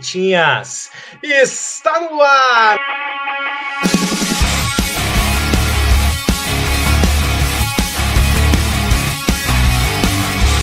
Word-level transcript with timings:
Bonitinhas! 0.00 0.90
Está 1.22 2.00
no 2.00 2.20
ar! 2.20 2.78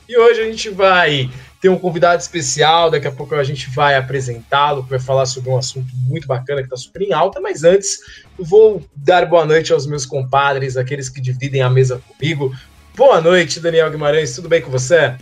E 0.10 0.18
hoje 0.18 0.42
a 0.42 0.46
gente 0.46 0.70
vai 0.70 1.30
ter 1.62 1.70
um 1.70 1.78
convidado 1.78 2.22
especial, 2.22 2.90
daqui 2.90 3.08
a 3.08 3.12
pouco 3.12 3.36
a 3.36 3.44
gente 3.44 3.70
vai 3.70 3.96
apresentá-lo, 3.96 4.84
vai 4.84 5.00
falar 5.00 5.26
sobre 5.26 5.50
um 5.50 5.58
assunto 5.58 5.88
muito 6.08 6.28
bacana 6.28 6.62
que 6.62 6.68
está 6.68 6.78
super 6.78 7.02
em 7.02 7.14
alta, 7.14 7.40
mas 7.40 7.64
antes 7.64 8.00
vou 8.38 8.84
dar 8.96 9.26
boa 9.26 9.46
noite 9.46 9.74
aos 9.74 9.86
meus 9.86 10.06
compadres, 10.06 10.78
aqueles 10.78 11.10
que 11.10 11.22
dividem 11.22 11.62
a 11.62 11.70
mesa 11.70 12.02
comigo. 12.08 12.56
Boa 12.96 13.22
noite, 13.22 13.60
Daniel 13.60 13.92
Guimarães, 13.92 14.36
tudo 14.36 14.50
bem 14.50 14.62
com 14.62 14.72
você? 14.72 15.16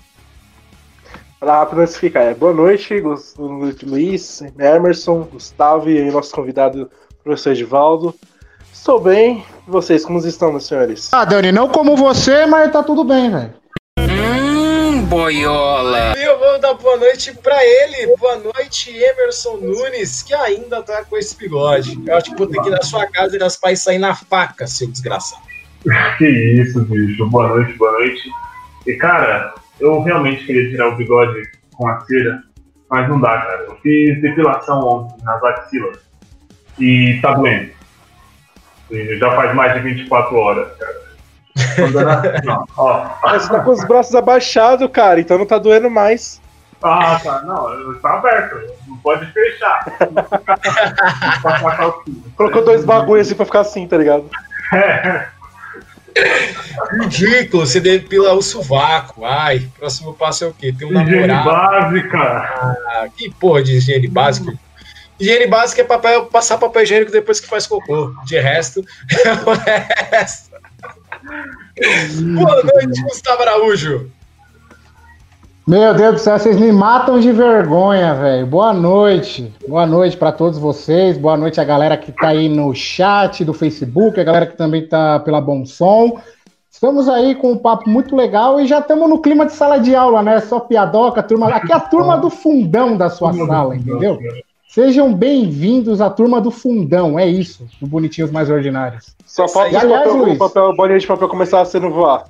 Para 1.46 1.60
rápido 1.60 1.82
antes 1.82 1.94
de 1.94 2.00
ficar, 2.00 2.22
é, 2.22 2.34
boa 2.34 2.52
noite, 2.52 2.96
Luiz, 3.84 4.42
Emerson, 4.58 5.30
Gustavo 5.32 5.88
e 5.88 6.10
nosso 6.10 6.34
convidado, 6.34 6.90
professor 7.24 7.52
Edivaldo. 7.52 8.16
Estou 8.74 9.00
bem, 9.00 9.46
e 9.68 9.70
vocês, 9.70 10.04
como 10.04 10.18
estão, 10.18 10.50
meus 10.50 10.66
senhores? 10.66 11.14
Ah, 11.14 11.24
Dani, 11.24 11.52
não 11.52 11.70
como 11.70 11.96
você, 11.96 12.48
mas 12.48 12.72
tá 12.72 12.82
tudo 12.82 13.04
bem, 13.04 13.30
velho. 13.30 13.54
Hum, 14.00 15.04
boiola. 15.04 16.18
E 16.18 16.24
eu 16.24 16.40
vou 16.40 16.60
dar 16.60 16.74
boa 16.74 16.98
noite 16.98 17.32
pra 17.44 17.64
ele. 17.64 18.18
Boa 18.18 18.38
noite, 18.38 18.90
Emerson 18.98 19.58
Nunes, 19.58 20.24
que 20.24 20.34
ainda 20.34 20.82
tá 20.82 21.04
com 21.04 21.16
esse 21.16 21.38
bigode. 21.38 22.02
Eu 22.08 22.18
acho 22.18 22.32
que 22.32 22.38
vou 22.40 22.48
ter 22.48 22.60
que 22.60 22.70
ir 22.70 22.72
na 22.72 22.82
sua 22.82 23.06
casa 23.06 23.38
e 23.38 23.44
as 23.44 23.56
pais 23.56 23.84
sair 23.84 24.00
na 24.00 24.16
faca, 24.16 24.66
seu 24.66 24.88
desgraçado. 24.88 25.44
Que 26.18 26.26
isso, 26.26 26.84
bicho. 26.86 27.30
Boa 27.30 27.50
noite, 27.50 27.74
boa 27.74 27.92
noite. 27.92 28.32
E, 28.88 28.94
cara, 28.96 29.54
eu 29.80 30.02
realmente 30.02 30.46
queria 30.46 30.70
tirar 30.70 30.90
o 30.90 30.96
bigode 30.96 31.42
com 31.74 31.88
a 31.88 32.00
cera, 32.02 32.44
mas 32.90 33.10
não 33.10 33.20
dá, 33.20 33.42
cara. 33.42 33.66
Eu 33.68 33.76
fiz 33.78 34.22
depilação 34.22 34.80
ontem 34.80 35.24
nas 35.24 35.44
axilas 35.44 35.98
e 36.80 37.20
tá 37.22 37.34
doendo. 37.34 37.72
E 38.92 39.18
já 39.18 39.36
faz 39.36 39.56
mais 39.56 39.74
de 39.74 39.80
24 39.80 40.36
horas, 40.36 40.68
cara. 40.78 41.06
Não, 42.44 42.68
ó. 42.78 43.10
Mas 43.24 43.44
você 43.44 43.50
tá 43.50 43.62
com 43.62 43.72
os 43.72 43.84
braços 43.86 44.14
abaixados, 44.14 44.90
cara, 44.92 45.22
então 45.22 45.38
não 45.38 45.46
tá 45.46 45.58
doendo 45.58 45.90
mais. 45.90 46.42
Ah, 46.84 47.18
tá. 47.24 47.42
Não, 47.44 47.98
tá 48.02 48.16
aberto. 48.16 48.58
Não 48.88 48.98
pode 48.98 49.26
fechar. 49.32 49.86
Colocou 52.36 52.62
dois 52.64 52.84
bagulhos 52.84 53.28
assim 53.28 53.36
pra 53.36 53.46
ficar 53.46 53.62
assim, 53.62 53.88
tá 53.88 53.98
ligado? 53.98 54.30
É. 54.74 55.28
Ridículo, 56.92 57.66
você 57.66 57.80
depila 57.80 58.34
o 58.34 58.42
sovaco. 58.42 59.26
Ai, 59.26 59.68
próximo 59.78 60.14
passo 60.14 60.46
é 60.46 60.48
o 60.48 60.54
quê? 60.54 60.74
Tem 60.78 60.88
um 60.88 61.02
higiene 61.02 61.28
namorado. 61.28 61.92
básica. 61.92 62.20
Ah, 62.20 63.08
que 63.16 63.30
porra 63.32 63.64
de 63.64 63.78
higiene 63.78 64.08
básica? 64.08 64.54
Higiene 65.20 65.48
básica 65.48 65.82
é 65.82 65.86
papel, 65.86 66.26
passar 66.26 66.58
papel 66.58 66.84
higiênico 66.84 67.12
depois 67.12 67.40
que 67.40 67.48
faz 67.48 67.68
cocô. 67.68 68.14
De 68.26 68.40
resto, 68.40 68.84
é 69.26 69.32
o 69.32 69.54
resto. 70.12 70.56
Boa 72.36 72.64
noite, 72.64 73.02
Gustavo 73.04 73.42
Araújo. 73.42 74.12
Meu 75.68 75.96
Deus 75.96 76.14
do 76.14 76.20
céu, 76.20 76.38
vocês 76.38 76.60
me 76.60 76.72
matam 76.72 77.20
de 77.20 77.32
vergonha, 77.32 78.14
velho. 78.14 78.46
Boa 78.46 78.72
noite. 78.72 79.52
Boa 79.68 79.84
noite 79.88 80.16
para 80.16 80.32
todos 80.32 80.60
vocês. 80.60 81.18
Boa 81.18 81.36
noite 81.36 81.60
a 81.60 81.64
galera 81.64 81.98
que 81.98 82.12
tá 82.12 82.28
aí 82.28 82.48
no 82.48 82.72
chat 82.76 83.44
do 83.44 83.52
Facebook, 83.52 84.20
a 84.20 84.24
galera 84.24 84.46
que 84.46 84.56
também 84.56 84.88
tá 84.88 85.20
pela 85.20 85.42
Bom 85.42 85.66
Som. 85.66 86.20
Estamos 86.70 87.10
aí 87.10 87.34
com 87.34 87.54
um 87.54 87.58
papo 87.58 87.90
muito 87.90 88.16
legal 88.16 88.60
e 88.60 88.68
já 88.68 88.78
estamos 88.78 89.10
no 89.10 89.20
clima 89.20 89.44
de 89.44 89.54
sala 89.54 89.80
de 89.80 89.96
aula, 89.96 90.22
né? 90.22 90.40
Só 90.40 90.60
piadoca, 90.60 91.24
turma. 91.24 91.48
Aqui 91.48 91.72
é 91.72 91.76
a 91.76 91.80
turma 91.80 92.16
do 92.16 92.30
fundão 92.30 92.96
da 92.96 93.10
sua 93.10 93.34
sala, 93.34 93.76
entendeu? 93.76 94.20
Sejam 94.70 95.12
bem-vindos 95.16 96.00
à 96.00 96.12
turma 96.12 96.40
do 96.40 96.52
fundão, 96.52 97.18
é 97.18 97.26
isso, 97.26 97.66
do 97.82 97.88
Bonitinhos 97.88 98.30
Mais 98.30 98.52
Ordinários. 98.52 99.16
Só 99.26 99.48
falta 99.48 99.80
papel, 99.80 100.16
Luiz, 100.18 100.38
papel, 100.38 100.76
bolinha 100.76 101.00
de 101.00 101.08
papel 101.08 101.28
começar 101.28 101.62
a 101.62 101.66
ser 101.66 101.82
no 101.82 101.92
voar. 101.92 102.26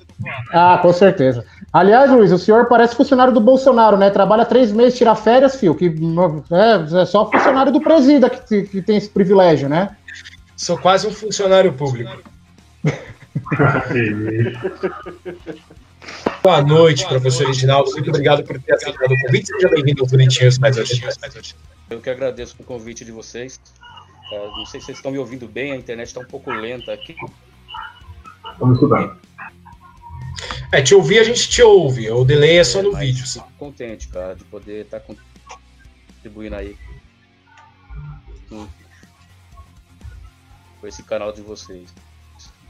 Ah, 0.52 0.78
com 0.80 0.92
certeza. 0.92 1.44
Aliás, 1.72 2.10
Luiz, 2.10 2.32
o 2.32 2.38
senhor 2.38 2.66
parece 2.66 2.96
funcionário 2.96 3.32
do 3.34 3.40
Bolsonaro, 3.40 3.96
né? 3.96 4.10
Trabalha 4.10 4.44
três 4.44 4.72
meses, 4.72 4.96
tira 4.96 5.14
férias, 5.14 5.56
fio, 5.56 5.74
que 5.74 5.86
é, 5.86 7.00
é 7.02 7.04
só 7.04 7.30
funcionário 7.30 7.70
do 7.72 7.80
presida 7.80 8.30
que, 8.30 8.62
que 8.62 8.80
tem 8.80 8.96
esse 8.96 9.10
privilégio, 9.10 9.68
né? 9.68 9.94
Sou 10.56 10.78
quase 10.78 11.06
um 11.06 11.10
funcionário 11.10 11.72
público. 11.72 12.10
Boa 16.42 16.62
noite, 16.62 17.06
professor 17.06 17.46
Reginaldo. 17.48 17.90
Muito 17.92 18.08
obrigado 18.08 18.42
por 18.44 18.58
ter 18.60 18.74
aceitado 18.74 19.12
o 19.12 19.20
convite. 19.20 19.48
Seja 19.48 19.68
bem-vindo 19.68 20.02
ao 20.02 20.08
Bonitinhos 20.08 20.58
Mais 20.58 20.78
hoje. 20.78 21.02
Eu 21.90 22.00
que 22.00 22.08
agradeço 22.08 22.56
o 22.58 22.64
convite 22.64 23.04
de 23.04 23.12
vocês. 23.12 23.60
Uh, 24.32 24.56
não 24.56 24.64
sei 24.66 24.80
se 24.80 24.86
vocês 24.86 24.98
estão 24.98 25.12
me 25.12 25.18
ouvindo 25.18 25.46
bem, 25.46 25.72
a 25.72 25.76
internet 25.76 26.06
está 26.08 26.20
um 26.20 26.24
pouco 26.24 26.50
lenta 26.50 26.92
aqui. 26.92 27.14
Vamos 28.58 28.76
estudar. 28.76 29.16
É, 30.72 30.82
te 30.82 30.94
ouvir 30.94 31.18
a 31.18 31.24
gente 31.24 31.48
te 31.48 31.62
ouve. 31.62 32.10
O 32.10 32.24
delay 32.24 32.58
é 32.58 32.64
só 32.64 32.82
no 32.82 32.96
é, 32.96 33.00
vídeo. 33.00 33.26
Fico 33.26 33.52
contente, 33.58 34.08
cara, 34.08 34.34
de 34.34 34.44
poder 34.44 34.84
estar 34.84 35.00
tá 35.00 35.14
contribuindo 36.14 36.56
aí 36.56 36.76
com, 38.48 38.66
com 40.80 40.86
esse 40.86 41.02
canal 41.02 41.32
de 41.32 41.40
vocês. 41.40 41.92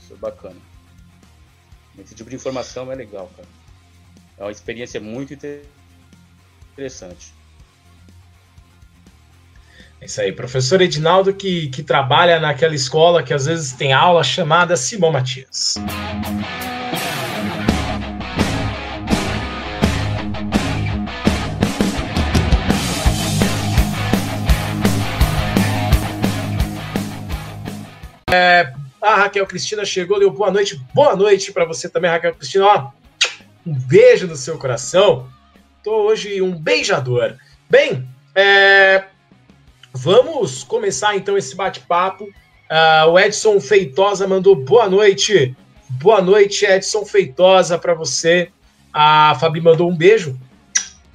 Isso 0.01 0.13
é 0.13 0.17
bacana. 0.17 0.57
Esse 1.99 2.15
tipo 2.15 2.29
de 2.29 2.37
informação 2.37 2.93
é 2.93 2.95
legal, 2.95 3.31
cara. 3.37 3.49
É 4.39 4.43
uma 4.43 4.53
experiência 4.53 5.01
muito 5.01 5.33
interessante. 6.75 7.35
É 9.99 10.05
isso 10.05 10.21
aí, 10.21 10.31
professor 10.31 10.83
Edinaldo 10.83 11.33
que, 11.33 11.69
que 11.69 11.83
trabalha 11.83 12.39
naquela 12.39 12.75
escola 12.75 13.23
que 13.23 13.33
às 13.33 13.47
vezes 13.47 13.73
tem 13.73 13.95
aula 13.95 14.23
chamada 14.23 14.77
Simão 14.77 15.11
Matias. 15.11 15.77
Raquel 29.27 29.47
Cristina 29.47 29.85
chegou, 29.85 30.19
deu 30.19 30.31
boa 30.31 30.51
noite. 30.51 30.81
Boa 30.95 31.15
noite 31.15 31.53
para 31.53 31.65
você 31.65 31.89
também, 31.89 32.11
Raquel 32.11 32.35
Cristina. 32.35 32.67
Ó, 32.67 32.91
um 33.67 33.75
beijo 33.75 34.27
no 34.27 34.37
seu 34.37 34.59
coração. 34.59 35.29
Tô 35.85 36.07
hoje 36.07 36.43
um 36.43 36.57
beijador. 36.57 37.37
Bem, 37.69 38.09
é, 38.35 39.05
Vamos 39.97 40.63
começar 40.63 41.17
então 41.17 41.39
esse 41.39 41.57
bate-papo. 41.57 42.25
Uh, 42.25 43.11
o 43.11 43.19
Edson 43.19 43.59
Feitosa 43.59 44.29
mandou 44.29 44.55
boa 44.55 44.91
noite. 44.91 45.57
Boa 45.89 46.21
noite, 46.21 46.67
Edson 46.67 47.05
Feitosa, 47.07 47.79
para 47.79 47.95
você. 47.95 48.51
A 48.93 49.35
Fabi 49.41 49.59
mandou 49.59 49.91
um 49.91 49.97
beijo. 49.97 50.39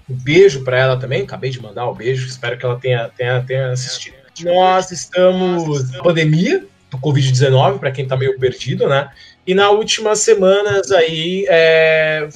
Um 0.10 0.16
beijo 0.16 0.64
para 0.64 0.80
ela 0.80 0.98
também. 0.98 1.22
Acabei 1.22 1.52
de 1.52 1.62
mandar 1.62 1.88
um 1.88 1.94
beijo. 1.94 2.28
Espero 2.28 2.58
que 2.58 2.66
ela 2.66 2.80
tenha, 2.80 3.08
tenha, 3.10 3.44
tenha 3.44 3.72
assistido. 3.72 4.16
Nós 4.44 4.92
estamos 4.92 5.92
na 5.92 6.02
pandemia, 6.02 6.66
do 6.92 6.98
Covid-19, 6.98 7.80
para 7.80 7.92
quem 7.92 8.04
está 8.04 8.18
meio 8.18 8.38
perdido, 8.38 8.88
né? 8.88 9.10
E 9.48 9.56
nas 9.56 9.72
últimas 9.72 10.20
semanas 10.20 10.92
aí 10.92 11.46
é, 11.50 12.28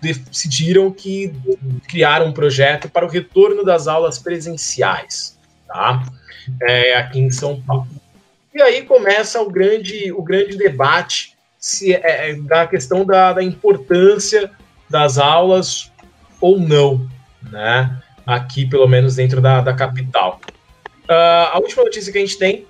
decidiram 0.00 0.92
que 0.92 1.32
criaram 1.88 2.26
um 2.26 2.32
projeto 2.32 2.90
para 2.90 3.06
o 3.06 3.08
retorno 3.08 3.64
das 3.64 3.88
aulas 3.88 4.18
presenciais, 4.18 5.38
tá? 5.66 6.04
É, 6.60 6.96
aqui 6.96 7.20
em 7.20 7.30
São 7.30 7.60
Paulo. 7.60 7.88
E 8.54 8.60
aí 8.60 8.82
começa 8.82 9.40
o 9.40 9.50
grande, 9.50 10.12
o 10.12 10.22
grande 10.22 10.58
debate 10.58 11.32
se 11.58 11.94
é, 11.94 12.30
é, 12.30 12.34
da 12.34 12.66
questão 12.66 13.06
da, 13.06 13.32
da 13.32 13.42
importância 13.42 14.50
das 14.90 15.16
aulas 15.16 15.90
ou 16.40 16.60
não, 16.60 17.08
né? 17.50 17.98
Aqui, 18.26 18.66
pelo 18.66 18.86
menos 18.86 19.16
dentro 19.16 19.40
da, 19.40 19.60
da 19.60 19.72
capital. 19.72 20.40
Uh, 21.04 21.48
a 21.52 21.58
última 21.58 21.84
notícia 21.84 22.12
que 22.12 22.18
a 22.18 22.20
gente 22.20 22.38
tem 22.38 22.66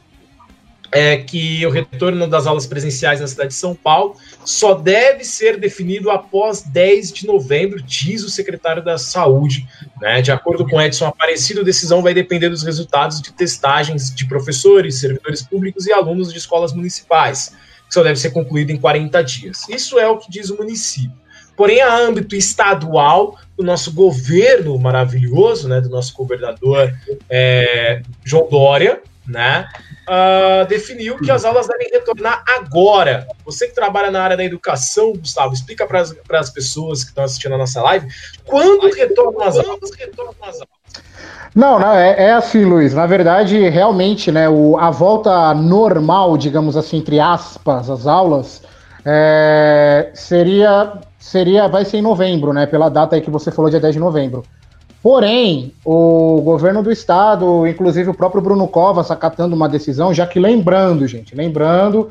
é 0.92 1.16
que 1.16 1.64
o 1.64 1.70
retorno 1.70 2.28
das 2.28 2.46
aulas 2.46 2.66
presenciais 2.66 3.18
na 3.18 3.26
cidade 3.26 3.48
de 3.48 3.54
São 3.54 3.74
Paulo 3.74 4.14
só 4.44 4.74
deve 4.74 5.24
ser 5.24 5.58
definido 5.58 6.10
após 6.10 6.60
10 6.60 7.12
de 7.12 7.26
novembro, 7.26 7.80
diz 7.82 8.22
o 8.22 8.28
secretário 8.28 8.84
da 8.84 8.98
Saúde. 8.98 9.66
Né? 10.00 10.20
De 10.20 10.30
acordo 10.30 10.68
com 10.68 10.80
Edson 10.80 11.06
Aparecido, 11.06 11.62
a 11.62 11.64
decisão 11.64 12.02
vai 12.02 12.12
depender 12.12 12.50
dos 12.50 12.62
resultados 12.62 13.22
de 13.22 13.32
testagens 13.32 14.14
de 14.14 14.26
professores, 14.26 15.00
servidores 15.00 15.42
públicos 15.42 15.86
e 15.86 15.92
alunos 15.92 16.30
de 16.30 16.38
escolas 16.38 16.74
municipais, 16.74 17.56
que 17.88 17.94
só 17.94 18.02
deve 18.02 18.18
ser 18.18 18.30
concluído 18.30 18.70
em 18.70 18.76
40 18.76 19.24
dias. 19.24 19.66
Isso 19.70 19.98
é 19.98 20.06
o 20.06 20.18
que 20.18 20.30
diz 20.30 20.50
o 20.50 20.58
município. 20.58 21.22
Porém, 21.56 21.80
a 21.80 21.96
âmbito 21.96 22.34
estadual, 22.34 23.38
o 23.56 23.62
nosso 23.62 23.92
governo 23.92 24.78
maravilhoso, 24.78 25.68
né, 25.68 25.80
do 25.80 25.88
nosso 25.88 26.14
governador 26.14 26.94
é, 27.30 28.02
João 28.24 28.48
Dória, 28.50 29.00
né, 29.26 29.68
uh, 30.08 30.66
definiu 30.66 31.16
que 31.18 31.30
as 31.30 31.44
aulas 31.44 31.66
devem 31.66 31.88
retornar 31.90 32.44
agora. 32.46 33.26
Você 33.44 33.68
que 33.68 33.74
trabalha 33.74 34.10
na 34.10 34.22
área 34.22 34.36
da 34.36 34.44
educação, 34.44 35.12
Gustavo, 35.12 35.52
explica 35.54 35.86
para 35.86 36.40
as 36.40 36.50
pessoas 36.50 37.02
que 37.02 37.10
estão 37.10 37.24
assistindo 37.24 37.54
a 37.54 37.58
nossa 37.58 37.80
live 37.82 38.06
quando 38.44 38.90
retornam 38.90 39.42
as 39.42 39.58
aulas. 39.58 39.90
Retornam 39.96 40.34
as 40.42 40.54
aulas. 40.54 40.82
Não, 41.54 41.78
não 41.78 41.94
é, 41.94 42.28
é, 42.28 42.32
assim, 42.32 42.64
Luiz. 42.64 42.94
Na 42.94 43.06
verdade, 43.06 43.68
realmente, 43.68 44.32
né, 44.32 44.48
o, 44.48 44.76
a 44.78 44.90
volta 44.90 45.52
normal, 45.54 46.36
digamos 46.38 46.76
assim, 46.76 46.98
entre 46.98 47.20
aspas, 47.20 47.90
as 47.90 48.06
aulas, 48.06 48.62
é, 49.04 50.10
seria, 50.14 50.94
seria, 51.18 51.68
vai 51.68 51.84
ser 51.84 51.98
em 51.98 52.02
novembro, 52.02 52.52
né? 52.52 52.64
Pela 52.66 52.88
data 52.88 53.16
aí 53.16 53.20
que 53.20 53.30
você 53.30 53.50
falou, 53.50 53.70
dia 53.70 53.80
10 53.80 53.94
de 53.94 54.00
novembro. 54.00 54.42
Porém, 55.02 55.72
o 55.84 56.40
governo 56.42 56.80
do 56.80 56.92
estado, 56.92 57.66
inclusive 57.66 58.10
o 58.10 58.14
próprio 58.14 58.40
Bruno 58.40 58.68
Covas, 58.68 59.10
acatando 59.10 59.56
uma 59.56 59.68
decisão, 59.68 60.14
já 60.14 60.26
que 60.26 60.38
lembrando, 60.38 61.08
gente, 61.08 61.34
lembrando 61.34 62.08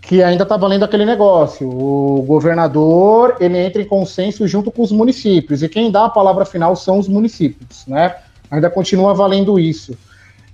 que 0.00 0.22
ainda 0.22 0.42
está 0.42 0.56
valendo 0.56 0.82
aquele 0.82 1.04
negócio. 1.04 1.68
O 1.68 2.22
governador 2.22 3.36
ele 3.38 3.58
entra 3.58 3.82
em 3.82 3.84
consenso 3.84 4.48
junto 4.48 4.70
com 4.70 4.82
os 4.82 4.90
municípios 4.90 5.62
e 5.62 5.68
quem 5.68 5.90
dá 5.90 6.06
a 6.06 6.10
palavra 6.10 6.46
final 6.46 6.74
são 6.74 6.98
os 6.98 7.06
municípios, 7.06 7.86
né? 7.86 8.16
Ainda 8.50 8.70
continua 8.70 9.12
valendo 9.12 9.60
isso. 9.60 9.96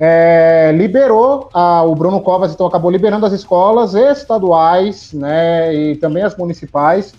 É, 0.00 0.72
liberou 0.76 1.48
a, 1.52 1.82
o 1.82 1.94
Bruno 1.94 2.20
Covas, 2.20 2.52
então 2.52 2.66
acabou 2.66 2.90
liberando 2.90 3.24
as 3.24 3.32
escolas 3.32 3.94
estaduais, 3.94 5.12
né, 5.12 5.74
e 5.74 5.96
também 5.96 6.22
as 6.22 6.36
municipais 6.36 7.12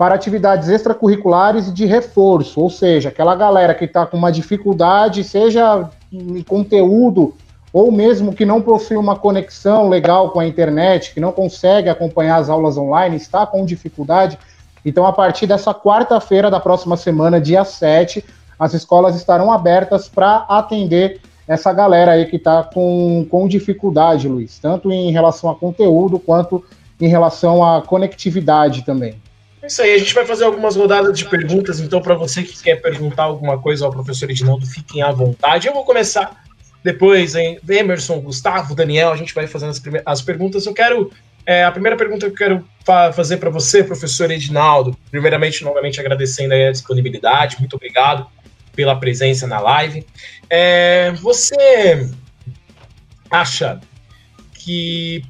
para 0.00 0.14
atividades 0.14 0.70
extracurriculares 0.70 1.68
e 1.68 1.72
de 1.72 1.84
reforço, 1.84 2.58
ou 2.58 2.70
seja, 2.70 3.10
aquela 3.10 3.36
galera 3.36 3.74
que 3.74 3.84
está 3.84 4.06
com 4.06 4.16
uma 4.16 4.32
dificuldade, 4.32 5.22
seja 5.22 5.90
em 6.10 6.42
conteúdo 6.42 7.34
ou 7.70 7.92
mesmo 7.92 8.32
que 8.32 8.46
não 8.46 8.62
possui 8.62 8.96
uma 8.96 9.14
conexão 9.14 9.90
legal 9.90 10.30
com 10.30 10.40
a 10.40 10.46
internet, 10.46 11.12
que 11.12 11.20
não 11.20 11.32
consegue 11.32 11.90
acompanhar 11.90 12.38
as 12.38 12.48
aulas 12.48 12.78
online, 12.78 13.14
está 13.14 13.44
com 13.44 13.62
dificuldade. 13.66 14.38
Então, 14.86 15.04
a 15.04 15.12
partir 15.12 15.46
dessa 15.46 15.74
quarta-feira 15.74 16.50
da 16.50 16.58
próxima 16.58 16.96
semana, 16.96 17.38
dia 17.38 17.62
7, 17.62 18.24
as 18.58 18.72
escolas 18.72 19.14
estarão 19.16 19.52
abertas 19.52 20.08
para 20.08 20.46
atender 20.48 21.20
essa 21.46 21.74
galera 21.74 22.12
aí 22.12 22.24
que 22.24 22.36
está 22.36 22.62
com, 22.62 23.26
com 23.30 23.46
dificuldade, 23.46 24.26
Luiz, 24.26 24.58
tanto 24.58 24.90
em 24.90 25.12
relação 25.12 25.50
a 25.50 25.54
conteúdo 25.54 26.18
quanto 26.18 26.64
em 26.98 27.06
relação 27.06 27.62
à 27.62 27.82
conectividade 27.82 28.80
também. 28.80 29.20
É 29.62 29.66
isso 29.66 29.82
aí, 29.82 29.94
a 29.94 29.98
gente 29.98 30.14
vai 30.14 30.24
fazer 30.24 30.44
algumas 30.44 30.74
rodadas 30.74 31.16
de 31.18 31.26
perguntas, 31.26 31.80
então 31.80 32.00
para 32.00 32.14
você 32.14 32.42
que 32.42 32.62
quer 32.62 32.76
perguntar 32.76 33.24
alguma 33.24 33.58
coisa 33.60 33.84
ao 33.84 33.90
professor 33.90 34.30
Edinaldo, 34.30 34.66
fiquem 34.66 35.02
à 35.02 35.12
vontade. 35.12 35.66
Eu 35.66 35.74
vou 35.74 35.84
começar 35.84 36.42
depois, 36.82 37.34
em 37.34 37.58
Emerson, 37.68 38.20
Gustavo, 38.20 38.74
Daniel, 38.74 39.12
a 39.12 39.16
gente 39.16 39.34
vai 39.34 39.46
fazendo 39.46 39.70
as, 39.70 39.82
as 40.06 40.22
perguntas. 40.22 40.64
Eu 40.64 40.72
quero, 40.72 41.12
é, 41.44 41.62
a 41.64 41.70
primeira 41.70 41.96
pergunta 41.96 42.26
que 42.26 42.32
eu 42.32 42.36
quero 42.36 42.68
fa 42.84 43.12
fazer 43.12 43.36
para 43.36 43.50
você, 43.50 43.84
professor 43.84 44.30
Edinaldo, 44.30 44.96
primeiramente, 45.10 45.62
novamente 45.62 46.00
agradecendo 46.00 46.54
a 46.54 46.72
disponibilidade, 46.72 47.56
muito 47.58 47.76
obrigado 47.76 48.26
pela 48.74 48.98
presença 48.98 49.46
na 49.46 49.60
live. 49.60 50.06
É, 50.48 51.12
você 51.20 52.08
acha 53.30 53.78
que 54.54 55.22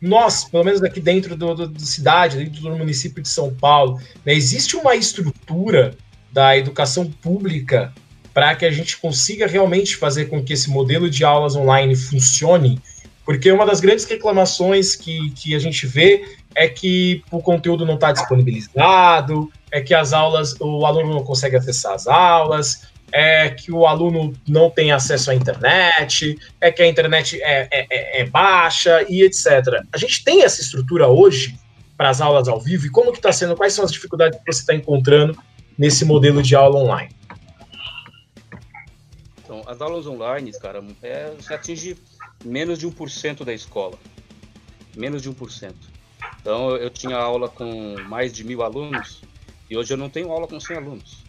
nós, 0.00 0.44
pelo 0.44 0.64
menos 0.64 0.82
aqui 0.82 1.00
dentro 1.00 1.36
do 1.36 1.80
cidade, 1.80 2.36
dentro 2.36 2.60
do 2.62 2.76
município 2.76 3.22
de 3.22 3.28
São 3.28 3.52
Paulo, 3.54 4.00
né, 4.24 4.34
existe 4.34 4.76
uma 4.76 4.94
estrutura 4.94 5.96
da 6.32 6.56
educação 6.56 7.10
pública 7.10 7.92
para 8.32 8.54
que 8.54 8.64
a 8.64 8.70
gente 8.70 8.96
consiga 8.98 9.46
realmente 9.46 9.96
fazer 9.96 10.26
com 10.26 10.42
que 10.42 10.52
esse 10.52 10.70
modelo 10.70 11.10
de 11.10 11.24
aulas 11.24 11.56
online 11.56 11.96
funcione, 11.96 12.80
porque 13.24 13.50
uma 13.50 13.66
das 13.66 13.80
grandes 13.80 14.04
reclamações 14.04 14.94
que, 14.94 15.30
que 15.30 15.54
a 15.54 15.58
gente 15.58 15.86
vê 15.86 16.36
é 16.54 16.68
que 16.68 17.22
o 17.30 17.42
conteúdo 17.42 17.84
não 17.84 17.94
está 17.94 18.12
disponibilizado, 18.12 19.50
é 19.70 19.80
que 19.80 19.92
as 19.92 20.12
aulas, 20.12 20.54
o 20.60 20.86
aluno 20.86 21.12
não 21.12 21.22
consegue 21.22 21.56
acessar 21.56 21.94
as 21.94 22.06
aulas, 22.06 22.88
é 23.12 23.50
que 23.50 23.72
o 23.72 23.86
aluno 23.86 24.34
não 24.46 24.70
tem 24.70 24.92
acesso 24.92 25.30
à 25.30 25.34
internet, 25.34 26.38
é 26.60 26.70
que 26.70 26.82
a 26.82 26.86
internet 26.86 27.40
é, 27.42 27.68
é, 27.70 27.86
é, 27.90 28.20
é 28.20 28.26
baixa 28.26 29.04
e 29.08 29.22
etc. 29.22 29.46
A 29.92 29.98
gente 29.98 30.24
tem 30.24 30.42
essa 30.42 30.60
estrutura 30.60 31.08
hoje 31.08 31.58
para 31.96 32.10
as 32.10 32.20
aulas 32.20 32.48
ao 32.48 32.60
vivo 32.60 32.86
e 32.86 32.90
como 32.90 33.12
que 33.12 33.18
está 33.18 33.32
sendo, 33.32 33.56
quais 33.56 33.72
são 33.72 33.84
as 33.84 33.90
dificuldades 33.90 34.38
que 34.38 34.52
você 34.52 34.60
está 34.60 34.74
encontrando 34.74 35.36
nesse 35.76 36.04
modelo 36.04 36.42
de 36.42 36.54
aula 36.54 36.78
online? 36.78 37.14
Então, 39.42 39.62
as 39.66 39.80
aulas 39.80 40.06
online, 40.06 40.52
cara, 40.52 40.84
é, 41.02 41.32
você 41.36 41.54
atinge 41.54 41.96
menos 42.44 42.78
de 42.78 42.86
1% 42.86 43.44
da 43.44 43.52
escola. 43.52 43.98
Menos 44.96 45.22
de 45.22 45.30
1%. 45.30 45.74
Então, 46.40 46.76
eu 46.76 46.90
tinha 46.90 47.16
aula 47.16 47.48
com 47.48 47.96
mais 48.08 48.32
de 48.32 48.44
mil 48.44 48.62
alunos 48.62 49.22
e 49.70 49.76
hoje 49.76 49.92
eu 49.92 49.96
não 49.96 50.08
tenho 50.08 50.30
aula 50.30 50.46
com 50.46 50.60
100 50.60 50.76
alunos. 50.76 51.27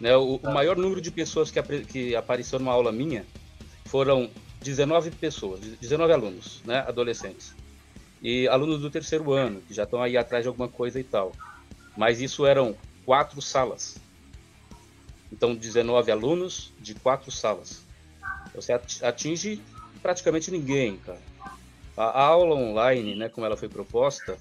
Né, 0.00 0.16
o, 0.16 0.36
o, 0.36 0.52
maior 0.52 0.76
número 0.76 1.00
de 1.00 1.10
pessoas 1.10 1.50
que, 1.50 1.62
que 1.84 2.16
apareceu 2.16 2.58
numa 2.58 2.72
aula 2.72 2.90
minha 2.90 3.24
foram 3.86 4.28
19 4.60 5.10
pessoas, 5.12 5.60
19 5.60 6.12
alunos, 6.12 6.60
né, 6.64 6.80
adolescentes. 6.80 7.54
E 8.22 8.48
alunos 8.48 8.80
do 8.80 8.90
terceiro 8.90 9.32
ano, 9.32 9.60
que 9.60 9.74
já 9.74 9.84
estão 9.84 10.02
aí 10.02 10.16
atrás 10.16 10.42
de 10.44 10.48
alguma 10.48 10.68
coisa 10.68 10.98
e 10.98 11.04
tal. 11.04 11.32
Mas 11.96 12.20
isso 12.20 12.46
eram 12.46 12.74
quatro 13.04 13.40
salas. 13.40 13.96
Então, 15.30 15.54
19 15.54 16.10
alunos 16.10 16.72
de 16.80 16.94
quatro 16.94 17.30
salas. 17.30 17.84
Você 18.54 18.72
atinge 19.02 19.60
praticamente 20.00 20.50
ninguém, 20.50 20.96
cara. 20.98 21.20
A 21.96 22.22
aula 22.22 22.54
online, 22.56 23.14
né, 23.14 23.28
como 23.28 23.46
ela 23.46 23.56
foi 23.56 23.68
proposta, 23.68 24.36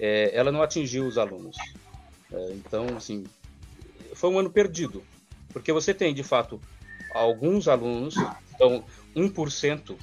é, 0.00 0.30
ela 0.34 0.50
não 0.50 0.62
atingiu 0.62 1.06
os 1.06 1.18
alunos. 1.18 1.56
É, 2.32 2.52
então, 2.52 2.86
assim, 2.96 3.24
foi 4.18 4.30
um 4.30 4.38
ano 4.40 4.50
perdido, 4.50 5.04
porque 5.52 5.72
você 5.72 5.94
tem, 5.94 6.12
de 6.12 6.24
fato, 6.24 6.60
alguns 7.14 7.68
alunos, 7.68 8.16
então 8.52 8.84
1% 9.14 9.96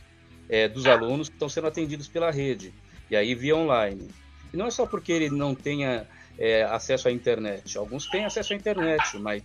é, 0.48 0.70
dos 0.70 0.86
alunos 0.86 1.28
estão 1.28 1.50
sendo 1.50 1.68
atendidos 1.68 2.08
pela 2.08 2.32
rede, 2.32 2.74
e 3.12 3.16
aí 3.16 3.36
via 3.36 3.58
online. 3.58 4.08
E 4.54 4.58
não 4.58 4.68
é 4.68 4.72
só 4.72 4.86
porque 4.86 5.12
ele 5.12 5.30
não 5.30 5.54
tenha 5.54 6.08
é, 6.40 6.64
acesso 6.64 7.10
à 7.10 7.12
internet, 7.12 7.78
alguns 7.78 8.06
têm 8.06 8.24
acesso 8.24 8.54
à 8.54 8.56
internet, 8.56 9.18
mas 9.20 9.44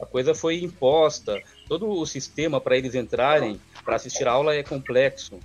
a 0.00 0.06
coisa 0.06 0.36
foi 0.36 0.62
imposta, 0.62 1.42
todo 1.66 1.90
o 1.90 2.06
sistema 2.06 2.60
para 2.60 2.78
eles 2.78 2.94
entrarem, 2.94 3.60
para 3.84 3.96
assistir 3.96 4.28
a 4.28 4.32
aula 4.32 4.54
é 4.54 4.62
complexo. 4.62 5.40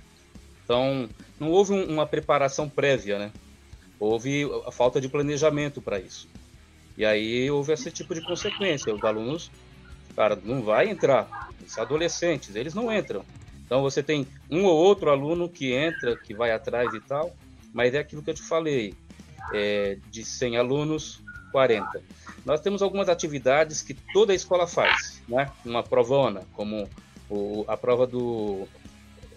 Então, 0.62 1.08
não 1.40 1.50
houve 1.50 1.72
um, 1.72 1.84
uma 1.84 2.06
preparação 2.06 2.68
prévia, 2.68 3.18
né? 3.18 3.32
Houve 3.98 4.48
a 4.64 4.70
falta 4.70 5.00
de 5.00 5.08
planejamento 5.08 5.82
para 5.82 5.98
isso. 5.98 6.28
E 6.98 7.04
aí 7.04 7.48
houve 7.48 7.72
esse 7.72 7.92
tipo 7.92 8.12
de 8.12 8.20
consequência. 8.20 8.92
Os 8.92 9.04
alunos, 9.04 9.52
cara, 10.16 10.36
não 10.42 10.62
vai 10.62 10.88
entrar. 10.88 11.30
Os 11.64 11.78
adolescentes, 11.78 12.56
eles 12.56 12.74
não 12.74 12.92
entram. 12.92 13.24
Então 13.64 13.80
você 13.82 14.02
tem 14.02 14.26
um 14.50 14.64
ou 14.64 14.76
outro 14.76 15.08
aluno 15.08 15.48
que 15.48 15.72
entra, 15.72 16.16
que 16.16 16.34
vai 16.34 16.50
atrás 16.50 16.92
e 16.92 16.98
tal, 16.98 17.32
mas 17.72 17.94
é 17.94 17.98
aquilo 17.98 18.20
que 18.20 18.30
eu 18.30 18.34
te 18.34 18.42
falei. 18.42 18.94
É, 19.50 19.96
de 20.10 20.24
100 20.24 20.56
alunos, 20.58 21.22
40. 21.52 22.02
Nós 22.44 22.60
temos 22.60 22.82
algumas 22.82 23.08
atividades 23.08 23.80
que 23.80 23.94
toda 23.94 24.32
a 24.32 24.36
escola 24.36 24.66
faz, 24.66 25.22
né? 25.28 25.52
Uma 25.64 25.82
provona, 25.84 26.42
como 26.52 26.88
o, 27.30 27.64
a 27.68 27.76
prova 27.76 28.06
do 28.06 28.66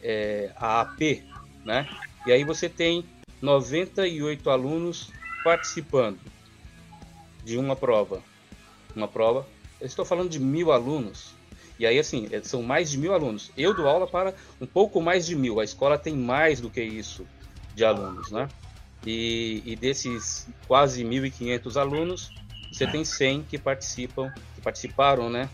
é, 0.01 0.51
AAP, 0.57 1.23
né? 1.63 1.87
E 2.25 2.31
aí 2.31 2.43
você 2.43 2.67
tem 2.67 3.05
98 3.41 4.49
alunos 4.49 5.11
participando 5.43 6.30
de 7.43 7.57
uma 7.57 7.75
prova. 7.75 8.21
Uma 8.95 9.07
prova, 9.07 9.47
eu 9.79 9.87
estou 9.87 10.05
falando 10.05 10.29
de 10.29 10.39
mil 10.39 10.71
alunos. 10.71 11.33
E 11.79 11.85
aí, 11.85 11.97
assim, 11.97 12.27
é, 12.31 12.41
são 12.41 12.61
mais 12.61 12.91
de 12.91 12.97
mil 12.97 13.13
alunos. 13.13 13.51
Eu 13.57 13.73
dou 13.73 13.87
aula 13.87 14.05
para 14.05 14.33
um 14.59 14.67
pouco 14.67 15.01
mais 15.01 15.25
de 15.25 15.35
mil. 15.35 15.59
A 15.59 15.63
escola 15.63 15.97
tem 15.97 16.15
mais 16.15 16.61
do 16.61 16.69
que 16.69 16.81
isso 16.81 17.25
de 17.73 17.83
alunos, 17.83 18.31
né? 18.31 18.47
E, 19.05 19.63
e 19.65 19.75
desses 19.75 20.47
quase 20.67 21.03
1.500 21.03 21.79
alunos, 21.79 22.29
você 22.71 22.85
tem 22.85 23.03
100 23.03 23.43
que 23.43 23.57
participam, 23.57 24.31
que 24.55 24.61
participaram, 24.61 25.29
né, 25.29 25.49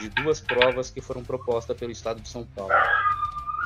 de 0.00 0.08
duas 0.08 0.40
provas 0.40 0.90
que 0.90 1.00
foram 1.00 1.22
propostas 1.22 1.76
pelo 1.76 1.92
Estado 1.92 2.20
de 2.20 2.28
São 2.28 2.44
Paulo. 2.44 2.72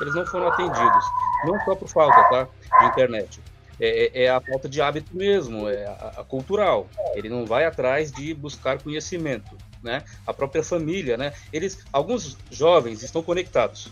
Eles 0.01 0.13
não 0.13 0.25
foram 0.25 0.47
atendidos, 0.47 1.05
não 1.45 1.59
só 1.63 1.75
por 1.75 1.87
falta, 1.87 2.23
tá, 2.23 2.47
de 2.79 2.85
internet. 2.87 3.39
É, 3.83 4.21
é, 4.21 4.23
é 4.25 4.29
a 4.29 4.39
falta 4.39 4.69
de 4.69 4.79
hábito 4.79 5.17
mesmo, 5.17 5.67
é 5.67 5.87
a, 5.87 6.13
a, 6.17 6.23
cultural. 6.23 6.87
Ele 7.15 7.27
não 7.27 7.47
vai 7.47 7.65
atrás 7.65 8.11
de 8.11 8.31
buscar 8.31 8.79
conhecimento, 8.79 9.57
né? 9.81 10.03
A 10.25 10.31
própria 10.31 10.63
família, 10.63 11.17
né? 11.17 11.33
Eles, 11.51 11.79
alguns 11.91 12.37
jovens 12.51 13.01
estão 13.01 13.23
conectados. 13.23 13.91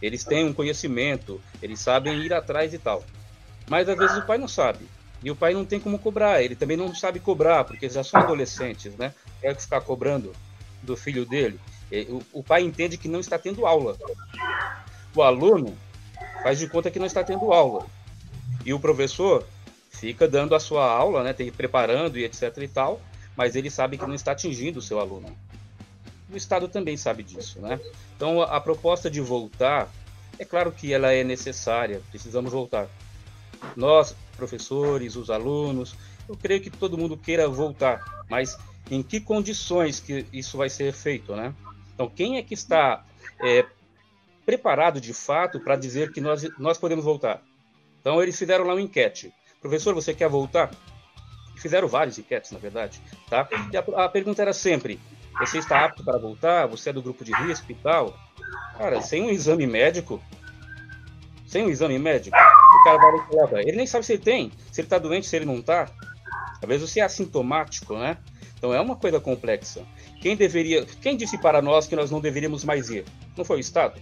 Eles 0.00 0.24
têm 0.24 0.46
um 0.46 0.54
conhecimento, 0.54 1.38
eles 1.62 1.80
sabem 1.80 2.18
ir 2.22 2.32
atrás 2.32 2.72
e 2.72 2.78
tal. 2.78 3.04
Mas 3.68 3.86
às 3.90 3.98
vezes 3.98 4.16
o 4.16 4.22
pai 4.22 4.38
não 4.38 4.48
sabe. 4.48 4.86
E 5.22 5.30
o 5.30 5.36
pai 5.36 5.52
não 5.52 5.66
tem 5.66 5.78
como 5.78 5.98
cobrar, 5.98 6.42
ele 6.42 6.56
também 6.56 6.76
não 6.76 6.94
sabe 6.94 7.20
cobrar, 7.20 7.64
porque 7.64 7.90
já 7.90 8.02
são 8.02 8.20
adolescentes, 8.20 8.94
né? 8.96 9.12
Quer 9.42 9.54
ficar 9.56 9.82
cobrando 9.82 10.32
do 10.82 10.96
filho 10.96 11.26
dele. 11.26 11.60
O, 12.08 12.40
o 12.40 12.42
pai 12.42 12.62
entende 12.62 12.96
que 12.96 13.08
não 13.08 13.20
está 13.20 13.38
tendo 13.38 13.66
aula. 13.66 13.98
O 15.14 15.22
aluno 15.22 15.76
faz 16.42 16.58
de 16.58 16.68
conta 16.68 16.90
que 16.90 16.98
não 16.98 17.06
está 17.06 17.22
tendo 17.22 17.52
aula. 17.52 17.86
E 18.66 18.74
o 18.74 18.80
professor 18.80 19.46
fica 19.88 20.28
dando 20.28 20.54
a 20.54 20.60
sua 20.60 20.84
aula, 20.84 21.22
né? 21.22 21.32
Tem 21.32 21.50
preparando 21.50 22.18
e 22.18 22.24
etc 22.24 22.54
e 22.58 22.68
tal, 22.68 23.00
mas 23.34 23.56
ele 23.56 23.70
sabe 23.70 23.96
que 23.96 24.06
não 24.06 24.14
está 24.14 24.32
atingindo 24.32 24.80
o 24.80 24.82
seu 24.82 25.00
aluno. 25.00 25.34
O 26.30 26.36
Estado 26.36 26.68
também 26.68 26.96
sabe 26.98 27.22
disso, 27.22 27.60
né? 27.60 27.80
Então 28.16 28.42
a, 28.42 28.56
a 28.56 28.60
proposta 28.60 29.08
de 29.08 29.20
voltar, 29.20 29.88
é 30.38 30.44
claro 30.44 30.70
que 30.70 30.92
ela 30.92 31.12
é 31.12 31.24
necessária, 31.24 32.02
precisamos 32.10 32.52
voltar 32.52 32.88
nós, 33.74 34.14
professores, 34.36 35.16
os 35.16 35.30
alunos, 35.30 35.96
eu 36.28 36.36
creio 36.36 36.60
que 36.60 36.70
todo 36.70 36.98
mundo 36.98 37.16
queira 37.16 37.48
voltar, 37.48 38.24
mas 38.28 38.58
em 38.90 39.02
que 39.02 39.20
condições 39.20 39.98
que 40.00 40.26
isso 40.32 40.56
vai 40.58 40.68
ser 40.68 40.92
feito, 40.92 41.34
né? 41.34 41.54
Então, 41.94 42.08
quem 42.08 42.36
é 42.36 42.42
que 42.42 42.54
está 42.54 43.04
é, 43.42 43.64
preparado 44.44 45.00
de 45.00 45.14
fato 45.14 45.58
para 45.60 45.76
dizer 45.76 46.12
que 46.12 46.20
nós, 46.20 46.46
nós 46.58 46.78
podemos 46.78 47.04
voltar? 47.04 47.42
Então, 48.06 48.22
eles 48.22 48.38
fizeram 48.38 48.64
lá 48.64 48.72
uma 48.72 48.80
enquete. 48.80 49.34
Professor, 49.60 49.92
você 49.92 50.14
quer 50.14 50.28
voltar? 50.28 50.70
E 51.56 51.60
fizeram 51.60 51.88
várias 51.88 52.16
enquetes, 52.16 52.52
na 52.52 52.58
verdade, 52.60 53.02
tá? 53.28 53.48
E 53.72 53.76
a, 53.76 54.04
a 54.04 54.08
pergunta 54.08 54.40
era 54.40 54.52
sempre: 54.52 55.00
você 55.40 55.58
está 55.58 55.84
apto 55.84 56.04
para 56.04 56.16
voltar? 56.16 56.66
Você 56.66 56.90
é 56.90 56.92
do 56.92 57.02
grupo 57.02 57.24
de 57.24 57.32
risco 57.32 57.66
e 57.72 57.74
tal? 57.74 58.16
Cara, 58.78 59.02
sem 59.02 59.24
um 59.24 59.28
exame 59.28 59.66
médico, 59.66 60.22
sem 61.48 61.66
um 61.66 61.68
exame 61.68 61.98
médico, 61.98 62.36
o 62.36 62.84
cara 62.84 62.96
vai 62.96 63.16
e 63.16 63.22
coloca. 63.22 63.60
Ele 63.60 63.76
nem 63.76 63.88
sabe 63.88 64.06
se 64.06 64.12
ele 64.12 64.22
tem, 64.22 64.52
se 64.70 64.82
ele 64.82 64.86
tá 64.86 64.98
doente, 64.98 65.26
se 65.26 65.34
ele 65.34 65.44
não 65.44 65.60
tá. 65.60 65.90
Às 66.62 66.68
vezes 66.68 66.88
você 66.88 67.00
é 67.00 67.02
assintomático, 67.02 67.98
né? 67.98 68.18
Então 68.56 68.72
é 68.72 68.80
uma 68.80 68.94
coisa 68.94 69.18
complexa. 69.18 69.84
Quem 70.22 70.36
deveria, 70.36 70.86
quem 71.02 71.16
disse 71.16 71.36
para 71.38 71.60
nós 71.60 71.88
que 71.88 71.96
nós 71.96 72.12
não 72.12 72.20
deveríamos 72.20 72.62
mais 72.62 72.88
ir? 72.88 73.04
Não 73.36 73.44
foi 73.44 73.56
o 73.56 73.60
Estado? 73.60 74.00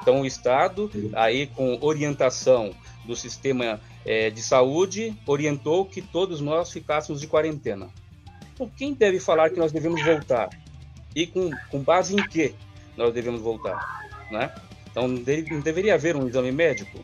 Então 0.00 0.22
o 0.22 0.26
Estado, 0.26 0.90
aí 1.12 1.48
com 1.48 1.78
orientação 1.82 2.74
do 3.06 3.16
sistema 3.16 3.80
é, 4.04 4.30
de 4.30 4.42
saúde, 4.42 5.16
orientou 5.26 5.86
que 5.86 6.02
todos 6.02 6.40
nós 6.40 6.70
ficássemos 6.70 7.20
de 7.20 7.26
quarentena. 7.26 7.88
Então 8.52 8.70
quem 8.76 8.92
deve 8.92 9.20
falar 9.20 9.50
que 9.50 9.58
nós 9.58 9.72
devemos 9.72 10.02
voltar? 10.04 10.48
E 11.14 11.26
com, 11.26 11.50
com 11.70 11.80
base 11.80 12.14
em 12.14 12.28
que 12.28 12.54
nós 12.96 13.12
devemos 13.14 13.40
voltar? 13.40 14.06
Né? 14.30 14.52
Então, 14.90 15.06
não 15.08 15.60
deveria 15.60 15.94
haver 15.94 16.16
um 16.16 16.26
exame 16.26 16.50
médico 16.50 16.98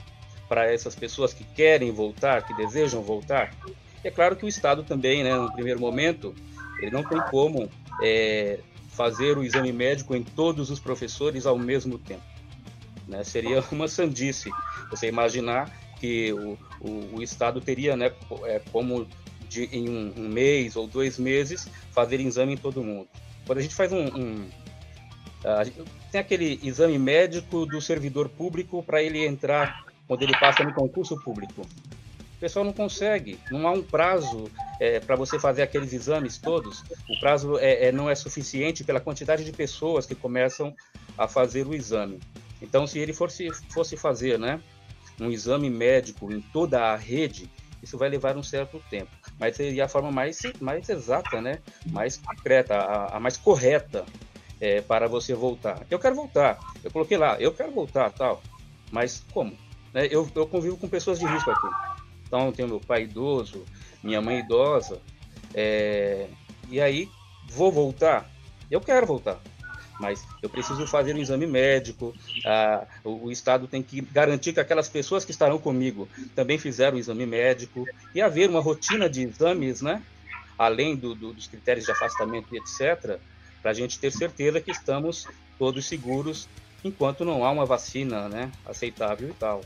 para 0.48 0.70
essas 0.70 0.94
pessoas 0.94 1.34
que 1.34 1.44
querem 1.44 1.90
voltar, 1.90 2.46
que 2.46 2.54
desejam 2.54 3.02
voltar? 3.02 3.54
E 4.02 4.08
é 4.08 4.10
claro 4.10 4.34
que 4.34 4.46
o 4.46 4.48
Estado 4.48 4.82
também, 4.82 5.22
né, 5.22 5.34
no 5.34 5.52
primeiro 5.52 5.78
momento, 5.78 6.34
ele 6.80 6.90
não 6.90 7.04
tem 7.04 7.20
como 7.30 7.68
é, 8.02 8.60
fazer 8.88 9.36
o 9.36 9.44
exame 9.44 9.72
médico 9.72 10.16
em 10.16 10.22
todos 10.22 10.70
os 10.70 10.80
professores 10.80 11.46
ao 11.46 11.58
mesmo 11.58 11.98
tempo. 11.98 12.22
Né? 13.06 13.22
Seria 13.24 13.62
uma 13.70 13.88
sandice 13.88 14.50
você 14.90 15.08
imaginar 15.08 15.70
que 16.02 16.32
o, 16.32 16.58
o, 16.80 17.16
o 17.16 17.22
Estado 17.22 17.60
teria 17.60 17.96
né, 17.96 18.10
é, 18.42 18.60
como 18.72 19.06
de, 19.48 19.66
em 19.66 19.88
um, 19.88 20.12
um, 20.16 20.28
mês 20.28 20.74
ou 20.74 20.88
dois 20.88 21.16
meses 21.16 21.68
fazer 21.92 22.18
exame 22.18 22.54
em 22.54 22.56
todo 22.56 22.82
mundo. 22.82 23.06
Quando 23.46 23.58
a 23.58 23.62
gente 23.62 23.74
faz 23.74 23.92
um, 23.92 24.04
um 24.06 24.50
tem 26.10 26.20
aquele 26.20 26.58
exame 26.62 26.98
médico 26.98 27.66
do 27.66 27.80
servidor 27.80 28.28
público 28.28 28.82
para 28.82 29.00
ele 29.00 29.24
entrar 29.24 29.84
quando 30.08 30.22
ele 30.22 30.36
passa 30.38 30.64
no 30.64 30.74
concurso 30.74 31.16
público. 31.20 31.62
O 31.62 32.40
pessoal 32.40 32.64
não 32.64 32.72
consegue, 32.72 33.38
não 33.50 33.66
há 33.68 33.70
um 33.70 33.82
prazo 33.82 34.50
é, 34.80 34.98
para 34.98 35.14
você 35.14 35.38
fazer 35.38 35.62
aqueles 35.62 35.92
exames 35.92 36.38
todos. 36.38 36.82
O 37.08 37.18
prazo 37.20 37.58
é, 37.58 37.86
é, 37.86 37.92
não 37.92 38.10
é 38.10 38.14
suficiente 38.16 38.82
pela 38.82 39.00
quantidade 39.00 39.44
de 39.44 39.52
pessoas 39.52 40.04
que 40.04 40.14
começam 40.16 40.74
a 41.16 41.28
fazer 41.28 41.66
o 41.66 41.74
exame. 41.74 42.18
Então, 42.60 42.86
se 42.86 42.98
ele 42.98 43.12
fosse, 43.12 43.48
fosse 43.70 43.96
fazer 43.96 44.38
né, 44.38 44.60
um 45.20 45.30
exame 45.30 45.70
médico 45.70 46.32
em 46.32 46.40
toda 46.40 46.80
a 46.80 46.96
rede, 46.96 47.50
isso 47.82 47.98
vai 47.98 48.08
levar 48.08 48.36
um 48.36 48.42
certo 48.42 48.82
tempo. 48.88 49.10
Mas 49.38 49.56
seria 49.56 49.84
a 49.84 49.88
forma 49.88 50.10
mais, 50.10 50.40
mais 50.60 50.88
exata, 50.88 51.40
né, 51.40 51.58
mais 51.86 52.16
concreta, 52.16 52.74
a, 52.76 53.16
a 53.16 53.20
mais 53.20 53.36
correta 53.36 54.04
é, 54.60 54.80
para 54.80 55.08
você 55.08 55.34
voltar. 55.34 55.84
Eu 55.90 55.98
quero 55.98 56.14
voltar. 56.14 56.58
Eu 56.84 56.90
coloquei 56.90 57.18
lá, 57.18 57.36
eu 57.40 57.52
quero 57.52 57.72
voltar, 57.72 58.10
tal. 58.10 58.40
Mas 58.90 59.24
como? 59.32 59.56
Né? 59.92 60.06
Eu, 60.10 60.30
eu 60.34 60.46
convivo 60.46 60.76
com 60.76 60.88
pessoas 60.88 61.18
de 61.18 61.26
risco 61.26 61.50
aqui. 61.50 61.66
Então, 62.26 62.52
tenho 62.52 62.68
meu 62.68 62.80
pai 62.80 63.02
idoso, 63.02 63.64
minha 64.02 64.22
mãe 64.22 64.38
idosa. 64.38 65.00
É, 65.54 66.28
e 66.70 66.80
aí, 66.80 67.08
vou 67.50 67.70
voltar? 67.70 68.30
Eu 68.70 68.80
quero 68.80 69.06
voltar. 69.06 69.40
Mas 70.02 70.22
eu 70.42 70.50
preciso 70.50 70.86
fazer 70.86 71.14
um 71.14 71.18
exame 71.18 71.46
médico. 71.46 72.12
Ah, 72.44 72.84
o, 73.02 73.26
o, 73.26 73.32
Estado 73.32 73.66
tem 73.66 73.82
que 73.82 74.00
garantir 74.02 74.52
que 74.52 74.60
aquelas 74.60 74.88
pessoas 74.88 75.24
que 75.24 75.30
estarão 75.30 75.58
comigo 75.58 76.08
também 76.34 76.58
fizeram 76.58 76.96
o 76.96 77.00
exame 77.00 77.24
médico. 77.24 77.86
E 78.14 78.20
haver 78.20 78.50
uma 78.50 78.60
rotina 78.60 79.08
de 79.08 79.22
exames, 79.22 79.80
né? 79.80 80.02
Além 80.58 80.96
do, 80.96 81.14
do, 81.14 81.32
dos 81.32 81.46
critérios 81.46 81.86
de 81.86 81.92
afastamento 81.92 82.48
e 82.52 82.58
etc 82.58 83.18
para 83.62 83.70
a 83.70 83.74
gente 83.74 83.98
ter 83.98 84.10
certeza 84.10 84.60
que 84.60 84.72
estamos 84.72 85.26
todos 85.58 85.86
seguros 85.86 86.48
enquanto 86.84 87.24
não 87.24 87.44
há 87.44 87.50
uma 87.50 87.64
vacina 87.64 88.28
né, 88.28 88.50
aceitável 88.66 89.28
e 89.28 89.32
tal. 89.34 89.62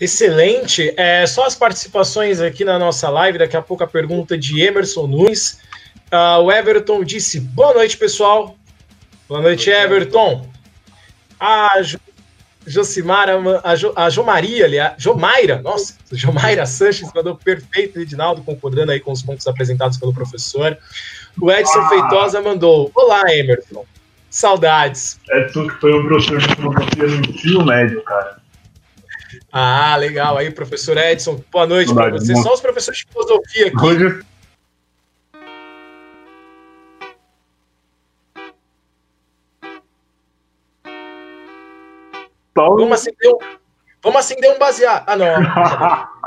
Excelente. 0.00 0.94
É, 0.96 1.26
só 1.26 1.44
as 1.44 1.54
participações 1.54 2.40
aqui 2.40 2.64
na 2.64 2.78
nossa 2.78 3.10
live. 3.10 3.36
Daqui 3.36 3.54
a 3.54 3.60
pouco 3.60 3.84
a 3.84 3.86
pergunta 3.86 4.38
de 4.38 4.62
Emerson 4.62 5.06
Nunes. 5.06 5.60
Uh, 6.12 6.42
o 6.42 6.52
Everton 6.52 7.04
disse: 7.04 7.40
Boa 7.40 7.74
noite, 7.74 7.96
pessoal. 7.96 8.56
Boa 9.28 9.40
noite, 9.40 9.70
Everton. 9.70 10.48
A 11.38 11.80
Josimara, 12.66 13.38
a, 13.64 13.74
jo, 13.76 13.92
a 13.96 14.10
Jomaria, 14.10 14.64
aliás, 14.64 14.94
Jomaira, 14.98 15.62
nossa, 15.62 15.94
Jomaira 16.12 16.66
Sanches 16.66 17.10
mandou 17.14 17.34
perfeito, 17.34 17.98
Edinaldo, 17.98 18.42
concordando 18.42 18.92
aí 18.92 19.00
com 19.00 19.12
os 19.12 19.22
pontos 19.22 19.46
apresentados 19.46 19.96
pelo 19.96 20.12
professor. 20.12 20.76
O 21.40 21.50
Edson 21.50 21.78
ah. 21.78 21.88
Feitosa 21.88 22.42
mandou: 22.42 22.90
Olá, 22.94 23.22
Emerson. 23.32 23.84
Saudades. 24.28 25.18
Edson, 25.30 25.68
que 25.68 25.74
foi 25.80 25.92
um 25.92 26.06
professor 26.06 26.38
de 26.38 26.54
filosofia 26.54 27.06
no 27.06 27.26
ensino 27.26 27.64
médio, 27.64 28.02
cara. 28.02 28.40
Ah, 29.52 29.96
legal. 29.96 30.38
Aí, 30.38 30.50
professor 30.50 30.96
Edson, 30.96 31.42
boa 31.52 31.66
noite 31.66 31.92
para 31.92 32.10
você. 32.10 32.34
Só 32.36 32.54
os 32.54 32.60
professores 32.60 33.00
de 33.00 33.06
filosofia 33.06 33.68
aqui. 33.68 33.84
Hoje 33.84 34.22
Paulo... 42.60 42.76
Vamos 42.76 43.00
acender 43.00 43.30
um, 43.30 43.38
vamos 44.02 44.18
acender 44.20 44.54
um 44.54 44.58
baseado. 44.58 45.04
Ah, 45.06 45.16
não. 45.16 45.26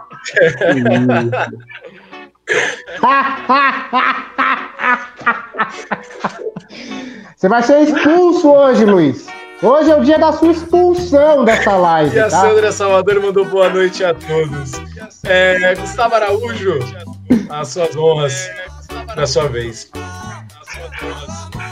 Você 7.38 7.48
vai 7.48 7.62
ser 7.62 7.82
expulso 7.82 8.52
hoje, 8.52 8.86
Luiz. 8.86 9.28
Hoje 9.62 9.92
é 9.92 9.96
o 9.96 10.04
dia 10.04 10.18
da 10.20 10.34
sua 10.34 10.52
expulsão 10.52 11.46
dessa 11.46 11.78
live. 11.78 12.16
E 12.16 12.20
a 12.20 12.30
tá? 12.30 12.42
Sandra 12.42 12.72
Salvador 12.72 13.22
mandou 13.22 13.46
boa 13.46 13.70
noite 13.70 14.04
a 14.04 14.14
todos. 14.14 14.72
É, 15.24 15.76
Gustavo 15.76 16.16
Araújo, 16.16 16.80
as 17.50 17.70
suas 17.70 17.96
honras 17.96 18.50
na 19.16 19.26
sua 19.26 19.48
vez. 19.48 19.90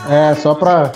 É, 0.09 0.33
só 0.35 0.55
para 0.55 0.93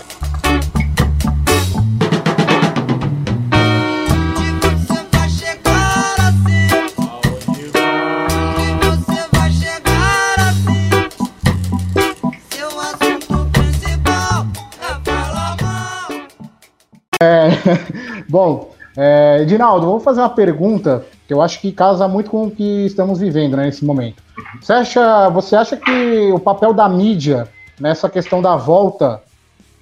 Bom, 18.30 18.72
é, 18.98 19.40
Edinaldo, 19.42 19.86
vou 19.86 20.00
fazer 20.00 20.22
uma 20.22 20.30
pergunta 20.30 21.06
que 21.28 21.34
eu 21.34 21.42
acho 21.42 21.60
que 21.60 21.72
casa 21.72 22.08
muito 22.08 22.30
com 22.30 22.46
o 22.46 22.52
que 22.52 22.86
estamos 22.86 23.20
vivendo 23.20 23.58
né, 23.58 23.66
nesse 23.66 23.84
momento. 23.84 24.24
Você 24.62 24.74
acha, 24.74 25.30
você 25.30 25.56
acha 25.56 25.78
que 25.78 26.32
o 26.32 26.40
papel 26.40 26.74
da 26.74 26.88
mídia 26.88 27.50
nessa 27.80 28.10
questão 28.10 28.42
da 28.42 28.56
volta, 28.56 29.22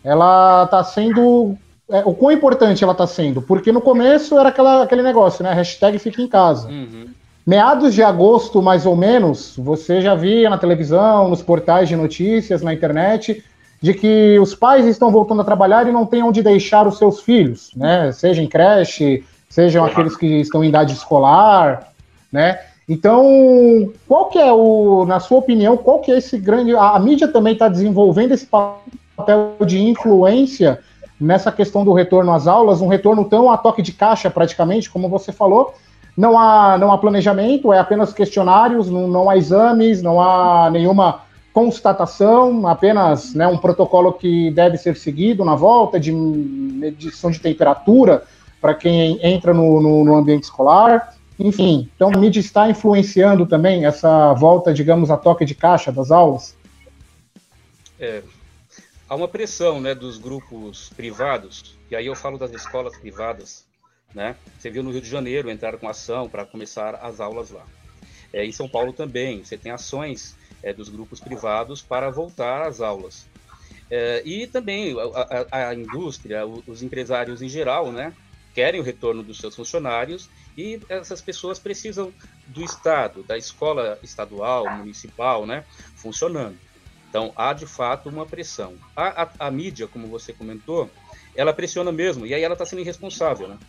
ela 0.04 0.64
está 0.64 0.84
sendo. 0.84 1.56
É, 1.90 2.02
o 2.06 2.14
quão 2.14 2.32
importante 2.32 2.84
ela 2.84 2.94
está 2.94 3.06
sendo? 3.06 3.42
Porque 3.42 3.72
no 3.72 3.82
começo 3.82 4.38
era 4.38 4.50
aquela, 4.50 4.84
aquele 4.84 5.04
negócio, 5.04 5.44
né? 5.44 5.54
Hashtag 5.54 6.00
fica 6.00 6.22
em 6.22 6.28
casa. 6.28 6.70
Uhum. 6.70 7.08
Meados 7.46 7.94
de 7.94 8.02
agosto, 8.02 8.62
mais 8.62 8.86
ou 8.86 8.96
menos, 8.96 9.56
você 9.58 10.00
já 10.00 10.16
via 10.16 10.50
na 10.50 10.58
televisão, 10.58 11.28
nos 11.28 11.42
portais 11.42 11.90
de 11.90 11.96
notícias, 11.96 12.62
na 12.62 12.74
internet, 12.74 13.44
de 13.84 13.94
que 13.94 14.40
os 14.40 14.56
pais 14.56 14.86
estão 14.86 15.12
voltando 15.12 15.42
a 15.42 15.44
trabalhar 15.44 15.86
e 15.86 15.92
não 15.92 16.06
têm 16.06 16.24
onde 16.24 16.42
deixar 16.42 16.88
os 16.88 16.98
seus 16.98 17.20
filhos, 17.20 17.72
né? 17.76 18.14
Seja 18.14 18.42
em 18.42 18.48
creche, 18.48 19.26
sejam 19.50 19.84
aqueles 19.84 20.16
que 20.16 20.40
estão 20.40 20.64
em 20.64 20.70
idade 20.70 20.94
escolar, 20.94 21.90
né? 22.32 22.62
Então, 22.88 23.92
qual 24.08 24.30
que 24.30 24.40
é 24.40 24.54
o, 24.54 25.04
na 25.06 25.20
sua 25.20 25.40
opinião, 25.40 25.76
qual 25.76 26.00
que 26.00 26.14
é 26.14 26.18
esse 26.18 26.38
grande. 26.38 26.74
A, 26.74 26.92
a 26.92 27.00
mídia 27.00 27.28
também 27.28 27.52
está 27.52 27.68
desenvolvendo 27.68 28.32
esse 28.32 28.46
papel 28.46 29.58
de 29.66 29.84
influência 29.84 30.80
nessa 31.20 31.52
questão 31.52 31.84
do 31.84 31.92
retorno 31.92 32.32
às 32.32 32.48
aulas, 32.48 32.80
um 32.80 32.88
retorno 32.88 33.26
tão 33.26 33.52
a 33.52 33.58
toque 33.58 33.82
de 33.82 33.92
caixa, 33.92 34.30
praticamente, 34.30 34.90
como 34.90 35.10
você 35.10 35.34
falou. 35.34 35.74
Não 36.16 36.40
há, 36.40 36.78
não 36.78 36.90
há 36.90 36.98
planejamento, 36.98 37.74
é 37.74 37.80
apenas 37.80 38.14
questionários, 38.14 38.90
não, 38.90 39.10
não 39.10 39.30
há 39.30 39.36
exames, 39.36 40.02
não 40.02 40.22
há 40.22 40.70
nenhuma 40.72 41.22
constatação, 41.54 42.68
apenas 42.68 43.36
né, 43.36 43.48
um 43.48 43.58
protocolo 43.58 44.12
que 44.12 44.50
deve 44.52 44.78
ser 44.78 44.98
seguido 44.98 45.46
na 45.46 45.56
volta, 45.56 46.00
de 46.00 46.12
medição 46.12 47.30
de 47.30 47.40
temperatura 47.40 48.24
para 48.60 48.74
quem 48.74 49.20
entra 49.22 49.54
no, 49.54 49.80
no, 49.80 50.04
no, 50.04 50.16
ambiente 50.16 50.44
escolar. 50.44 51.16
Enfim, 51.40 51.90
então 51.96 52.12
a 52.14 52.18
mídia 52.18 52.40
está 52.40 52.70
influenciando 52.70 53.46
também 53.46 53.86
essa 53.86 54.34
volta, 54.34 54.74
digamos, 54.74 55.12
a 55.12 55.18
toque 55.18 55.46
de 55.46 55.54
caixa 55.54 55.92
das 55.92 56.10
aulas? 56.10 56.56
É, 58.00 58.24
há 59.08 59.16
uma 59.16 59.28
pressão 59.28 59.80
né, 59.80 59.94
dos 59.94 60.18
grupos 60.18 60.90
privados, 60.96 61.78
e 61.92 61.96
aí 61.96 62.08
eu 62.08 62.16
falo 62.16 62.38
das 62.38 62.52
escolas 62.52 62.98
privadas. 62.98 63.64
Né? 64.14 64.36
Você 64.58 64.70
viu 64.70 64.84
no 64.84 64.92
Rio 64.92 65.02
de 65.02 65.10
Janeiro 65.10 65.50
entrar 65.50 65.78
com 65.78 65.88
ação 65.88 66.28
para 66.30 66.46
começar 66.46 66.96
as 66.96 67.20
aulas 67.20 67.52
lá. 67.52 67.64
É, 68.32 68.44
em 68.44 68.52
São 68.52 68.68
Paulo 68.68 68.92
também, 68.92 69.44
você 69.44 69.58
tem 69.58 69.72
ações 69.72 70.36
é, 70.64 70.74
dos 70.74 70.90
grupos 70.90 71.20
privados 71.20 71.82
para 71.82 72.10
voltar 72.10 72.66
às 72.66 72.82
aulas. 72.82 73.28
É, 73.92 74.24
e 74.26 74.48
também 74.48 74.96
a, 75.00 75.46
a, 75.52 75.70
a, 75.70 75.76
indústria, 75.76 76.46
os 76.48 76.82
empresários 76.82 77.42
em 77.42 77.50
geral, 77.50 77.92
né, 77.92 78.14
querem 78.54 78.80
o 78.80 78.84
retorno 78.84 79.22
dos 79.22 79.38
seus 79.38 79.56
funcionários 79.56 80.30
e 80.58 80.80
essas 80.88 81.22
pessoas 81.22 81.60
precisam 81.60 82.14
do 82.48 82.64
Estado, 82.64 83.24
da 83.24 83.38
escola 83.38 84.00
estadual, 84.02 84.70
municipal, 84.78 85.46
né, 85.46 85.66
funcionando. 85.96 86.58
Então, 87.10 87.32
há 87.36 87.54
de 87.54 87.68
fato 87.68 88.10
uma 88.10 88.26
pressão. 88.26 88.76
A, 88.96 89.24
a, 89.24 89.48
a 89.48 89.52
mídia, 89.52 89.88
como 89.88 90.08
você 90.08 90.34
comentou, 90.34 90.90
ela 91.36 91.54
pressiona 91.54 91.92
mesmo, 91.92 92.26
e 92.26 92.34
aí 92.34 92.44
ela 92.44 92.54
está 92.54 92.66
sendo 92.66 92.82
irresponsável. 92.82 93.48
Né? 93.48 93.60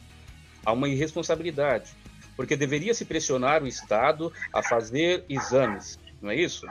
Há 0.65 0.73
uma 0.73 0.89
irresponsabilidade, 0.89 1.91
porque 2.37 2.57
deveria 2.57 2.95
se 2.95 3.05
pressionar 3.05 3.63
o 3.63 3.67
Estado 3.67 4.33
a 4.53 4.63
fazer 4.63 5.25
exames, 5.29 5.99
não 6.25 6.31
é 6.31 6.37
isso? 6.37 6.67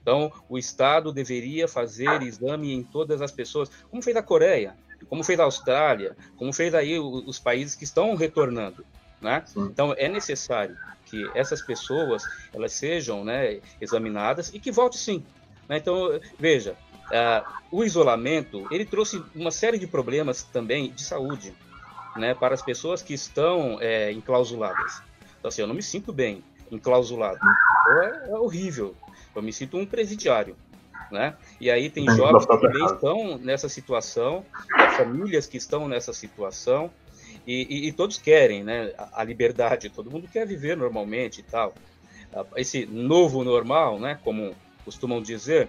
Então, 0.00 0.32
o 0.48 0.58
Estado 0.58 1.12
deveria 1.12 1.68
fazer 1.68 2.22
exame 2.22 2.72
em 2.72 2.82
todas 2.82 3.20
as 3.20 3.30
pessoas, 3.30 3.70
como 3.90 4.02
fez 4.02 4.16
a 4.16 4.22
Coreia, 4.22 4.76
como 5.08 5.22
fez 5.22 5.38
a 5.38 5.44
Austrália, 5.44 6.16
como 6.36 6.52
fez 6.52 6.74
aí 6.74 6.98
os 6.98 7.38
países 7.38 7.74
que 7.74 7.84
estão 7.84 8.14
retornando, 8.14 8.84
né? 9.20 9.44
Então, 9.56 9.94
é 9.96 10.08
necessário 10.08 10.76
que 11.06 11.30
essas 11.34 11.60
pessoas 11.62 12.24
elas 12.52 12.72
sejam 12.72 13.24
né, 13.24 13.60
examinadas 13.80 14.52
e 14.54 14.58
que 14.58 14.72
volte 14.72 14.96
sim. 14.96 15.24
Né? 15.68 15.76
Então, 15.76 16.18
veja, 16.38 16.72
uh, 16.72 17.52
o 17.70 17.84
isolamento 17.84 18.66
ele 18.70 18.84
trouxe 18.84 19.22
uma 19.34 19.50
série 19.50 19.78
de 19.78 19.86
problemas 19.86 20.42
também 20.42 20.90
de 20.90 21.02
saúde, 21.02 21.54
né, 22.16 22.34
para 22.34 22.54
as 22.54 22.62
pessoas 22.62 23.02
que 23.02 23.14
estão 23.14 23.78
é, 23.80 24.12
enclausuladas. 24.12 25.02
Então, 25.38 25.48
assim, 25.48 25.62
eu 25.62 25.66
não 25.66 25.74
me 25.74 25.82
sinto 25.82 26.12
bem 26.12 26.42
enclausulado. 26.74 27.38
É, 28.02 28.30
é 28.30 28.38
horrível. 28.38 28.94
Eu 29.34 29.42
me 29.42 29.52
sinto 29.52 29.76
um 29.76 29.86
presidiário. 29.86 30.56
Né? 31.10 31.34
E 31.60 31.70
aí 31.70 31.90
tem 31.90 32.06
jovens 32.06 32.46
que 32.46 32.58
também 32.58 32.84
estão 32.86 33.36
nessa 33.36 33.68
situação, 33.68 34.46
famílias 34.96 35.46
que 35.46 35.58
estão 35.58 35.86
nessa 35.86 36.12
situação, 36.12 36.90
e, 37.46 37.66
e, 37.68 37.88
e 37.88 37.92
todos 37.92 38.16
querem 38.16 38.64
né, 38.64 38.92
a, 38.96 39.20
a, 39.20 39.24
liberdade, 39.24 39.90
todo 39.90 40.10
mundo 40.10 40.26
quer 40.26 40.46
viver 40.46 40.74
normalmente 40.74 41.40
e 41.40 41.42
tal. 41.42 41.74
Esse 42.56 42.86
novo 42.86 43.44
normal, 43.44 43.98
né, 44.00 44.18
como 44.24 44.54
costumam 44.84 45.20
dizer, 45.20 45.68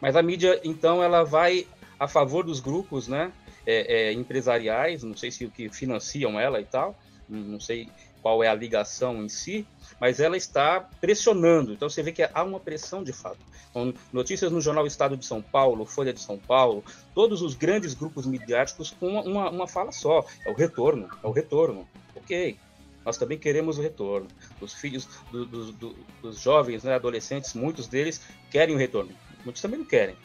mas 0.00 0.16
a 0.16 0.22
mídia, 0.22 0.60
então, 0.64 1.02
ela 1.02 1.22
vai 1.22 1.66
a 1.98 2.06
favor 2.06 2.44
dos 2.44 2.60
grupos 2.60 3.08
né, 3.08 3.32
é, 3.66 4.08
é, 4.08 4.12
empresariais, 4.12 5.02
não 5.02 5.16
sei 5.16 5.30
se 5.30 5.44
o 5.44 5.50
que 5.50 5.68
financiam 5.68 6.38
ela 6.38 6.60
e 6.60 6.64
tal, 6.64 6.96
não 7.28 7.58
sei 7.58 7.88
qual 8.22 8.42
é 8.42 8.48
a 8.48 8.54
ligação 8.54 9.22
em 9.22 9.28
si, 9.28 9.66
mas 10.00 10.20
ela 10.20 10.36
está 10.36 10.80
pressionando. 11.00 11.72
Então 11.72 11.88
você 11.88 12.02
vê 12.02 12.12
que 12.12 12.22
há 12.22 12.42
uma 12.42 12.60
pressão 12.60 13.02
de 13.02 13.12
fato. 13.12 13.38
Então, 13.70 13.92
notícias 14.12 14.50
no 14.50 14.60
jornal 14.60 14.86
Estado 14.86 15.16
de 15.16 15.26
São 15.26 15.42
Paulo, 15.42 15.84
Folha 15.84 16.12
de 16.12 16.20
São 16.20 16.38
Paulo, 16.38 16.84
todos 17.14 17.42
os 17.42 17.54
grandes 17.54 17.94
grupos 17.94 18.26
midiáticos 18.26 18.90
com 18.90 19.20
uma, 19.20 19.50
uma, 19.50 19.66
fala 19.66 19.92
só: 19.92 20.24
é 20.44 20.50
o 20.50 20.54
retorno, 20.54 21.08
é 21.22 21.26
o 21.26 21.32
retorno. 21.32 21.86
Ok, 22.14 22.56
nós 23.04 23.16
também 23.16 23.38
queremos 23.38 23.78
o 23.78 23.82
retorno. 23.82 24.28
Os 24.60 24.72
filhos 24.74 25.08
do, 25.30 25.44
do, 25.44 25.72
do, 25.72 25.96
dos 26.22 26.40
jovens, 26.40 26.84
né, 26.84 26.94
adolescentes, 26.94 27.54
muitos 27.54 27.86
deles 27.86 28.20
querem 28.50 28.74
o 28.74 28.78
retorno, 28.78 29.12
muitos 29.44 29.60
também 29.60 29.78
não 29.78 29.86
querem. 29.86 30.16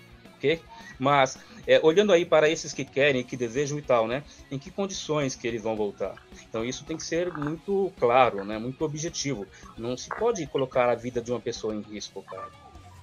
Ok? 0.41 0.60
Mas 0.97 1.38
é, 1.67 1.80
olhando 1.84 2.12
aí 2.12 2.25
para 2.25 2.49
esses 2.49 2.73
que 2.73 2.84
querem, 2.84 3.23
que 3.23 3.38
desejam 3.38 3.77
e 3.77 3.82
tal, 3.82 4.08
né? 4.08 4.23
Em 4.49 4.58
que 4.58 4.71
condições 4.71 5.36
que 5.36 5.47
eles 5.47 5.62
vão 5.62 5.75
voltar? 5.75 6.15
Então 6.49 6.65
isso 6.65 6.84
tem 6.84 6.97
que 6.97 7.04
ser 7.04 7.32
muito 7.32 7.93
claro, 7.99 8.43
né? 8.43 8.58
Muito 8.58 8.84
objetivo. 8.84 9.47
Não 9.77 9.95
se 9.95 10.10
pode 10.10 10.45
colocar 10.47 10.89
a 10.89 10.95
vida 10.95 11.21
de 11.21 11.32
uma 11.32 11.39
pessoa 11.39 11.75
em 11.75 11.82
risco, 11.82 12.23
cara. 12.23 12.49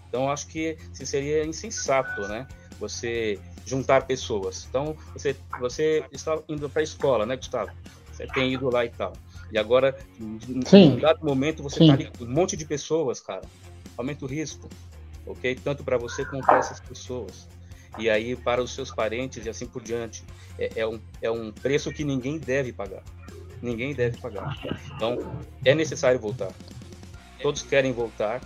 Então 0.09 0.31
acho 0.31 0.49
que 0.49 0.77
seria 0.93 1.45
insensato, 1.47 2.23
né? 2.23 2.47
Você 2.81 3.39
juntar 3.65 4.07
pessoas. 4.07 4.67
Então 4.69 4.97
você 5.13 5.37
você 5.61 6.05
está 6.11 6.39
indo 6.49 6.69
para 6.69 6.81
a 6.81 6.85
escola, 6.85 7.25
né, 7.25 7.37
Gustavo? 7.37 7.71
Você 8.13 8.27
tem 8.27 8.53
ido 8.53 8.69
lá 8.71 8.85
e 8.85 8.91
tal. 8.91 9.13
E 9.51 9.59
agora, 9.59 9.97
em 10.21 10.39
um 10.75 10.99
dado 10.99 11.25
momento, 11.25 11.63
você 11.63 11.81
está 11.81 11.95
ali 11.95 12.11
com 12.17 12.25
um 12.25 12.31
monte 12.31 12.57
de 12.57 12.67
pessoas, 12.67 13.21
cara. 13.21 13.43
Aumenta 13.97 14.25
o 14.25 14.29
risco, 14.29 14.69
ok? 15.29 15.55
Tanto 15.63 15.85
para 15.85 15.97
você 15.97 16.25
como 16.25 16.45
para 16.45 16.59
essas 16.59 16.81
pessoas 16.81 17.49
e 17.99 18.09
aí 18.09 18.37
para 18.37 18.63
os 18.63 18.75
seus 18.75 18.91
parentes 18.91 19.47
e 19.47 19.49
assim 19.49 19.67
por 19.67 19.83
diante. 19.83 20.23
É, 20.59 20.71
é, 20.77 20.87
um, 20.87 21.01
é 21.23 21.31
um 21.31 21.53
preço 21.53 21.93
que 21.93 22.05
ninguém 22.05 22.39
deve 22.39 22.73
pagar. 22.73 23.03
Ninguém 23.63 23.95
deve 23.95 24.19
pagar. 24.19 24.57
Então, 24.95 25.19
é 25.65 25.75
necessário 25.75 26.19
voltar. 26.19 26.53
Todos 27.41 27.63
querem 27.63 27.93
voltar, 27.93 28.41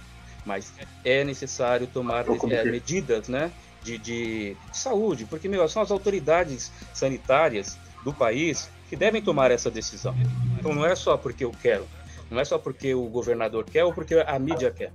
mas 0.45 0.73
é 1.05 1.25
necessário 1.25 1.87
tomar 1.87 2.27
é, 2.29 2.65
medidas 2.65 3.29
né, 3.29 3.51
de, 3.83 3.99
de, 3.99 4.57
de, 4.71 4.79
saúde, 4.79 5.25
porque 5.25 5.49
meu, 5.49 5.67
são 5.69 5.83
as 5.83 5.91
autoridades 5.91 6.71
sanitárias 6.93 7.79
do 8.05 8.13
país 8.13 8.71
que 8.89 8.97
devem 8.97 9.23
tomar 9.23 9.51
essa 9.51 9.71
decisão. 9.71 10.15
Então, 10.59 10.75
não 10.75 10.85
é 10.85 10.95
só 10.95 11.17
porque 11.17 11.45
eu 11.45 11.53
quero, 11.63 11.87
não 12.31 12.41
é 12.41 12.45
só 12.45 12.59
porque 12.59 12.95
o 12.95 13.05
governador 13.05 13.65
quer 13.65 13.85
ou 13.85 13.93
porque 13.93 14.15
a 14.15 14.39
mídia 14.39 14.71
quer. 14.71 14.93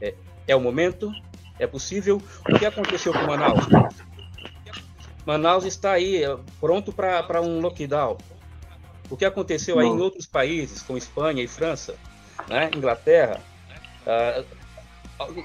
É, 0.00 0.14
é 0.46 0.56
o 0.56 0.60
momento, 0.60 1.12
é 1.58 1.66
possível. 1.66 2.20
O 2.48 2.58
que 2.58 2.66
aconteceu 2.66 3.12
com 3.12 3.26
Manaus? 3.26 3.66
Manaus 5.24 5.64
está 5.64 5.92
aí 5.92 6.24
é, 6.24 6.36
pronto 6.60 6.92
para 6.92 7.40
um 7.40 7.60
lockdown. 7.60 8.18
O 9.08 9.16
que 9.16 9.24
aconteceu 9.24 9.78
aí 9.78 9.86
em 9.86 10.00
outros 10.00 10.26
países, 10.26 10.82
como 10.82 10.98
Espanha 10.98 11.42
e 11.42 11.46
França, 11.46 11.94
né, 12.48 12.70
Inglaterra, 12.74 13.40
uh, 14.06 14.62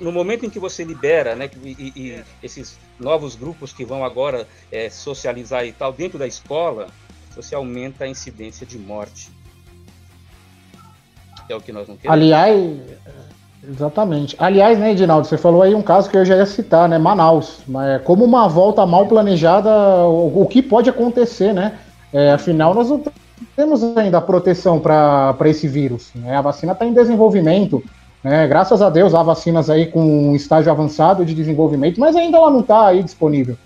no 0.01 0.11
momento 0.11 0.45
em 0.45 0.49
que 0.49 0.57
você 0.57 0.83
libera, 0.83 1.35
né, 1.35 1.49
e, 1.63 1.91
e 1.95 2.23
esses 2.41 2.79
novos 2.99 3.35
grupos 3.35 3.73
que 3.73 3.85
vão 3.85 4.03
agora 4.03 4.47
é, 4.71 4.89
socializar 4.89 5.65
e 5.65 5.71
tal 5.71 5.91
dentro 5.91 6.17
da 6.17 6.25
escola, 6.25 6.87
você 7.35 7.53
aumenta 7.53 8.05
a 8.05 8.07
incidência 8.07 8.65
de 8.65 8.79
morte. 8.79 9.29
É 11.49 11.55
o 11.55 11.61
que 11.61 11.71
nós 11.71 11.87
não 11.87 11.95
queremos. 11.95 12.17
Aliás, 12.17 12.57
Exatamente. 13.69 14.35
Aliás, 14.39 14.79
né, 14.79 14.91
Edinaldo, 14.91 15.27
você 15.27 15.37
falou 15.37 15.61
aí 15.61 15.75
um 15.75 15.81
caso 15.81 16.09
que 16.09 16.15
eu 16.15 16.23
já 16.23 16.37
ia 16.37 16.45
citar, 16.45 16.87
né? 16.87 16.97
Manaus. 16.97 17.59
Mas 17.67 18.01
como 18.03 18.23
uma 18.23 18.47
volta 18.47 18.85
mal 18.85 19.05
planejada, 19.07 19.69
o, 20.05 20.45
que 20.49 20.61
pode 20.61 20.89
acontecer, 20.89 21.53
né? 21.53 21.73
É, 22.13 22.31
afinal, 22.31 22.73
nós 22.73 22.89
não 22.89 23.01
temos 23.55 23.83
ainda 23.97 24.21
proteção 24.21 24.79
para 24.79 25.35
esse 25.45 25.67
vírus. 25.67 26.11
Né? 26.15 26.35
A 26.35 26.41
vacina 26.41 26.71
está 26.71 26.85
em 26.85 26.93
desenvolvimento. 26.93 27.83
Né? 28.23 28.47
Graças 28.47 28.81
a 28.81 28.89
Deus 28.89 29.13
há 29.13 29.21
vacinas 29.21 29.69
aí 29.69 29.87
com 29.87 30.33
estágio 30.33 30.71
avançado 30.71 31.25
de 31.25 31.35
desenvolvimento, 31.35 31.99
mas 31.99 32.15
ainda 32.15 32.37
ela 32.37 32.49
não 32.49 32.61
está 32.61 32.87
aí 32.87 33.03
disponível. 33.03 33.57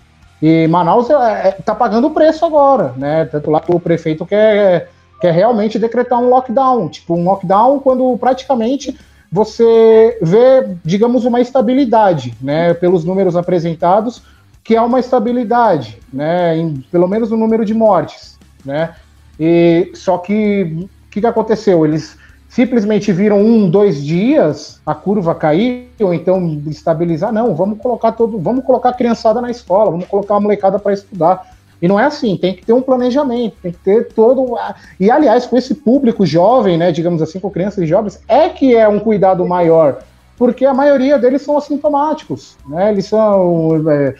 E 0.42 0.66
Manaus 0.66 1.08
está 1.08 1.38
é, 1.38 1.48
é 1.48 1.52
tá 1.52 1.74
pagando 1.74 2.08
o 2.08 2.10
preço 2.10 2.44
agora, 2.44 2.92
né? 2.96 3.24
Tanto 3.26 3.50
lá 3.50 3.60
que 3.60 3.72
o 3.72 3.78
prefeito 3.78 4.26
quer, 4.26 4.90
quer 5.20 5.32
realmente 5.32 5.78
decretar 5.78 6.18
um 6.18 6.28
lockdown, 6.28 6.88
tipo 6.88 7.14
um 7.14 7.22
lockdown 7.22 7.78
quando 7.78 8.16
praticamente 8.18 8.98
você 9.32 10.18
vê, 10.20 10.76
digamos, 10.84 11.24
uma 11.24 11.40
estabilidade, 11.40 12.34
né? 12.38 12.74
Pelos 12.74 13.02
números 13.02 13.34
apresentados, 13.34 14.22
que 14.62 14.76
é 14.76 14.80
uma 14.80 15.00
estabilidade, 15.00 15.98
né? 16.12 16.54
Em, 16.58 16.84
pelo 16.92 17.08
menos 17.08 17.30
no 17.30 17.38
número 17.38 17.64
de 17.64 17.72
mortes, 17.72 18.38
né? 18.62 18.94
E 19.40 19.90
só 19.94 20.18
que 20.18 20.76
o 20.82 20.88
que, 21.10 21.22
que 21.22 21.26
aconteceu? 21.26 21.86
Eles 21.86 22.18
simplesmente 22.46 23.10
viram 23.10 23.40
um, 23.40 23.70
dois 23.70 24.04
dias 24.04 24.78
a 24.84 24.94
curva 24.94 25.34
cair, 25.34 25.88
ou 25.98 26.12
então 26.12 26.60
estabilizar. 26.66 27.32
Não, 27.32 27.54
vamos 27.54 27.78
colocar 27.78 28.12
todo, 28.12 28.38
vamos 28.38 28.62
colocar 28.62 28.90
a 28.90 28.94
criançada 28.94 29.40
na 29.40 29.50
escola, 29.50 29.90
vamos 29.90 30.06
colocar 30.06 30.36
a 30.36 30.40
molecada 30.40 30.78
para 30.78 30.92
estudar. 30.92 31.56
E 31.82 31.88
não 31.88 31.98
é 31.98 32.04
assim, 32.04 32.36
tem 32.36 32.54
que 32.54 32.64
ter 32.64 32.72
um 32.72 32.80
planejamento, 32.80 33.56
tem 33.60 33.72
que 33.72 33.78
ter 33.78 34.08
todo. 34.14 34.56
E 35.00 35.10
aliás, 35.10 35.44
com 35.46 35.56
esse 35.56 35.74
público 35.74 36.24
jovem, 36.24 36.78
né, 36.78 36.92
digamos 36.92 37.20
assim, 37.20 37.40
com 37.40 37.50
crianças 37.50 37.82
e 37.82 37.86
jovens, 37.88 38.20
é 38.28 38.48
que 38.48 38.76
é 38.76 38.88
um 38.88 39.00
cuidado 39.00 39.44
maior, 39.44 39.98
porque 40.38 40.64
a 40.64 40.72
maioria 40.72 41.18
deles 41.18 41.42
são 41.42 41.58
assintomáticos, 41.58 42.56
né? 42.68 42.92
Eles 42.92 43.06
são 43.06 43.82
é, 43.90 44.14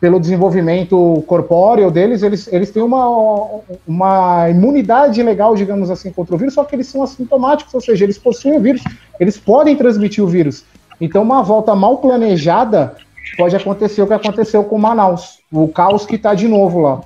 pelo 0.00 0.18
desenvolvimento 0.18 1.22
corpóreo 1.28 1.92
deles, 1.92 2.24
eles, 2.24 2.48
eles 2.52 2.70
têm 2.70 2.82
uma, 2.82 3.60
uma 3.86 4.50
imunidade 4.50 5.22
legal, 5.22 5.54
digamos 5.54 5.90
assim, 5.90 6.10
contra 6.10 6.34
o 6.34 6.38
vírus, 6.38 6.54
só 6.54 6.64
que 6.64 6.74
eles 6.74 6.88
são 6.88 7.04
assintomáticos, 7.04 7.72
ou 7.72 7.80
seja, 7.80 8.04
eles 8.04 8.18
possuem 8.18 8.56
o 8.56 8.60
vírus, 8.60 8.82
eles 9.20 9.38
podem 9.38 9.76
transmitir 9.76 10.24
o 10.24 10.26
vírus. 10.26 10.64
Então, 11.00 11.22
uma 11.22 11.42
volta 11.42 11.74
mal 11.74 11.98
planejada 11.98 12.96
pode 13.36 13.56
acontecer 13.56 14.02
o 14.02 14.06
que 14.06 14.14
aconteceu 14.14 14.64
com 14.64 14.78
Manaus, 14.78 15.40
o 15.50 15.68
caos 15.68 16.04
que 16.04 16.16
está 16.16 16.34
de 16.34 16.46
novo 16.46 16.80
lá. 16.80 17.00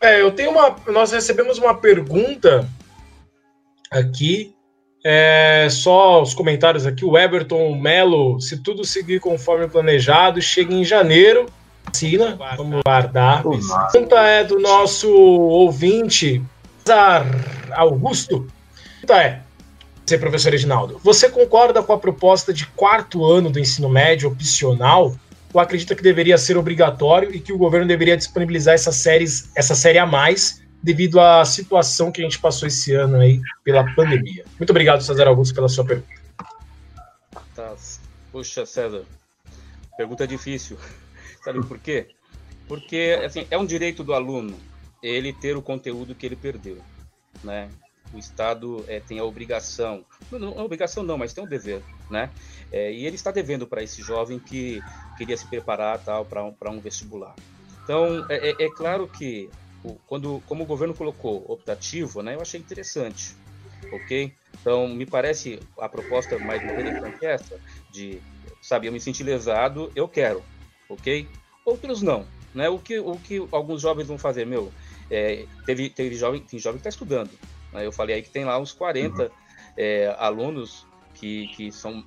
É, 0.00 0.20
eu 0.20 0.30
tenho 0.32 0.50
uma. 0.50 0.76
Nós 0.86 1.12
recebemos 1.12 1.58
uma 1.58 1.74
pergunta 1.74 2.68
aqui 3.90 4.54
é, 5.04 5.68
só 5.70 6.22
os 6.22 6.32
comentários 6.32 6.86
aqui. 6.86 7.04
O 7.04 7.18
Everton 7.18 7.74
Melo, 7.74 8.40
se 8.40 8.62
tudo 8.62 8.84
seguir 8.84 9.20
conforme 9.20 9.68
planejado, 9.68 10.40
chega 10.40 10.72
em 10.72 10.82
janeiro. 10.82 11.46
Vacina, 11.86 12.38
vamos 12.56 12.82
guardar. 12.82 13.40
A 13.40 13.86
pergunta 13.92 14.16
é 14.22 14.42
do 14.42 14.58
nosso 14.58 15.12
ouvinte, 15.12 16.42
Augusto. 17.72 18.46
A 18.72 19.06
pergunta 19.06 19.22
é: 19.22 19.42
você, 20.04 20.18
professor 20.18 20.52
Reginaldo, 20.52 21.00
você 21.02 21.30
concorda 21.30 21.82
com 21.82 21.92
a 21.92 21.98
proposta 21.98 22.52
de 22.52 22.66
quarto 22.66 23.24
ano 23.24 23.50
do 23.50 23.58
ensino 23.58 23.88
médio 23.88 24.28
opcional? 24.28 25.16
Ou 25.52 25.60
acredita 25.60 25.94
que 25.94 26.02
deveria 26.02 26.36
ser 26.36 26.58
obrigatório 26.58 27.34
e 27.34 27.40
que 27.40 27.52
o 27.52 27.58
governo 27.58 27.86
deveria 27.86 28.16
disponibilizar 28.16 28.74
essas 28.74 28.96
séries, 28.96 29.50
essa 29.54 29.74
série 29.74 29.98
a 29.98 30.04
mais 30.04 30.62
devido 30.82 31.18
à 31.18 31.42
situação 31.44 32.12
que 32.12 32.20
a 32.20 32.24
gente 32.24 32.38
passou 32.38 32.68
esse 32.68 32.92
ano 32.92 33.18
aí 33.18 33.40
pela 33.62 33.84
pandemia. 33.94 34.44
Muito 34.58 34.70
obrigado, 34.70 35.02
César 35.02 35.26
Augusto, 35.26 35.54
pela 35.54 35.68
sua 35.68 35.84
pergunta. 35.84 36.08
Tá. 37.54 37.74
Puxa, 38.30 38.66
César, 38.66 39.04
pergunta 39.96 40.26
difícil. 40.26 40.76
Sabe 41.42 41.64
por 41.64 41.78
quê? 41.78 42.08
Porque 42.68 43.18
assim, 43.24 43.46
é 43.50 43.56
um 43.56 43.64
direito 43.64 44.04
do 44.04 44.12
aluno 44.12 44.54
ele 45.02 45.32
ter 45.32 45.56
o 45.56 45.62
conteúdo 45.62 46.14
que 46.14 46.26
ele 46.26 46.36
perdeu, 46.36 46.78
né? 47.42 47.70
O 48.14 48.18
Estado 48.18 48.84
é, 48.86 49.00
tem 49.00 49.18
a 49.18 49.24
obrigação, 49.24 50.04
não, 50.30 50.58
a 50.58 50.62
obrigação 50.62 51.02
não, 51.02 51.18
mas 51.18 51.32
tem 51.32 51.42
um 51.42 51.46
dever, 51.46 51.82
né? 52.08 52.30
É, 52.70 52.92
e 52.92 53.04
ele 53.04 53.16
está 53.16 53.30
devendo 53.30 53.66
para 53.66 53.82
esse 53.82 54.02
jovem 54.02 54.38
que 54.38 54.82
queria 55.18 55.36
se 55.36 55.46
preparar 55.46 55.98
tal 55.98 56.24
para 56.24 56.44
um, 56.44 56.54
um 56.70 56.80
vestibular. 56.80 57.34
Então 57.82 58.24
é, 58.28 58.50
é, 58.50 58.64
é 58.64 58.70
claro 58.70 59.08
que 59.08 59.50
quando, 60.06 60.42
como 60.46 60.64
o 60.64 60.66
governo 60.66 60.94
colocou 60.94 61.44
optativo, 61.48 62.22
né, 62.22 62.34
eu 62.34 62.40
achei 62.40 62.58
interessante, 62.58 63.36
ok? 63.92 64.32
Então, 64.60 64.88
me 64.88 65.04
parece 65.04 65.60
a 65.78 65.88
proposta 65.88 66.38
mais 66.38 66.62
interessante 66.62 67.16
é 67.22 67.32
essa, 67.32 67.60
de, 67.90 68.20
sabe, 68.62 68.86
eu 68.86 68.92
me 68.92 69.00
senti 69.00 69.22
lesado, 69.22 69.92
eu 69.94 70.08
quero, 70.08 70.42
ok? 70.88 71.28
Outros 71.64 72.00
não, 72.00 72.26
né? 72.54 72.68
O 72.68 72.78
que, 72.78 72.98
o 72.98 73.16
que 73.16 73.46
alguns 73.50 73.82
jovens 73.82 74.06
vão 74.06 74.16
fazer, 74.16 74.46
meu, 74.46 74.72
é, 75.10 75.44
teve, 75.66 75.90
teve 75.90 76.14
jovem, 76.14 76.40
tem 76.40 76.58
jovem 76.58 76.80
que 76.80 76.88
está 76.88 76.90
estudando? 76.90 77.30
Eu 77.82 77.92
falei 77.92 78.16
aí 78.16 78.22
que 78.22 78.30
tem 78.30 78.44
lá 78.44 78.58
uns 78.58 78.72
40 78.72 79.22
uhum. 79.22 79.28
é, 79.76 80.14
alunos 80.18 80.86
que, 81.14 81.48
que 81.48 81.72
são 81.72 82.04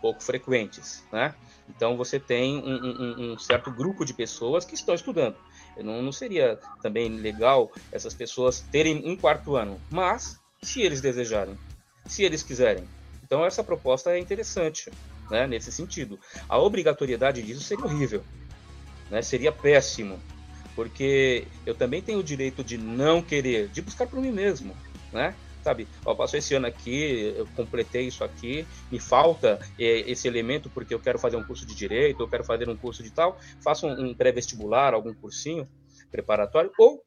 pouco 0.00 0.22
frequentes, 0.22 1.04
né? 1.12 1.34
Então, 1.68 1.96
você 1.96 2.18
tem 2.18 2.56
um, 2.58 2.76
um, 2.76 3.32
um 3.32 3.38
certo 3.38 3.70
grupo 3.70 4.04
de 4.04 4.14
pessoas 4.14 4.64
que 4.64 4.74
estão 4.74 4.94
estudando. 4.94 5.36
Não, 5.76 6.02
não 6.02 6.12
seria 6.12 6.58
também 6.82 7.08
legal 7.08 7.72
essas 7.92 8.14
pessoas 8.14 8.60
terem 8.60 9.02
um 9.06 9.16
quarto 9.16 9.54
ano, 9.54 9.80
mas 9.90 10.40
se 10.62 10.82
eles 10.82 11.00
desejarem, 11.00 11.56
se 12.06 12.24
eles 12.24 12.42
quiserem. 12.42 12.84
Então 13.22 13.44
essa 13.44 13.62
proposta 13.62 14.10
é 14.10 14.18
interessante, 14.18 14.90
né, 15.30 15.46
nesse 15.46 15.70
sentido. 15.70 16.18
A 16.48 16.58
obrigatoriedade 16.58 17.42
disso 17.42 17.60
seria 17.60 17.84
horrível, 17.84 18.24
né, 19.10 19.22
seria 19.22 19.52
péssimo, 19.52 20.20
porque 20.74 21.46
eu 21.64 21.74
também 21.74 22.02
tenho 22.02 22.18
o 22.18 22.24
direito 22.24 22.64
de 22.64 22.76
não 22.76 23.22
querer, 23.22 23.68
de 23.68 23.82
buscar 23.82 24.06
por 24.06 24.20
mim 24.20 24.32
mesmo, 24.32 24.74
né? 25.12 25.34
Sabe, 25.62 25.88
ó, 26.04 26.14
passou 26.14 26.38
esse 26.38 26.54
ano 26.54 26.66
aqui, 26.66 27.34
eu 27.36 27.46
completei 27.54 28.06
isso 28.06 28.24
aqui, 28.24 28.66
me 28.90 28.98
falta 28.98 29.58
é, 29.78 30.10
esse 30.10 30.26
elemento 30.28 30.70
porque 30.70 30.94
eu 30.94 31.00
quero 31.00 31.18
fazer 31.18 31.36
um 31.36 31.44
curso 31.44 31.66
de 31.66 31.74
direito, 31.74 32.22
eu 32.22 32.28
quero 32.28 32.44
fazer 32.44 32.68
um 32.68 32.76
curso 32.76 33.02
de 33.02 33.10
tal, 33.10 33.38
faço 33.62 33.86
um, 33.86 34.08
um 34.10 34.14
pré-vestibular, 34.14 34.94
algum 34.94 35.12
cursinho 35.12 35.68
preparatório, 36.10 36.70
ou 36.78 37.04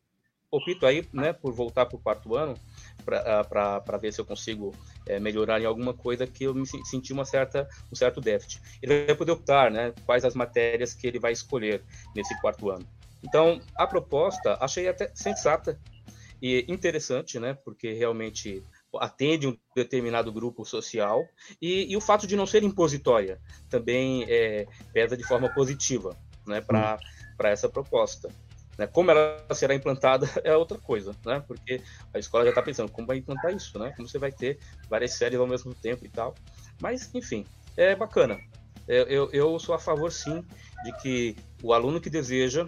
opto 0.51 0.85
aí, 0.85 1.07
né, 1.13 1.31
por 1.31 1.53
voltar 1.53 1.85
para 1.85 1.95
o 1.95 1.99
quarto 1.99 2.35
ano 2.35 2.55
para 3.05 3.83
ah, 3.87 3.97
ver 3.97 4.11
se 4.11 4.19
eu 4.19 4.25
consigo 4.25 4.75
é, 5.07 5.19
melhorar 5.19 5.59
em 5.59 5.65
alguma 5.65 5.93
coisa 5.93 6.27
que 6.27 6.43
eu 6.43 6.53
me 6.53 6.65
senti 6.65 7.11
uma 7.13 7.25
certa, 7.25 7.67
um 7.91 7.95
certo 7.95 8.21
déficit. 8.21 8.61
Ele 8.81 9.05
vai 9.05 9.15
poder 9.15 9.31
optar, 9.31 9.71
né, 9.71 9.93
quais 10.05 10.23
as 10.23 10.35
matérias 10.35 10.93
que 10.93 11.07
ele 11.07 11.19
vai 11.19 11.31
escolher 11.31 11.83
nesse 12.15 12.39
quarto 12.39 12.69
ano. 12.69 12.85
Então, 13.23 13.61
a 13.75 13.85
proposta 13.85 14.57
achei 14.59 14.87
até 14.87 15.09
sensata 15.13 15.79
e 16.41 16.65
interessante, 16.67 17.39
né? 17.39 17.53
Porque 17.53 17.93
realmente 17.93 18.63
atende 18.99 19.47
um 19.47 19.57
determinado 19.75 20.31
grupo 20.31 20.65
social 20.65 21.23
e, 21.61 21.91
e 21.91 21.95
o 21.95 22.01
fato 22.01 22.25
de 22.25 22.35
não 22.35 22.45
ser 22.45 22.63
impositória 22.63 23.39
também 23.69 24.25
é, 24.27 24.65
pesa 24.93 25.15
de 25.15 25.23
forma 25.23 25.53
positiva, 25.53 26.17
né? 26.47 26.61
Para 26.61 26.99
para 27.41 27.49
essa 27.49 27.67
proposta. 27.67 28.29
Né? 28.77 28.85
Como 28.85 29.09
ela 29.09 29.43
será 29.53 29.73
implantada 29.73 30.29
é 30.43 30.55
outra 30.55 30.77
coisa, 30.77 31.15
né? 31.25 31.43
Porque 31.47 31.81
a 32.13 32.19
escola 32.19 32.43
já 32.43 32.51
está 32.51 32.61
pensando 32.61 32.91
como 32.91 33.07
vai 33.07 33.17
implantar 33.17 33.51
isso, 33.51 33.79
né? 33.79 33.91
Como 33.95 34.07
você 34.07 34.19
vai 34.19 34.31
ter 34.31 34.59
várias 34.87 35.13
séries 35.13 35.39
ao 35.39 35.47
mesmo 35.47 35.73
tempo 35.73 36.05
e 36.05 36.09
tal. 36.09 36.35
Mas, 36.79 37.09
enfim, 37.15 37.45
é 37.75 37.95
bacana. 37.95 38.39
Eu, 38.87 39.05
eu, 39.07 39.31
eu 39.31 39.59
sou 39.59 39.73
a 39.73 39.79
favor, 39.79 40.11
sim, 40.11 40.43
de 40.83 40.91
que 41.01 41.35
o 41.63 41.73
aluno 41.73 41.99
que 41.99 42.09
deseja 42.09 42.67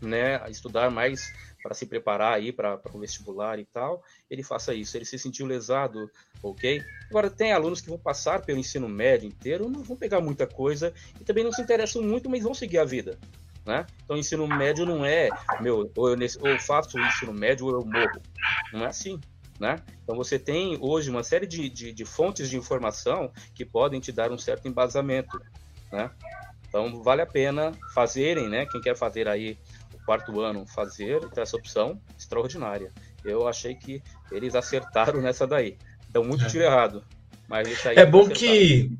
né, 0.00 0.40
estudar 0.48 0.90
mais 0.90 1.32
para 1.62 1.74
se 1.74 1.86
preparar 1.86 2.34
aí 2.34 2.52
para 2.52 2.80
o 2.92 2.98
vestibular 2.98 3.58
e 3.58 3.64
tal, 3.64 4.02
ele 4.30 4.42
faça 4.42 4.74
isso. 4.74 4.96
Ele 4.96 5.04
se 5.04 5.18
sentiu 5.18 5.46
lesado, 5.46 6.10
ok? 6.42 6.82
Agora, 7.08 7.30
tem 7.30 7.52
alunos 7.52 7.80
que 7.80 7.88
vão 7.88 7.98
passar 7.98 8.42
pelo 8.42 8.58
ensino 8.58 8.88
médio 8.88 9.28
inteiro, 9.28 9.68
não 9.68 9.82
vão 9.82 9.96
pegar 9.96 10.20
muita 10.20 10.46
coisa 10.46 10.92
e 11.20 11.24
também 11.24 11.44
não 11.44 11.52
se 11.52 11.62
interessam 11.62 12.02
muito, 12.02 12.28
mas 12.28 12.42
vão 12.42 12.54
seguir 12.54 12.78
a 12.78 12.84
vida. 12.84 13.18
Né? 13.64 13.86
Então, 14.04 14.16
ensino 14.16 14.46
médio 14.46 14.86
não 14.86 15.04
é, 15.04 15.28
meu, 15.60 15.90
ou 15.94 16.08
eu, 16.08 16.18
ou 16.40 16.48
eu 16.48 16.58
faço 16.58 16.96
o 16.96 17.00
ensino 17.00 17.32
médio 17.32 17.66
ou 17.66 17.72
eu 17.72 17.84
morro. 17.84 18.20
Não 18.72 18.84
é 18.84 18.86
assim. 18.86 19.20
Né? 19.58 19.76
Então 20.02 20.16
você 20.16 20.38
tem 20.38 20.78
hoje 20.80 21.10
uma 21.10 21.22
série 21.22 21.46
de, 21.46 21.68
de, 21.68 21.92
de, 21.92 22.04
fontes 22.06 22.48
de 22.48 22.56
informação 22.56 23.30
que 23.54 23.62
podem 23.62 24.00
te 24.00 24.10
dar 24.10 24.32
um 24.32 24.38
certo 24.38 24.66
embasamento, 24.66 25.38
né? 25.92 26.10
Então 26.66 27.02
vale 27.02 27.20
a 27.20 27.26
pena 27.26 27.72
fazerem, 27.92 28.48
né? 28.48 28.64
Quem 28.64 28.80
quer 28.80 28.96
fazer 28.96 29.28
aí 29.28 29.58
quarto 30.04 30.40
ano 30.40 30.66
fazer 30.66 31.20
essa 31.36 31.56
opção 31.56 32.00
extraordinária. 32.18 32.90
Eu 33.24 33.46
achei 33.46 33.74
que 33.74 34.02
eles 34.30 34.54
acertaram 34.54 35.20
nessa 35.20 35.46
daí. 35.46 35.76
Então, 36.08 36.24
muito 36.24 36.44
é. 36.44 36.48
tiro 36.48 36.64
errado. 36.64 37.04
Mas 37.48 37.68
isso 37.68 37.88
aí 37.88 37.96
é 37.96 38.06
bom 38.06 38.28
que 38.28 38.90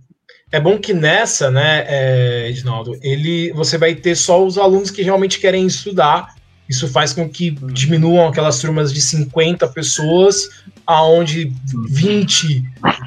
é 0.52 0.60
bom 0.60 0.78
que 0.78 0.92
nessa, 0.92 1.50
né, 1.50 1.84
é, 1.86 2.48
Edinaldo, 2.48 2.98
ele, 3.02 3.52
você 3.52 3.78
vai 3.78 3.94
ter 3.94 4.16
só 4.16 4.44
os 4.44 4.58
alunos 4.58 4.90
que 4.90 5.02
realmente 5.02 5.38
querem 5.38 5.64
estudar. 5.64 6.34
Isso 6.68 6.88
faz 6.88 7.12
com 7.12 7.28
que 7.28 7.56
uhum. 7.60 7.68
diminuam 7.68 8.28
aquelas 8.28 8.60
turmas 8.60 8.92
de 8.92 9.00
50 9.00 9.68
pessoas, 9.68 10.48
aonde 10.86 11.52
20 11.88 12.64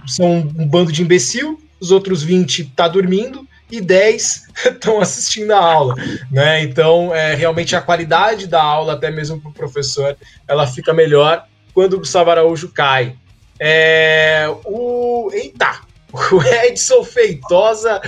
são 0.08 0.52
um 0.58 0.68
bando 0.68 0.92
de 0.92 1.02
imbecil, 1.02 1.62
os 1.82 1.92
outros 1.92 2.24
20 2.24 2.66
tá 2.76 2.88
dormindo, 2.88 3.46
e 3.72 3.82
10 3.82 4.48
estão 4.66 5.00
assistindo 5.02 5.52
a 5.52 5.60
aula, 5.60 5.96
né? 6.32 6.62
Então, 6.62 7.14
é, 7.14 7.34
realmente 7.36 7.76
a 7.76 7.82
qualidade 7.82 8.48
da 8.48 8.62
aula, 8.62 8.94
até 8.94 9.10
mesmo 9.10 9.40
para 9.42 9.50
o 9.50 9.54
professor, 9.54 10.16
ela 10.48 10.68
fica 10.68 10.94
melhor 10.94 11.46
quando 11.74 11.94
o 11.94 12.00
Gustavo 12.00 12.30
Araújo 12.30 12.70
cai. 12.70 13.16
É, 13.60 14.48
o, 14.66 15.30
eita, 15.34 15.82
o 16.12 16.42
Edson 16.42 17.04
Feitosa 17.04 18.02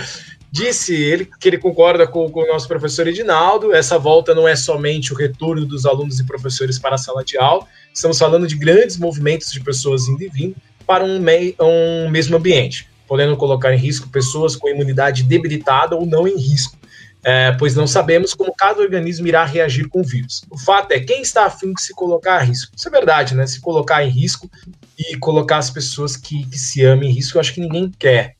disse 0.51 0.95
ele 0.95 1.29
que 1.39 1.49
ele 1.49 1.57
concorda 1.57 2.07
com, 2.07 2.29
com, 2.29 2.41
o 2.41 2.47
nosso 2.47 2.67
professor 2.67 3.07
Edinaldo. 3.07 3.73
Essa 3.73 3.99
volta 3.99 4.33
não 4.33 4.47
é 4.47 4.55
somente 4.55 5.11
o 5.11 5.15
retorno 5.15 5.65
dos 5.65 5.85
alunos 5.85 6.19
e 6.19 6.25
professores 6.25 6.79
para 6.79 6.95
a 6.95 6.97
sala 6.97 7.25
de 7.25 7.37
aula, 7.37 7.67
estamos 7.93 8.17
falando 8.17 8.47
de 8.47 8.55
grandes 8.55 8.97
movimentos 8.97 9.51
de 9.51 9.59
pessoas 9.59 10.07
indo 10.07 10.23
e 10.23 10.29
vindo 10.29 10.55
para 10.87 11.03
um, 11.03 11.19
mei, 11.19 11.55
um 11.59 12.09
mesmo 12.09 12.37
ambiente, 12.37 12.87
podendo 13.07 13.37
colocar 13.37 13.73
em 13.73 13.77
risco 13.77 14.09
pessoas 14.09 14.55
com 14.55 14.69
imunidade 14.69 15.23
debilitada 15.23 15.95
ou 15.95 16.05
não 16.05 16.27
em 16.27 16.37
risco. 16.37 16.77
É, 17.23 17.51
pois 17.53 17.73
não 17.75 17.87
sabemos 17.87 18.35
como 18.35 18.53
cada 18.55 18.79
organismo 18.81 19.25
irá 19.25 19.43
reagir 19.43 19.89
com 19.89 20.01
o 20.01 20.03
vírus. 20.03 20.43
O 20.51 20.59
fato 20.59 20.91
é, 20.91 20.99
quem 20.99 21.23
está 21.23 21.45
afim 21.45 21.73
de 21.73 21.81
se 21.81 21.91
colocar 21.91 22.35
a 22.35 22.41
risco? 22.41 22.71
Isso 22.75 22.87
é 22.87 22.91
verdade, 22.91 23.33
né? 23.33 23.47
Se 23.47 23.59
colocar 23.59 24.03
em 24.03 24.09
risco 24.09 24.49
e 24.97 25.17
colocar 25.17 25.57
as 25.57 25.71
pessoas 25.71 26.15
que, 26.15 26.45
que 26.45 26.57
se 26.57 26.83
amam 26.83 27.05
em 27.05 27.11
risco, 27.11 27.37
eu 27.37 27.41
acho 27.41 27.53
que 27.53 27.61
ninguém 27.61 27.91
quer. 27.97 28.35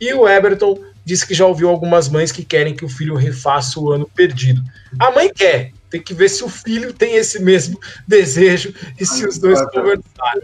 E 0.00 0.14
o 0.14 0.28
Everton 0.28 0.78
disse 1.04 1.26
que 1.26 1.34
já 1.34 1.46
ouviu 1.46 1.68
algumas 1.68 2.08
mães 2.08 2.30
que 2.30 2.44
querem 2.44 2.76
que 2.76 2.84
o 2.84 2.88
filho 2.88 3.16
refaça 3.16 3.80
o 3.80 3.90
ano 3.90 4.08
perdido. 4.14 4.62
A 5.00 5.10
mãe 5.10 5.32
quer, 5.34 5.72
tem 5.90 6.00
que 6.00 6.14
ver 6.14 6.28
se 6.28 6.44
o 6.44 6.48
filho 6.48 6.92
tem 6.92 7.16
esse 7.16 7.42
mesmo 7.42 7.80
desejo 8.06 8.72
e 9.00 9.04
se 9.04 9.26
os 9.26 9.38
dois 9.38 9.60
conversarem. 9.70 10.42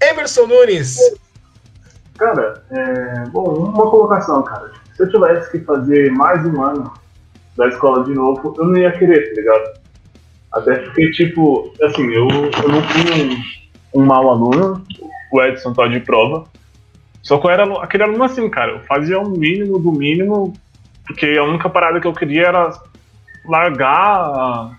Emerson 0.00 0.46
Nunes. 0.46 0.96
Cara, 2.18 2.62
é, 2.70 3.24
bom, 3.30 3.44
uma 3.44 3.90
colocação, 3.90 4.42
cara. 4.42 4.70
Se 4.94 5.02
eu 5.02 5.10
tivesse 5.10 5.52
que 5.52 5.60
fazer 5.60 6.10
mais 6.12 6.44
um 6.44 6.62
ano 6.62 6.92
da 7.56 7.68
escola 7.68 8.04
de 8.04 8.12
novo, 8.12 8.54
eu 8.58 8.64
não 8.64 8.76
ia 8.76 8.90
querer, 8.92 9.34
tá 9.34 9.40
ligado? 9.40 9.78
Até 10.52 10.76
porque, 10.76 11.10
tipo, 11.12 11.72
assim, 11.82 12.06
eu, 12.10 12.26
eu 12.28 12.68
não 12.68 12.82
fui 12.82 13.44
um, 13.94 14.00
um 14.02 14.04
mau 14.04 14.28
aluno, 14.30 14.84
o 15.32 15.42
Edson 15.42 15.72
tá 15.72 15.86
de 15.86 16.00
prova, 16.00 16.44
só 17.22 17.38
que 17.38 17.46
eu 17.46 17.50
era 17.50 17.82
aquele 17.82 18.02
aluno 18.04 18.24
assim, 18.24 18.48
cara. 18.48 18.72
Eu 18.72 18.80
fazia 18.80 19.20
o 19.20 19.28
mínimo 19.28 19.78
do 19.78 19.92
mínimo, 19.92 20.54
porque 21.06 21.26
a 21.38 21.44
única 21.44 21.68
parada 21.68 22.00
que 22.00 22.06
eu 22.06 22.12
queria 22.12 22.46
era 22.46 22.72
largar 23.44 23.92
a, 23.92 24.70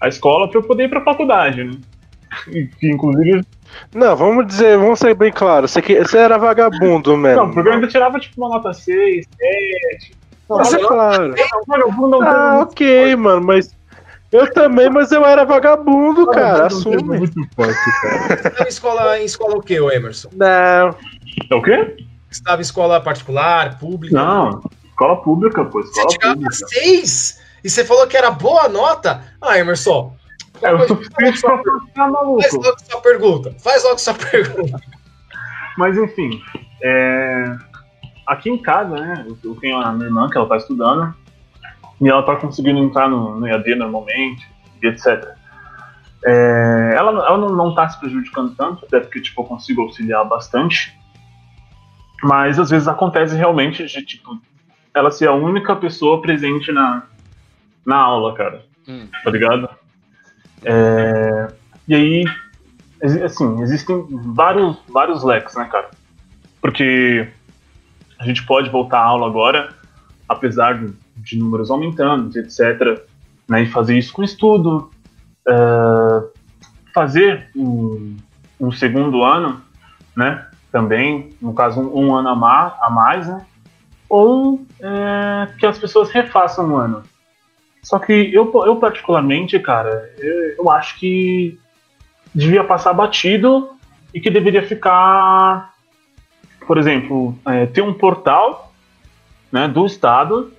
a 0.00 0.08
escola 0.08 0.48
para 0.48 0.58
eu 0.58 0.62
poder 0.62 0.84
ir 0.84 0.90
pra 0.90 1.04
faculdade, 1.04 1.64
né? 1.64 1.78
E, 2.48 2.68
inclusive. 2.82 3.42
Não, 3.94 4.16
vamos 4.16 4.46
dizer, 4.46 4.78
vamos 4.78 4.98
ser 4.98 5.14
bem 5.14 5.32
claros. 5.32 5.70
Você, 5.70 5.80
você 5.80 6.18
era 6.18 6.38
vagabundo 6.38 7.16
mesmo. 7.16 7.42
Não, 7.42 7.50
porque 7.52 7.68
eu 7.68 7.72
ainda 7.72 7.88
tirava 7.88 8.18
tipo 8.18 8.40
uma 8.40 8.56
nota 8.56 8.72
6, 8.72 9.26
7. 9.98 10.16
Não, 10.48 10.58
mas 10.58 10.72
é 10.72 10.78
claro. 10.78 11.34
Ah, 12.22 12.60
ok, 12.62 13.16
mano, 13.16 13.44
mas 13.44 13.74
eu 14.32 14.52
também, 14.52 14.90
mas 14.90 15.12
eu 15.12 15.24
era 15.24 15.44
vagabundo, 15.44 16.26
cara. 16.26 16.66
Assume. 16.66 17.18
Muito 17.18 17.40
fácil, 17.56 17.92
cara. 18.02 18.64
em 18.64 18.68
escola, 18.68 19.18
em 19.18 19.24
escola 19.24 19.56
o 19.56 19.62
quê, 19.62 19.74
Emerson? 19.74 20.28
Não. 20.34 20.94
É 21.50 21.54
o 21.54 21.62
quê? 21.62 21.96
Estava 22.30 22.60
em 22.60 22.62
escola 22.62 23.00
particular, 23.00 23.78
pública? 23.78 24.14
Não, 24.14 24.62
escola 24.88 25.16
pública, 25.22 25.64
pô. 25.64 25.80
Escola 25.80 26.08
você 26.10 26.18
tirava 26.18 26.50
seis? 26.50 27.40
E 27.62 27.70
você 27.70 27.84
falou 27.84 28.06
que 28.06 28.16
era 28.16 28.30
boa 28.30 28.68
nota? 28.68 29.22
Ah, 29.40 29.58
Emerson. 29.58 30.15
É, 30.62 30.72
eu 30.72 30.86
tô 30.86 30.96
sua, 31.36 31.62
tá 31.94 32.08
maluco. 32.08 32.42
Faz 32.42 32.54
logo 32.54 32.78
sua 32.78 33.00
pergunta. 33.00 33.54
Faz 33.58 33.84
logo 33.84 33.98
sua 33.98 34.14
pergunta. 34.14 34.80
Mas 35.76 35.96
enfim, 35.96 36.40
é... 36.82 37.56
aqui 38.26 38.50
em 38.50 38.58
casa, 38.58 38.96
né? 38.96 39.26
Eu 39.44 39.54
tenho 39.56 39.78
a 39.78 39.92
minha 39.92 40.06
irmã 40.06 40.28
que 40.30 40.38
ela 40.38 40.48
tá 40.48 40.56
estudando 40.56 41.14
e 42.00 42.08
ela 42.08 42.22
tá 42.22 42.36
conseguindo 42.36 42.78
entrar 42.78 43.08
no, 43.08 43.38
no 43.38 43.46
EAD 43.46 43.74
normalmente 43.74 44.46
e 44.82 44.86
etc. 44.86 45.28
É... 46.24 46.94
ela, 46.96 47.10
ela 47.26 47.38
não, 47.38 47.50
não 47.50 47.74
tá 47.74 47.88
se 47.88 48.00
prejudicando 48.00 48.54
tanto, 48.54 48.86
até 48.86 49.00
porque 49.00 49.20
tipo, 49.20 49.42
eu 49.42 49.46
consigo 49.46 49.82
auxiliar 49.82 50.24
bastante. 50.24 50.96
Mas 52.22 52.58
às 52.58 52.70
vezes 52.70 52.88
acontece 52.88 53.36
realmente 53.36 53.84
de, 53.84 54.02
tipo, 54.02 54.40
ela 54.94 55.10
ser 55.10 55.28
a 55.28 55.34
única 55.34 55.76
pessoa 55.76 56.22
presente 56.22 56.72
na, 56.72 57.02
na 57.84 57.96
aula, 57.96 58.34
cara. 58.34 58.64
Hum. 58.88 59.06
Tá 59.22 59.30
ligado? 59.30 59.68
É, 60.64 61.52
e 61.88 61.94
aí, 61.94 62.24
assim, 63.24 63.60
existem 63.62 64.06
vários, 64.10 64.76
vários 64.88 65.22
leques, 65.22 65.54
né, 65.54 65.64
cara? 65.64 65.90
Porque 66.60 67.28
a 68.18 68.24
gente 68.24 68.44
pode 68.46 68.70
voltar 68.70 68.98
à 68.98 69.04
aula 69.04 69.26
agora, 69.26 69.74
apesar 70.28 70.78
de, 70.78 70.92
de 71.16 71.38
números 71.38 71.70
aumentando, 71.70 72.36
etc. 72.38 73.02
Né, 73.48 73.62
e 73.62 73.66
fazer 73.66 73.96
isso 73.96 74.12
com 74.12 74.22
estudo. 74.22 74.90
Uh, 75.46 76.28
fazer 76.92 77.48
um, 77.54 78.16
um 78.58 78.72
segundo 78.72 79.22
ano, 79.22 79.62
né? 80.16 80.46
também, 80.76 81.30
no 81.40 81.54
caso, 81.54 81.80
um, 81.80 82.08
um 82.08 82.14
ano 82.14 82.28
a, 82.28 82.34
mais, 82.34 82.72
a 82.82 82.90
mais 82.90 83.26
né? 83.26 83.46
Ou 84.10 84.64
é, 84.78 85.48
que 85.58 85.64
as 85.64 85.78
pessoas 85.78 86.10
refaçam 86.10 86.68
um 86.68 86.76
ano. 86.76 87.02
Só 87.86 88.00
que 88.00 88.34
eu, 88.34 88.50
eu 88.66 88.74
particularmente, 88.74 89.60
cara, 89.60 90.12
eu, 90.18 90.56
eu 90.58 90.70
acho 90.72 90.98
que 90.98 91.56
devia 92.34 92.64
passar 92.64 92.92
batido 92.92 93.76
e 94.12 94.20
que 94.20 94.28
deveria 94.28 94.66
ficar, 94.66 95.72
por 96.66 96.78
exemplo, 96.78 97.38
é, 97.46 97.64
ter 97.64 97.82
um 97.82 97.94
portal 97.94 98.72
né, 99.52 99.68
do 99.68 99.86
Estado 99.86 100.52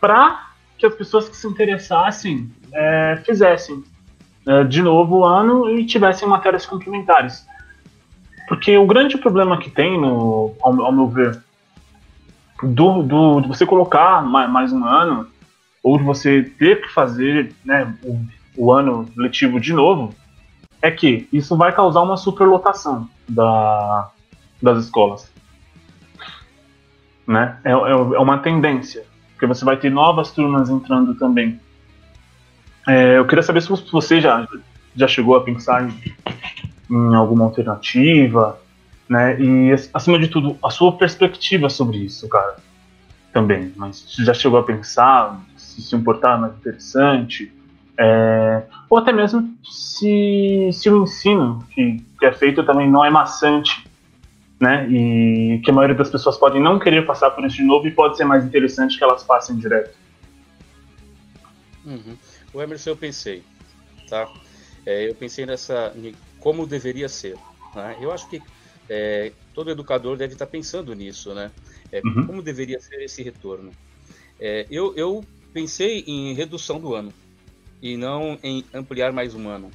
para 0.00 0.50
que 0.78 0.86
as 0.86 0.94
pessoas 0.94 1.28
que 1.28 1.36
se 1.36 1.48
interessassem 1.48 2.48
é, 2.72 3.20
fizessem 3.26 3.82
é, 4.46 4.62
de 4.62 4.80
novo 4.80 5.16
o 5.16 5.24
ano 5.24 5.68
e 5.68 5.84
tivessem 5.84 6.28
matérias 6.28 6.64
complementares. 6.64 7.44
Porque 8.46 8.78
o 8.78 8.86
grande 8.86 9.18
problema 9.18 9.58
que 9.58 9.68
tem, 9.68 10.00
no, 10.00 10.54
ao, 10.62 10.80
ao 10.80 10.92
meu 10.92 11.08
ver, 11.08 11.42
do, 12.62 13.02
do, 13.02 13.40
de 13.40 13.48
você 13.48 13.66
colocar 13.66 14.22
mais, 14.22 14.48
mais, 14.48 14.72
um 14.72 14.84
ano, 14.84 15.26
ou 15.82 15.98
você 15.98 16.42
ter 16.42 16.80
que 16.80 16.88
fazer 16.88 17.52
né, 17.64 17.94
o, 18.02 18.20
o, 18.56 18.72
ano 18.72 19.08
letivo 19.16 19.60
de 19.60 19.72
novo, 19.72 20.14
é 20.82 20.90
que 20.90 21.28
isso 21.32 21.56
vai 21.56 21.72
causar 21.72 22.02
uma 22.02 22.16
superlotação 22.16 23.08
da, 23.28 24.10
das 24.60 24.84
escolas. 24.84 25.30
Né? 27.26 27.58
É, 27.64 27.70
é, 27.70 27.74
é 27.74 28.18
uma 28.18 28.38
tendência, 28.38 29.04
porque 29.32 29.46
você 29.46 29.64
vai 29.64 29.76
ter 29.76 29.90
novas 29.90 30.30
turmas 30.32 30.70
entrando 30.70 31.14
também. 31.14 31.60
É, 32.86 33.18
eu 33.18 33.26
queria 33.26 33.42
saber 33.42 33.60
se 33.60 33.68
você 33.68 34.20
já, 34.20 34.46
já 34.96 35.06
chegou 35.06 35.36
a 35.36 35.42
pensar 35.42 35.84
em 35.84 35.92
em 36.90 37.14
alguma 37.14 37.44
alternativa, 37.44 38.58
né? 39.08 39.40
E 39.40 39.72
acima 39.92 40.18
de 40.18 40.28
tudo, 40.28 40.56
a 40.62 40.70
sua 40.70 40.96
perspectiva 40.96 41.68
sobre 41.68 41.98
isso, 41.98 42.28
cara, 42.28 42.56
também. 43.32 43.72
Mas 43.76 44.00
você 44.00 44.24
já 44.24 44.34
chegou 44.34 44.58
a 44.58 44.62
pensar 44.62 45.40
se 45.80 45.88
se 45.88 45.96
importar 45.96 46.38
mais 46.38 46.54
interessante? 46.56 47.52
É, 47.96 48.62
ou 48.88 48.98
até 48.98 49.12
mesmo 49.12 49.56
se, 49.64 50.70
se 50.72 50.88
o 50.88 51.02
ensino 51.02 51.66
que, 51.70 52.02
que 52.18 52.26
é 52.26 52.32
feito 52.32 52.62
também 52.64 52.88
não 52.88 53.04
é 53.04 53.10
maçante, 53.10 53.84
né? 54.60 54.88
E 54.88 55.60
que 55.64 55.70
a 55.70 55.74
maioria 55.74 55.96
das 55.96 56.10
pessoas 56.10 56.36
podem 56.36 56.62
não 56.62 56.78
querer 56.78 57.06
passar 57.06 57.30
por 57.30 57.44
isso 57.44 57.56
de 57.56 57.62
novo 57.62 57.86
e 57.86 57.90
pode 57.90 58.16
ser 58.16 58.24
mais 58.24 58.44
interessante 58.44 58.96
que 58.96 59.04
elas 59.04 59.22
passem 59.22 59.56
direto. 59.56 59.96
Uhum. 61.84 62.16
O 62.52 62.62
Emerson 62.62 62.90
eu 62.90 62.96
pensei, 62.96 63.42
tá? 64.08 64.28
É, 64.84 65.08
eu 65.08 65.14
pensei 65.14 65.46
nessa 65.46 65.92
como 66.40 66.66
deveria 66.66 67.08
ser. 67.08 67.36
Né? 67.74 67.96
Eu 68.00 68.12
acho 68.12 68.28
que 68.28 68.40
é, 68.88 69.32
todo 69.54 69.70
educador 69.70 70.16
deve 70.16 70.32
estar 70.32 70.46
pensando 70.46 70.94
nisso, 70.94 71.34
né? 71.34 71.50
É, 71.92 72.00
uhum. 72.04 72.26
Como 72.26 72.42
deveria 72.42 72.80
ser 72.80 73.02
esse 73.02 73.22
retorno? 73.22 73.70
É, 74.40 74.66
eu, 74.70 74.94
eu 74.96 75.24
pensei 75.52 76.04
em 76.06 76.34
redução 76.34 76.80
do 76.80 76.94
ano 76.94 77.12
e 77.80 77.96
não 77.96 78.38
em 78.42 78.64
ampliar 78.72 79.12
mais 79.12 79.34
um 79.34 79.48
ano. 79.48 79.70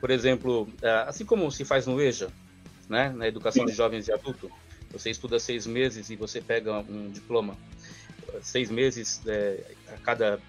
Por 0.00 0.10
exemplo, 0.10 0.68
é, 0.82 0.90
assim 1.06 1.24
como 1.24 1.50
se 1.50 1.64
faz 1.64 1.86
no 1.86 2.00
EJA, 2.00 2.30
né, 2.88 3.10
na 3.10 3.26
educação 3.26 3.64
de 3.64 3.72
jovens 3.72 4.08
e 4.08 4.12
adultos, 4.12 4.50
você 4.90 5.10
estuda 5.10 5.38
seis 5.38 5.66
meses 5.66 6.10
e 6.10 6.16
você 6.16 6.40
pega 6.40 6.78
um 6.80 7.10
diploma, 7.10 7.56
seis 8.42 8.70
meses 8.70 9.20
é, 9.26 9.64
a 9.88 9.96
cada, 9.96 10.40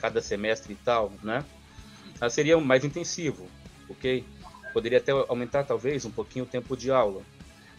cada 0.00 0.20
semestre 0.20 0.72
e 0.72 0.76
tal, 0.76 1.12
né? 1.22 1.44
Ah, 2.20 2.30
seria 2.30 2.58
mais 2.58 2.84
intensivo, 2.84 3.46
ok? 3.88 4.24
Poderia 4.72 4.98
até 4.98 5.12
aumentar, 5.12 5.64
talvez, 5.64 6.04
um 6.04 6.10
pouquinho 6.10 6.44
o 6.44 6.48
tempo 6.48 6.76
de 6.76 6.90
aula. 6.90 7.22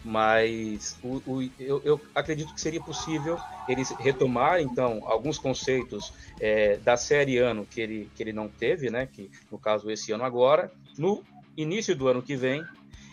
Mas 0.08 0.96
o, 1.02 1.20
o, 1.26 1.42
eu, 1.58 1.82
eu, 1.84 2.00
acredito 2.14 2.54
que 2.54 2.60
seria 2.60 2.80
possível 2.80 3.40
eles 3.66 3.90
retomar, 3.90 4.60
então, 4.60 5.02
alguns 5.04 5.36
conceitos 5.36 6.12
é, 6.40 6.76
da 6.76 6.96
série 6.96 7.38
ano 7.38 7.66
que 7.66 7.80
ele, 7.80 8.08
que 8.14 8.22
ele 8.22 8.32
não 8.32 8.48
teve, 8.48 8.88
né? 8.88 9.04
Que, 9.04 9.28
no 9.50 9.58
caso, 9.58 9.90
esse 9.90 10.12
ano 10.12 10.22
agora, 10.22 10.70
no 10.96 11.24
início 11.56 11.96
do 11.96 12.06
ano 12.06 12.22
que 12.22 12.36
vem. 12.36 12.64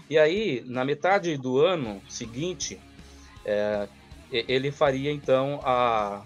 E 0.08 0.20
aí, 0.20 0.64
na 0.68 0.86
metade 0.86 1.36
do 1.36 1.60
ano 1.60 2.00
seguinte, 2.08 2.80
é, 3.44 3.88
ele 4.32 4.72
faria, 4.72 5.12
então, 5.12 5.60
a... 5.64 6.24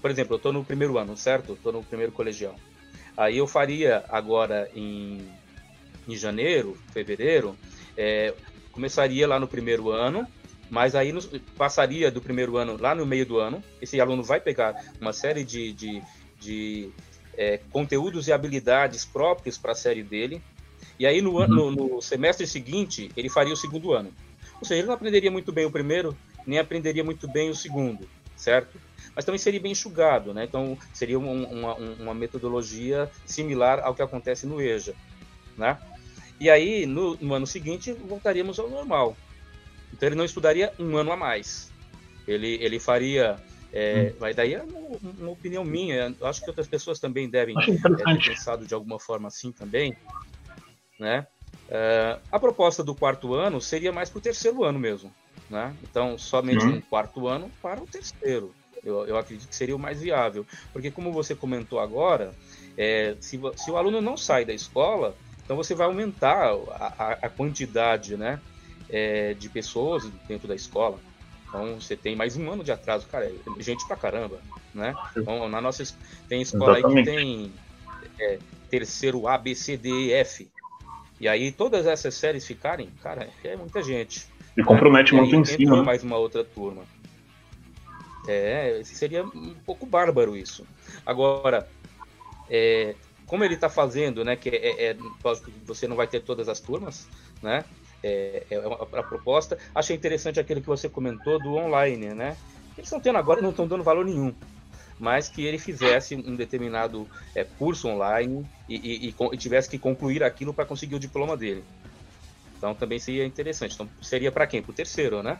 Por 0.00 0.12
exemplo, 0.12 0.34
eu 0.34 0.36
estou 0.36 0.52
no 0.52 0.64
primeiro 0.64 0.96
ano, 0.96 1.16
certo? 1.16 1.54
Estou 1.54 1.72
no 1.72 1.82
primeiro 1.82 2.12
colegial. 2.12 2.54
Aí 3.16 3.38
eu 3.38 3.48
faria 3.48 4.04
agora 4.08 4.70
em 4.76 5.28
em 6.06 6.16
janeiro, 6.16 6.76
fevereiro, 6.92 7.56
é, 7.96 8.34
começaria 8.74 9.26
lá 9.26 9.38
no 9.38 9.46
primeiro 9.46 9.90
ano, 9.90 10.26
Mas 10.68 10.94
aí 10.94 11.12
nos, 11.12 11.26
passaria 11.56 12.10
do 12.10 12.20
primeiro 12.20 12.56
ano 12.56 12.76
lá 12.78 12.94
no 12.94 13.06
meio 13.06 13.24
do 13.24 13.38
ano, 13.38 13.62
esse 13.80 14.00
aluno 14.00 14.22
vai 14.22 14.40
pegar 14.40 14.74
uma 15.00 15.12
série 15.12 15.44
de, 15.44 15.72
de, 15.72 16.02
de 16.40 16.90
é, 17.36 17.60
conteúdos 17.70 18.26
e 18.26 18.32
habilidades 18.32 19.04
próprios 19.04 19.56
para 19.56 19.72
a 19.72 19.74
série 19.74 20.02
dele, 20.02 20.42
e 20.98 21.06
aí 21.06 21.20
no, 21.20 21.46
no, 21.46 21.70
no, 21.70 22.02
semestre 22.02 22.46
seguinte 22.46 23.10
ele 23.16 23.28
faria 23.28 23.52
o 23.52 23.56
segundo 23.56 23.92
ano. 23.92 24.12
Ou 24.60 24.66
seja, 24.66 24.80
ele 24.80 24.86
não 24.86 24.94
aprenderia 24.94 25.30
muito 25.30 25.52
bem 25.52 25.64
o 25.64 25.70
primeiro, 25.70 26.16
nem 26.46 26.58
aprenderia 26.58 27.04
muito 27.04 27.28
bem 27.28 27.50
o 27.50 27.54
segundo, 27.54 28.08
certo? 28.36 28.78
Mas 29.14 29.24
também 29.24 29.38
seria 29.38 29.60
bem 29.60 29.72
enxugado, 29.72 30.34
né? 30.34 30.44
Então 30.44 30.76
seria 30.92 31.18
um, 31.18 31.44
uma, 31.44 31.74
uma 31.74 32.14
metodologia 32.14 33.10
similar 33.24 33.80
ao 33.80 33.94
que 33.94 34.02
acontece 34.02 34.46
no 34.46 34.60
EJA, 34.60 34.94
né? 35.56 35.78
E 36.40 36.50
aí 36.50 36.86
no, 36.86 37.16
no 37.16 37.34
ano 37.34 37.46
seguinte 37.46 37.92
voltaríamos 37.92 38.58
ao 38.58 38.68
normal. 38.68 39.16
Então 39.92 40.08
ele 40.08 40.16
não 40.16 40.24
estudaria 40.24 40.72
um 40.78 40.96
ano 40.96 41.12
a 41.12 41.16
mais. 41.16 41.70
Ele, 42.26 42.58
ele 42.60 42.80
faria 42.80 43.38
é, 43.76 44.12
hum. 44.12 44.16
Mas 44.20 44.36
daí 44.36 44.54
é 44.54 44.62
uma, 44.62 44.98
uma, 45.18 45.30
opinião 45.32 45.64
minha. 45.64 46.14
Eu 46.20 46.26
acho 46.28 46.40
que 46.40 46.48
outras 46.48 46.68
pessoas 46.68 47.00
também 47.00 47.28
devem 47.28 47.56
é, 47.60 47.66
ter 47.66 48.30
pensado 48.30 48.64
de 48.64 48.72
alguma 48.72 49.00
forma 49.00 49.26
assim 49.26 49.50
também. 49.50 49.96
Né? 50.98 51.26
É, 51.68 52.16
a 52.30 52.38
proposta 52.38 52.84
do 52.84 52.94
quarto 52.94 53.34
ano 53.34 53.60
seria 53.60 53.92
mais 53.92 54.08
para 54.08 54.18
o 54.18 54.22
terceiro 54.22 54.62
ano 54.62 54.78
mesmo. 54.78 55.12
Né? 55.50 55.74
Então, 55.82 56.16
somente 56.16 56.64
uhum. 56.64 56.76
um 56.76 56.80
quarto 56.80 57.26
ano 57.26 57.50
para 57.60 57.82
o 57.82 57.86
terceiro. 57.86 58.54
Eu, 58.84 59.06
eu, 59.06 59.16
acredito 59.16 59.48
que 59.48 59.56
seria 59.56 59.74
o 59.74 59.78
mais 59.78 60.00
viável. 60.00 60.46
Porque, 60.72 60.90
como 60.90 61.10
você 61.10 61.34
comentou 61.34 61.80
agora, 61.80 62.32
é, 62.78 63.16
se, 63.18 63.40
se, 63.56 63.70
o 63.72 63.76
aluno 63.76 64.00
não 64.00 64.16
sai 64.16 64.44
da 64.44 64.52
escola, 64.52 65.16
então 65.44 65.56
você 65.56 65.74
vai 65.74 65.86
aumentar 65.86 66.54
a, 66.72 67.18
a, 67.22 67.28
quantidade 67.28 68.16
né, 68.16 68.40
é, 68.88 69.34
de 69.34 69.48
pessoas 69.48 70.08
dentro 70.26 70.48
da 70.48 70.54
escola. 70.54 70.98
Então 71.48 71.78
você 71.78 71.96
tem 71.96 72.16
mais 72.16 72.36
um 72.36 72.50
ano 72.50 72.64
de 72.64 72.72
atraso, 72.72 73.06
cara, 73.06 73.26
é 73.26 73.62
gente 73.62 73.86
pra 73.86 73.96
caramba, 73.96 74.40
né? 74.74 74.94
Então, 75.16 75.48
na 75.48 75.60
nossa 75.60 75.84
tem 76.28 76.42
escola 76.42 76.78
Exatamente. 76.78 77.10
aí 77.10 77.16
que 77.16 77.22
tem 77.22 77.52
é, 78.18 78.38
terceiro 78.70 79.28
A, 79.28 79.38
B, 79.38 79.54
C, 79.54 79.76
D 79.76 79.88
e 79.90 80.12
F. 80.12 80.48
E 81.20 81.28
aí 81.28 81.52
todas 81.52 81.86
essas 81.86 82.14
séries 82.14 82.46
ficarem, 82.46 82.88
cara, 83.02 83.28
é 83.44 83.54
muita 83.54 83.82
gente. 83.82 84.26
E 84.56 84.60
né? 84.60 84.66
compromete 84.66 85.14
muito 85.14 85.36
o 85.36 85.40
ensino. 85.40 85.84
mais 85.84 86.02
uma 86.02 86.16
outra 86.16 86.42
turma. 86.42 86.82
É, 88.26 88.80
seria 88.84 89.22
um 89.24 89.54
pouco 89.66 89.84
bárbaro 89.84 90.34
isso. 90.36 90.66
Agora, 91.04 91.68
é, 92.48 92.94
como 93.26 93.44
ele 93.44 93.54
está 93.54 93.68
fazendo, 93.68 94.24
né, 94.24 94.36
que 94.36 94.48
é, 94.48 94.90
é, 94.90 94.96
você 95.64 95.88
não 95.88 95.96
vai 95.96 96.06
ter 96.06 96.20
todas 96.20 96.48
as 96.48 96.60
turmas, 96.60 97.08
né? 97.42 97.64
é, 98.04 98.42
é 98.50 98.56
a 98.98 99.02
proposta. 99.02 99.56
Achei 99.74 99.96
interessante 99.96 100.38
aquele 100.38 100.60
que 100.60 100.66
você 100.66 100.88
comentou 100.88 101.40
do 101.40 101.54
online, 101.54 102.08
né? 102.08 102.36
Eles 102.76 102.86
estão 102.86 103.00
tendo 103.00 103.16
agora, 103.16 103.40
não 103.40 103.50
estão 103.50 103.66
dando 103.66 103.82
valor 103.82 104.04
nenhum, 104.04 104.34
mas 104.98 105.28
que 105.28 105.44
ele 105.44 105.58
fizesse 105.58 106.14
um 106.14 106.36
determinado 106.36 107.08
é, 107.34 107.44
curso 107.44 107.88
online 107.88 108.44
e, 108.68 109.08
e, 109.08 109.14
e, 109.32 109.36
tivesse 109.38 109.70
que 109.70 109.78
concluir 109.78 110.22
aquilo 110.22 110.52
para 110.52 110.66
conseguir 110.66 110.96
o 110.96 111.00
diploma 111.00 111.36
dele. 111.36 111.64
Então 112.58 112.74
também 112.74 112.98
seria 112.98 113.24
interessante. 113.24 113.74
Então 113.74 113.88
seria 114.02 114.30
para 114.30 114.46
quem? 114.46 114.60
Para 114.60 114.72
o 114.72 114.74
terceiro, 114.74 115.22
né? 115.22 115.38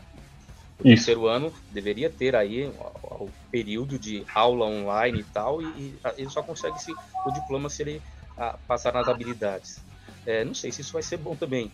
O 0.79 0.83
terceiro 0.83 1.27
ano 1.27 1.53
deveria 1.71 2.09
ter 2.09 2.35
aí 2.35 2.67
o, 3.03 3.29
período 3.49 3.97
de 3.97 4.25
aula 4.33 4.65
online 4.65 5.21
e 5.21 5.23
tal, 5.23 5.61
e, 5.61 5.97
ele 6.17 6.29
só 6.29 6.43
consegue 6.43 6.79
se, 6.81 6.91
o 7.25 7.31
diploma 7.31 7.69
se 7.69 7.83
ele 7.83 8.01
a, 8.37 8.49
ah, 8.49 8.57
passar 8.67 8.93
nas 8.93 9.07
habilidades. 9.07 9.81
É, 10.25 10.43
não 10.43 10.53
sei 10.53 10.71
se 10.71 10.81
isso 10.81 10.93
vai 10.93 11.01
ser 11.01 11.17
bom 11.17 11.35
também, 11.35 11.71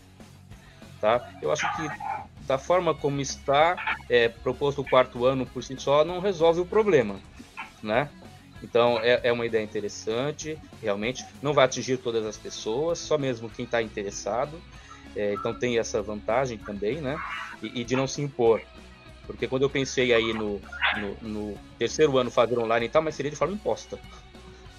Tá? 1.01 1.19
Eu 1.41 1.51
acho 1.51 1.65
que 1.75 1.87
da 2.45 2.59
forma 2.59 2.93
como 2.93 3.19
está 3.19 3.75
é, 4.07 4.29
proposto 4.29 4.81
o 4.81 4.87
quarto 4.87 5.25
ano 5.25 5.47
por 5.47 5.63
si 5.63 5.75
só 5.79 6.05
não 6.05 6.19
resolve 6.19 6.61
o 6.61 6.65
problema, 6.65 7.19
né? 7.81 8.07
Então 8.61 8.99
é, 8.99 9.19
é 9.23 9.31
uma 9.31 9.47
ideia 9.47 9.63
interessante, 9.63 10.59
realmente 10.79 11.25
não 11.41 11.53
vai 11.53 11.65
atingir 11.65 11.97
todas 11.97 12.23
as 12.23 12.37
pessoas, 12.37 12.99
só 12.99 13.17
mesmo 13.17 13.49
quem 13.49 13.65
está 13.65 13.81
interessado. 13.81 14.61
É, 15.15 15.33
então 15.33 15.55
tem 15.55 15.79
essa 15.79 16.03
vantagem 16.03 16.59
também, 16.59 17.01
né? 17.01 17.17
E, 17.63 17.81
e, 17.81 17.83
de 17.83 17.95
não 17.95 18.07
se 18.07 18.21
impor, 18.21 18.61
porque 19.31 19.47
quando 19.47 19.63
eu 19.63 19.69
pensei 19.69 20.13
aí 20.13 20.33
no, 20.33 20.61
no, 20.97 21.29
no, 21.29 21.57
terceiro 21.77 22.17
ano 22.17 22.31
fazer 22.31 22.57
online 22.57 22.85
e 22.85 22.89
tal, 22.89 23.01
mas 23.01 23.15
seria 23.15 23.31
de 23.31 23.37
forma 23.37 23.53
imposta, 23.53 23.99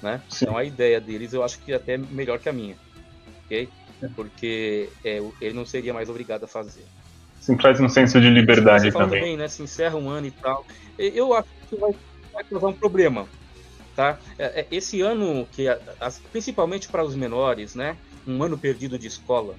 né? 0.03 0.23
Então 0.35 0.57
a 0.57 0.65
ideia 0.65 1.01
deles 1.01 1.33
eu 1.33 1.43
acho 1.43 1.59
que 1.61 1.73
é 1.73 1.77
até 1.77 1.97
melhor 1.97 2.39
que 2.39 2.49
a 2.49 2.53
minha, 2.53 2.77
ok? 3.45 3.69
porque 4.17 4.89
é, 5.05 5.23
ele 5.41 5.55
não 5.55 5.65
seria 5.65 5.95
mais 5.95 6.09
obrigado 6.09 6.43
a 6.43 6.49
fazer. 6.49 6.85
Sim, 7.41 7.57
traz 7.57 7.81
um 7.81 7.89
senso 7.89 8.21
de 8.21 8.31
liberdade 8.31 8.91
também. 8.91 9.23
Bem, 9.23 9.37
né? 9.37 9.49
Se 9.49 9.63
encerra 9.63 9.97
um 9.97 10.11
ano 10.11 10.27
e 10.27 10.31
tal. 10.31 10.67
Eu 10.99 11.33
acho 11.35 11.49
que 11.69 11.77
vai, 11.77 11.93
vai 12.33 12.45
causar 12.45 12.67
um 12.69 12.73
problema. 12.73 13.29
Tá? 13.95 14.19
É, 14.39 14.61
é, 14.61 14.67
esse 14.71 15.03
ano, 15.03 15.47
que 15.53 15.67
principalmente 16.31 16.89
para 16.89 17.05
os 17.05 17.15
menores, 17.15 17.75
né? 17.75 17.97
um 18.27 18.43
ano 18.43 18.57
perdido 18.57 18.99
de 18.99 19.07
escola, 19.07 19.57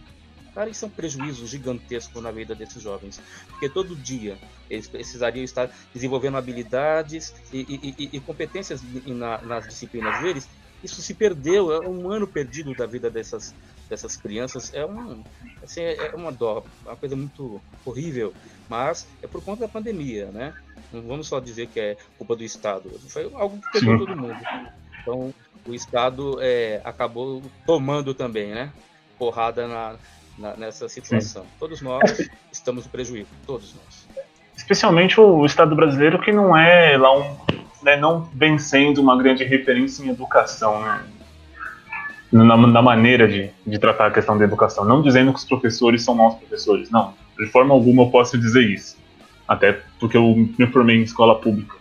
Cara, 0.54 0.70
isso 0.70 0.86
é 0.86 0.88
um 0.88 0.92
prejuízo 0.92 1.48
gigantesco 1.48 2.22
na 2.22 2.32
vida 2.32 2.54
desses 2.54 2.82
jovens, 2.82 3.20
porque 3.50 3.68
todo 3.68 3.96
dia 3.96 4.38
eles 4.70 4.88
precisariam 4.88 5.44
estar 5.44 5.70
desenvolvendo 5.94 6.38
habilidades 6.38 7.34
e, 7.52 7.62
e, 7.62 7.96
e, 7.98 8.10
e 8.18 8.20
competências 8.20 8.82
na, 9.06 9.42
nas 9.42 9.68
disciplinas 9.68 10.22
deles. 10.22 10.48
Isso 10.84 11.02
se 11.02 11.14
perdeu, 11.14 11.72
é 11.72 11.88
um 11.88 12.12
ano 12.12 12.28
perdido 12.28 12.76
da 12.76 12.86
vida 12.86 13.10
dessas, 13.10 13.56
dessas 13.90 14.18
crianças 14.18 14.72
é, 14.74 14.86
um, 14.86 15.24
assim, 15.64 15.82
é, 15.82 16.08
é 16.08 16.16
uma 16.16 16.32
dó, 16.32 16.64
uma 16.86 16.96
coisa 16.98 17.16
muito 17.16 17.62
horrível, 17.86 18.34
mas 18.70 19.08
é 19.22 19.28
por 19.28 19.42
conta 19.44 19.62
da 19.62 19.68
pandemia, 19.68 20.30
né? 20.32 20.54
Não 20.92 21.02
vamos 21.02 21.28
só 21.28 21.40
dizer 21.40 21.68
que 21.68 21.80
é 21.80 21.98
culpa 22.18 22.36
do 22.36 22.44
Estado, 22.44 22.90
foi 23.08 23.32
algo 23.34 23.60
que 23.62 23.80
pegou 23.80 23.98
todo 23.98 24.16
mundo. 24.16 24.38
Então, 25.02 25.34
o 25.66 25.74
Estado 25.74 26.38
é, 26.42 26.82
acabou 26.84 27.42
tomando 27.66 28.14
também, 28.14 28.54
né? 28.54 28.72
Porrada 29.18 29.68
na, 29.68 29.98
na 30.38 30.56
nessa 30.56 30.88
situação. 30.90 31.44
Sim. 31.44 31.50
Todos 31.60 31.82
nós 31.82 32.30
estamos 32.52 32.86
no 32.86 32.92
prejuízo, 32.92 33.30
todos 33.46 33.76
nós. 33.76 34.08
Especialmente 34.56 35.20
o 35.20 35.46
Estado 35.46 35.76
brasileiro, 35.76 36.20
que 36.20 36.32
não 36.32 36.56
é 36.56 36.98
lá 36.98 37.18
um. 37.18 37.36
Né, 37.82 37.98
não 37.98 38.22
vem 38.34 38.58
sendo 38.58 39.02
uma 39.02 39.18
grande 39.18 39.44
referência 39.44 40.06
em 40.06 40.10
educação, 40.10 40.82
né? 40.82 41.04
na, 42.32 42.56
na 42.56 42.82
maneira 42.82 43.28
de, 43.28 43.52
de 43.66 43.78
tratar 43.78 44.08
a 44.08 44.12
questão 44.12 44.38
da 44.38 44.44
educação. 44.44 44.84
Não 44.84 45.02
dizendo 45.02 45.32
que 45.32 45.40
os 45.40 45.46
professores 45.46 46.02
são 46.02 46.16
maus 46.16 46.36
professores, 46.36 46.90
não. 46.90 47.14
De 47.38 47.46
forma 47.48 47.74
alguma 47.74 48.04
eu 48.04 48.10
posso 48.10 48.38
dizer 48.38 48.64
isso. 48.64 48.98
Até 49.48 49.82
porque 50.00 50.18
eu 50.18 50.36
me 50.58 50.66
formei 50.68 50.98
em 50.98 51.04
escola 51.04 51.40
pública. 51.40 51.76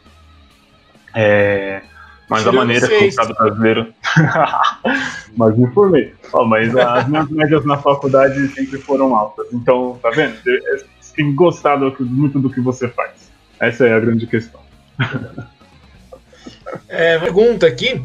É, 1.14 1.82
mas 2.32 2.46
a 2.46 2.52
maneira 2.52 2.88
que 2.88 2.94
o 2.94 3.06
Estado 3.06 3.34
brasileiro. 3.34 3.94
mas 5.36 5.56
me 5.56 5.66
formei. 5.72 6.14
Oh, 6.32 6.44
mas 6.44 6.74
as 6.76 7.08
minhas 7.08 7.28
médias 7.28 7.64
na 7.64 7.78
faculdade 7.78 8.48
sempre 8.48 8.78
foram 8.78 9.14
altas. 9.14 9.46
Então, 9.52 9.98
tá 10.02 10.10
vendo? 10.10 10.36
Você 11.00 11.14
tem 11.14 11.34
gostado 11.34 11.94
muito 12.00 12.38
do 12.38 12.50
que 12.50 12.60
você 12.60 12.88
faz. 12.88 13.30
Essa 13.60 13.86
é 13.86 13.94
a 13.94 14.00
grande 14.00 14.26
questão. 14.26 14.60
É, 16.88 17.18
pergunta 17.18 17.66
aqui 17.66 18.02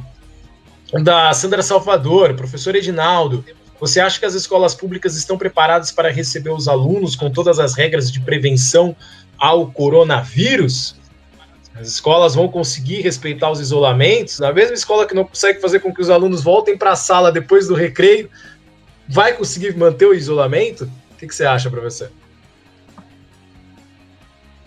da 1.01 1.33
Sandra 1.33 1.63
Salvador, 1.63 2.33
professor 2.33 2.75
Edinaldo. 2.75 3.43
Você 3.79 3.99
acha 3.99 4.19
que 4.19 4.25
as 4.25 4.33
escolas 4.33 4.73
públicas 4.75 5.15
estão 5.15 5.37
preparadas 5.37 5.91
para 5.91 6.11
receber 6.11 6.49
os 6.49 6.67
alunos 6.67 7.15
com 7.15 7.29
todas 7.29 7.59
as 7.59 7.75
regras 7.75 8.11
de 8.11 8.19
prevenção 8.19 8.95
ao 9.37 9.67
coronavírus? 9.67 10.96
As 11.79 11.87
escolas 11.87 12.33
vão 12.33 12.47
conseguir 12.47 13.01
respeitar 13.01 13.51
os 13.51 13.59
isolamentos? 13.59 14.41
A 14.41 14.51
mesma 14.51 14.73
escola 14.73 15.05
que 15.05 15.13
não 15.13 15.25
consegue 15.25 15.61
fazer 15.61 15.79
com 15.79 15.93
que 15.93 16.01
os 16.01 16.09
alunos 16.09 16.43
voltem 16.43 16.77
para 16.77 16.91
a 16.91 16.95
sala 16.95 17.31
depois 17.31 17.67
do 17.67 17.75
recreio, 17.75 18.29
vai 19.07 19.33
conseguir 19.33 19.77
manter 19.77 20.05
o 20.05 20.13
isolamento? 20.13 20.89
O 21.11 21.15
que, 21.15 21.27
que 21.27 21.35
você 21.35 21.45
acha, 21.45 21.69
professor? 21.69 22.11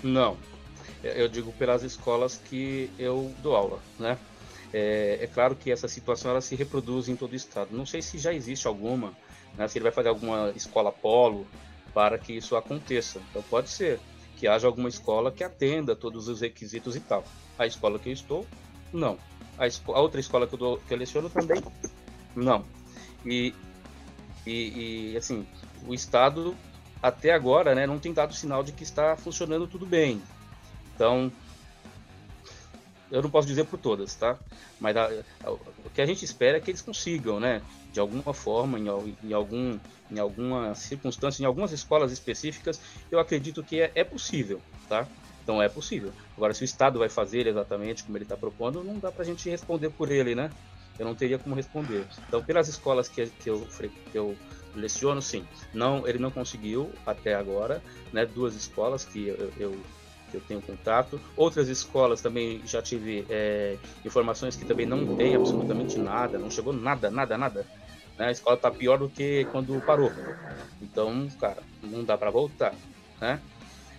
Não. 0.03 0.37
Eu 1.03 1.29
digo 1.29 1.53
pelas 1.53 1.83
escolas 1.83 2.41
que 2.49 2.91
eu 2.99 3.33
dou 3.43 3.57
aula, 3.57 3.79
né? 3.99 4.17
É, 4.73 5.19
é, 5.21 5.27
claro 5.27 5.57
que 5.57 5.73
essa 5.73 5.89
situação 5.89 6.31
ela 6.31 6.41
se 6.41 6.55
reproduz 6.55 7.09
em 7.09 7.17
todo 7.17 7.33
o 7.33 7.37
estado. 7.37 7.71
Não 7.73 7.85
sei 7.85 8.01
se 8.01 8.19
já 8.19 8.33
existe 8.33 8.69
alguma, 8.69 9.13
né, 9.57 9.67
se 9.67 9.79
ele 9.79 9.83
vai 9.83 9.93
fazer 9.93 10.09
alguma 10.09 10.53
escola 10.55 10.93
polo 10.93 11.45
para 11.93 12.19
que 12.19 12.35
isso 12.35 12.55
aconteça. 12.55 13.21
Então 13.31 13.43
pode 13.51 13.69
ser 13.69 13.99
que 14.41 14.49
haja 14.49 14.67
alguma 14.67 14.89
escola 14.89 15.31
que 15.31 15.45
atenda 15.45 15.95
todos 15.95 16.27
os 16.27 16.41
requisitos 16.41 16.97
e 16.97 17.01
tal. 17.01 17.23
A 17.59 17.67
escola 17.67 17.99
que 17.99 18.09
eu 18.09 18.15
estou, 18.15 18.47
não. 18.91 19.19
A, 19.59 19.67
esco 19.67 19.93
a 19.93 20.01
outra 20.01 20.19
escola 20.19 20.47
que 20.47 20.55
eu, 20.55 20.59
dou, 20.59 20.79
que 20.79 20.95
eu 20.95 20.97
leciono 20.97 21.29
também, 21.29 21.63
não. 22.35 22.65
E, 23.23 23.55
e, 24.47 25.13
e, 25.13 25.17
assim, 25.19 25.47
o 25.87 25.93
Estado 25.93 26.57
até 27.03 27.33
agora 27.33 27.75
né, 27.75 27.87
não 27.87 27.99
tem 27.99 28.15
dado 28.15 28.33
sinal 28.33 28.65
de 28.65 28.73
que 28.73 28.83
está 28.83 29.15
funcionando 29.15 29.67
tudo 29.67 29.85
bem. 29.85 30.23
Então, 30.95 31.31
eu 33.11 33.21
não 33.21 33.29
posso 33.29 33.47
dizer 33.47 33.67
por 33.67 33.79
todas, 33.79 34.15
tá? 34.15 34.39
Mas 34.81 34.97
a, 34.97 35.11
a, 35.45 35.51
o 35.51 35.91
que 35.93 36.01
a 36.01 36.07
gente 36.07 36.25
espera 36.25 36.57
é 36.57 36.61
que 36.63 36.71
eles 36.71 36.81
consigam, 36.81 37.39
né? 37.39 37.61
De 37.93 38.01
alguma 38.01 38.33
forma, 38.33 38.79
em, 38.79 38.87
em, 39.23 39.33
algum, 39.33 39.79
em 40.11 40.19
alguma 40.19 40.75
circunstância, 40.75 41.43
em 41.43 41.47
algumas 41.47 41.73
escolas 41.73 42.13
específicas, 42.13 42.81
eu 43.11 43.19
acredito 43.19 43.65
que 43.65 43.81
é, 43.81 43.91
é 43.95 44.05
possível, 44.05 44.63
tá? 44.89 45.09
Então 45.43 45.61
é 45.61 45.69
possível. 45.69 46.13
Agora, 46.37 46.55
se 46.55 46.63
o 46.63 46.65
Estado 46.65 46.99
vai 46.99 47.09
fazer 47.09 47.47
exatamente 47.47 48.05
como 48.05 48.17
ele 48.17 48.25
está 48.25 48.37
propondo, 48.37 48.85
não 48.85 48.99
dá 48.99 49.11
para 49.11 49.23
a 49.23 49.27
gente 49.27 49.49
responder 49.51 49.91
por 49.91 50.11
ele, 50.11 50.35
né? 50.35 50.51
Eu 50.99 51.07
não 51.07 51.15
teria 51.15 51.39
como 51.39 51.55
responder. 51.55 52.07
Então, 52.29 52.43
pelas 52.45 52.69
escolas 52.69 53.09
que, 53.09 53.27
que, 53.27 53.49
eu, 53.49 53.67
que 54.13 54.19
eu 54.19 54.37
leciono, 54.75 55.21
sim. 55.21 55.45
Não, 55.73 56.07
ele 56.07 56.19
não 56.19 56.31
conseguiu 56.31 56.93
até 57.07 57.35
agora, 57.35 57.83
né? 58.13 58.27
Duas 58.27 58.55
escolas 58.55 59.05
que 59.05 59.29
eu, 59.29 59.51
eu 59.57 59.81
que 60.31 60.37
eu 60.37 60.41
tenho 60.41 60.63
contato. 60.63 61.21
Outras 61.37 61.69
escolas 61.69 62.21
também 62.21 62.63
já 62.65 62.81
tive 62.81 63.27
é, 63.29 63.77
informações 64.05 64.57
que 64.57 64.65
também 64.65 64.87
não 64.87 65.17
tem 65.17 65.35
absolutamente 65.35 65.99
nada, 65.99 66.39
não 66.39 66.51
chegou 66.51 66.73
nada, 66.73 67.11
nada, 67.11 67.37
nada. 67.37 67.67
Né? 68.19 68.29
A 68.29 68.31
escola 68.31 68.57
está 68.57 68.71
pior 68.71 68.99
do 68.99 69.09
que 69.09 69.47
quando 69.51 69.81
parou. 69.81 70.13
Então, 70.81 71.29
cara, 71.41 71.63
não 71.83 72.05
dá 72.05 72.17
para 72.17 72.31
voltar. 72.31 72.75
Né? 73.21 73.41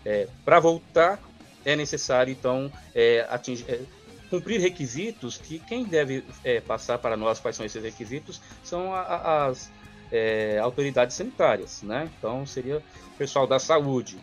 É, 0.05 0.27
para 0.43 0.59
voltar 0.59 1.19
é 1.63 1.75
necessário 1.75 2.31
então 2.31 2.71
é, 2.93 3.25
atingir, 3.29 3.65
é, 3.67 3.81
cumprir 4.29 4.59
requisitos 4.59 5.37
que 5.37 5.59
quem 5.59 5.83
deve 5.83 6.23
é, 6.43 6.59
passar 6.59 6.97
para 6.97 7.15
nós 7.15 7.39
quais 7.39 7.55
são 7.55 7.65
esses 7.65 7.83
requisitos 7.83 8.41
são 8.63 8.93
a, 8.93 9.01
a, 9.01 9.45
as 9.47 9.69
é, 10.11 10.57
autoridades 10.59 11.15
sanitárias, 11.15 11.81
né? 11.83 12.09
Então 12.17 12.45
seria 12.45 12.77
o 12.77 13.17
pessoal 13.17 13.45
da 13.45 13.59
saúde, 13.59 14.17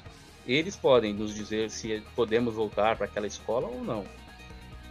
eles 0.48 0.74
podem 0.74 1.12
nos 1.12 1.34
dizer 1.34 1.70
se 1.70 2.02
podemos 2.16 2.54
voltar 2.54 2.96
para 2.96 3.04
aquela 3.04 3.26
escola 3.26 3.68
ou 3.68 3.84
não. 3.84 4.04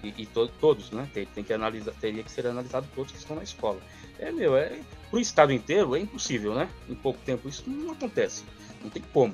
E, 0.03 0.13
e 0.15 0.25
to, 0.27 0.47
todos, 0.59 0.91
né? 0.91 1.09
Tem, 1.11 1.25
tem, 1.25 1.43
que 1.43 1.51
analisar, 1.51 1.91
teria 1.99 2.21
que 2.23 2.31
ser 2.31 2.45
analisado 2.45 2.87
todos 2.93 3.11
que 3.11 3.17
estão 3.17 3.35
na 3.35 3.41
escola. 3.41 3.79
É 4.19 4.31
meu, 4.31 4.55
é 4.55 4.79
para 5.09 5.17
o 5.17 5.19
estado 5.19 5.51
inteiro 5.51 5.95
é 5.95 5.99
impossível, 5.99 6.53
né? 6.53 6.69
Em 6.87 6.93
pouco 6.93 7.19
tempo 7.25 7.49
isso 7.49 7.63
não 7.67 7.93
acontece, 7.93 8.43
não 8.83 8.89
tem 8.91 9.01
como, 9.11 9.33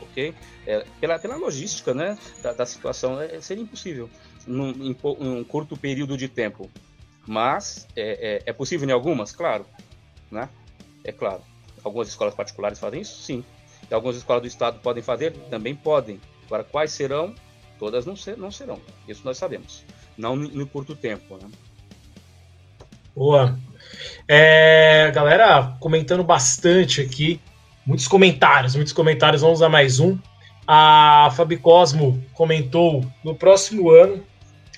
ok? 0.00 0.32
É, 0.64 0.86
pela, 1.00 1.18
pela 1.18 1.36
logística, 1.36 1.92
né? 1.92 2.16
Da, 2.40 2.52
da 2.52 2.64
situação 2.64 3.20
é, 3.20 3.40
seria 3.40 3.64
impossível 3.64 4.08
num, 4.46 4.70
em, 4.70 5.44
curto 5.44 5.76
período 5.76 6.16
de 6.16 6.28
tempo. 6.28 6.70
Mas 7.26 7.88
é, 7.96 8.42
é, 8.46 8.50
é 8.50 8.52
possível 8.52 8.88
em 8.88 8.92
algumas, 8.92 9.32
claro, 9.32 9.66
né? 10.30 10.48
É 11.02 11.10
claro. 11.10 11.42
Algumas 11.82 12.08
escolas 12.08 12.34
particulares 12.34 12.78
fazem 12.78 13.00
isso, 13.00 13.20
sim 13.20 13.44
que 13.86 13.94
algumas 13.94 14.16
escolas 14.16 14.42
do 14.42 14.48
estado 14.48 14.78
podem 14.80 15.02
fazer, 15.02 15.32
também 15.50 15.74
podem. 15.74 16.20
Agora, 16.46 16.64
quais 16.64 16.92
serão? 16.92 17.34
Todas 17.78 18.06
não, 18.06 18.16
ser, 18.16 18.36
não 18.36 18.50
serão. 18.50 18.80
Isso 19.08 19.22
nós 19.24 19.38
sabemos. 19.38 19.84
Não 20.16 20.36
no 20.36 20.66
curto 20.66 20.94
tempo, 20.94 21.36
né? 21.36 21.48
Boa. 23.14 23.58
É, 24.26 25.10
galera, 25.14 25.76
comentando 25.80 26.22
bastante 26.22 27.00
aqui. 27.00 27.40
Muitos 27.86 28.08
comentários, 28.08 28.74
muitos 28.74 28.92
comentários. 28.92 29.42
Vamos 29.42 29.62
a 29.62 29.68
mais 29.68 30.00
um. 30.00 30.18
A 30.66 31.30
Fabi 31.36 31.56
Cosmo 31.56 32.22
comentou: 32.32 33.04
no 33.22 33.34
próximo 33.34 33.90
ano, 33.90 34.24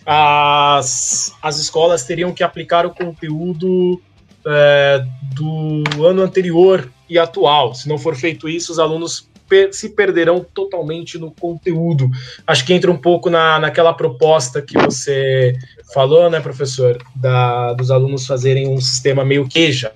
as, 0.05 1.35
as 1.41 1.59
escolas 1.59 2.05
teriam 2.05 2.33
que 2.33 2.43
aplicar 2.43 2.87
o 2.87 2.95
conteúdo 2.95 4.01
é, 4.47 5.05
do 5.35 5.83
ano 6.07 6.23
anterior 6.23 6.91
e 7.09 7.19
atual. 7.19 7.75
Se 7.75 7.89
não 7.89 7.99
for 7.99 8.15
feito 8.15 8.49
isso, 8.49 8.73
os 8.73 8.79
alunos 8.79 9.29
per 9.49 9.73
se 9.73 9.91
perderão 9.91 10.45
totalmente 10.45 11.19
no 11.19 11.31
conteúdo. 11.31 12.11
Acho 12.47 12.65
que 12.67 12.73
entra 12.73 12.91
um 12.91 12.99
pouco 12.99 13.31
na, 13.31 13.59
naquela 13.59 13.95
proposta 13.95 14.61
que 14.61 14.77
você 14.79 15.55
falou, 15.93 16.29
né, 16.31 16.41
professor, 16.41 16.99
da, 17.15 17.73
dos 17.75 17.91
alunos 17.91 18.27
fazerem 18.27 18.69
um 18.69 18.81
sistema 18.81 19.25
meio 19.25 19.49
queixa. 19.49 19.95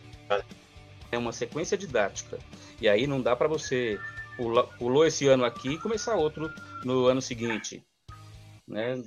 É 1.11 1.19
uma 1.19 1.33
sequência 1.33 1.77
didática. 1.77 2.39
E 2.81 2.89
aí 2.89 3.07
não 3.07 3.21
dá 3.21 3.35
para 3.35 3.49
você 3.49 3.99
pula, 4.37 4.65
pulou 4.79 5.05
esse 5.05 5.27
ano 5.27 5.45
aqui 5.45 5.71
e 5.71 5.79
começar 5.79 6.15
outro 6.15 6.51
no 6.85 7.07
ano 7.07 7.21
seguinte. 7.21 7.83
Né? 8.67 9.03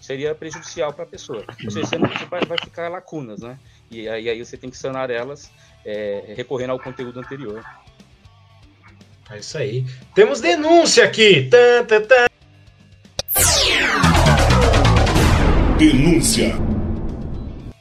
Seria 0.00 0.34
prejudicial 0.34 0.92
para 0.92 1.04
a 1.04 1.06
pessoa. 1.06 1.44
Ou 1.64 1.70
seja, 1.70 1.86
você, 1.86 1.98
não, 1.98 2.08
você 2.08 2.24
vai, 2.26 2.44
vai 2.44 2.58
ficar 2.58 2.88
lacunas, 2.88 3.40
né? 3.40 3.58
E 3.90 4.08
aí, 4.08 4.28
aí 4.28 4.44
você 4.44 4.56
tem 4.56 4.68
que 4.70 4.76
sanar 4.76 5.10
elas 5.10 5.50
é, 5.84 6.34
recorrendo 6.36 6.70
ao 6.70 6.78
conteúdo 6.78 7.18
anterior. 7.20 7.64
É 9.30 9.38
isso 9.38 9.56
aí. 9.58 9.84
Temos 10.14 10.40
denúncia 10.40 11.04
aqui. 11.04 11.48
Tã, 11.50 11.84
tã, 11.86 12.00
tã. 12.02 12.26
Denúncia. 15.78 16.54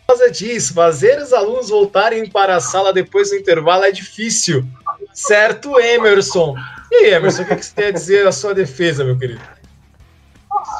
Por 0.06 0.16
causa 0.16 0.32
disso, 0.32 0.74
fazer 0.74 1.22
os 1.22 1.34
alunos 1.34 1.70
voltarem 1.70 2.30
para 2.30 2.56
a 2.56 2.60
sala 2.62 2.94
depois 2.94 3.30
do 3.30 3.36
intervalo 3.36 3.84
é 3.84 3.92
difícil. 3.92 4.66
Certo, 5.14 5.80
Emerson? 5.80 6.56
E 6.92 6.96
aí, 6.96 7.14
Emerson, 7.14 7.44
o 7.44 7.46
que 7.46 7.56
você 7.56 7.74
tem 7.76 7.88
a 7.88 7.92
dizer 7.92 8.28
a 8.28 8.32
sua 8.32 8.54
defesa, 8.54 9.04
meu 9.04 9.18
querido? 9.18 9.42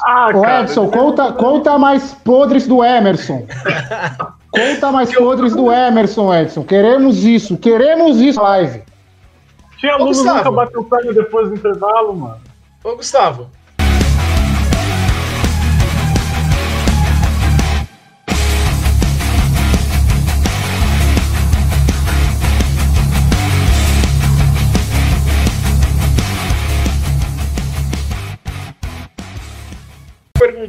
Ah, 0.04 0.30
Ô, 0.34 0.44
Edson, 0.44 0.90
conta, 0.90 1.32
conta 1.32 1.78
mais 1.78 2.12
podres 2.12 2.66
do 2.66 2.82
Emerson. 2.84 3.46
Conta 4.50 4.90
mais 4.90 5.14
podres 5.14 5.54
do 5.54 5.70
Emerson, 5.72 6.34
Edson. 6.34 6.64
Queremos 6.64 7.24
isso, 7.24 7.56
queremos 7.56 8.18
isso 8.20 8.40
live. 8.40 8.82
Tinha 9.76 9.94
aluno 9.94 10.12
nunca 10.12 10.50
bateu 10.50 10.84
perna 10.84 11.12
depois 11.12 11.48
do 11.48 11.54
intervalo, 11.54 12.14
mano. 12.16 12.40
Ô, 12.82 12.96
Gustavo, 12.96 13.50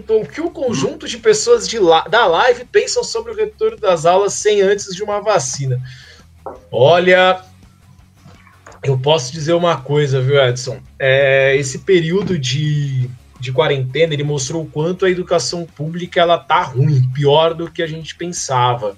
perguntou 0.09 0.21
o 0.21 0.25
que 0.25 0.41
o 0.41 0.49
conjunto 0.49 1.07
de 1.07 1.17
pessoas 1.17 1.67
de 1.67 1.77
la 1.77 2.01
da 2.01 2.25
live 2.25 2.65
pensam 2.65 3.03
sobre 3.03 3.31
o 3.31 3.35
retorno 3.35 3.77
das 3.77 4.05
aulas 4.05 4.33
sem 4.33 4.61
antes 4.61 4.95
de 4.95 5.03
uma 5.03 5.21
vacina. 5.21 5.79
Olha, 6.71 7.41
eu 8.83 8.97
posso 8.97 9.31
dizer 9.31 9.53
uma 9.53 9.77
coisa, 9.77 10.19
viu, 10.19 10.43
Edson? 10.43 10.79
É, 10.97 11.55
esse 11.55 11.79
período 11.79 12.39
de, 12.39 13.09
de 13.39 13.51
quarentena 13.51 14.13
ele 14.13 14.23
mostrou 14.23 14.63
o 14.63 14.67
quanto 14.67 15.05
a 15.05 15.09
educação 15.09 15.65
pública 15.65 16.19
ela 16.19 16.39
tá 16.39 16.63
ruim, 16.63 17.07
pior 17.13 17.53
do 17.53 17.69
que 17.69 17.83
a 17.83 17.87
gente 17.87 18.15
pensava. 18.15 18.97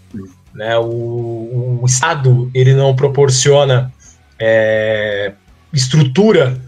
Né? 0.54 0.78
O, 0.78 1.80
o 1.82 1.86
Estado 1.86 2.50
ele 2.54 2.74
não 2.74 2.96
proporciona 2.96 3.94
é, 4.40 5.34
estrutura 5.74 6.60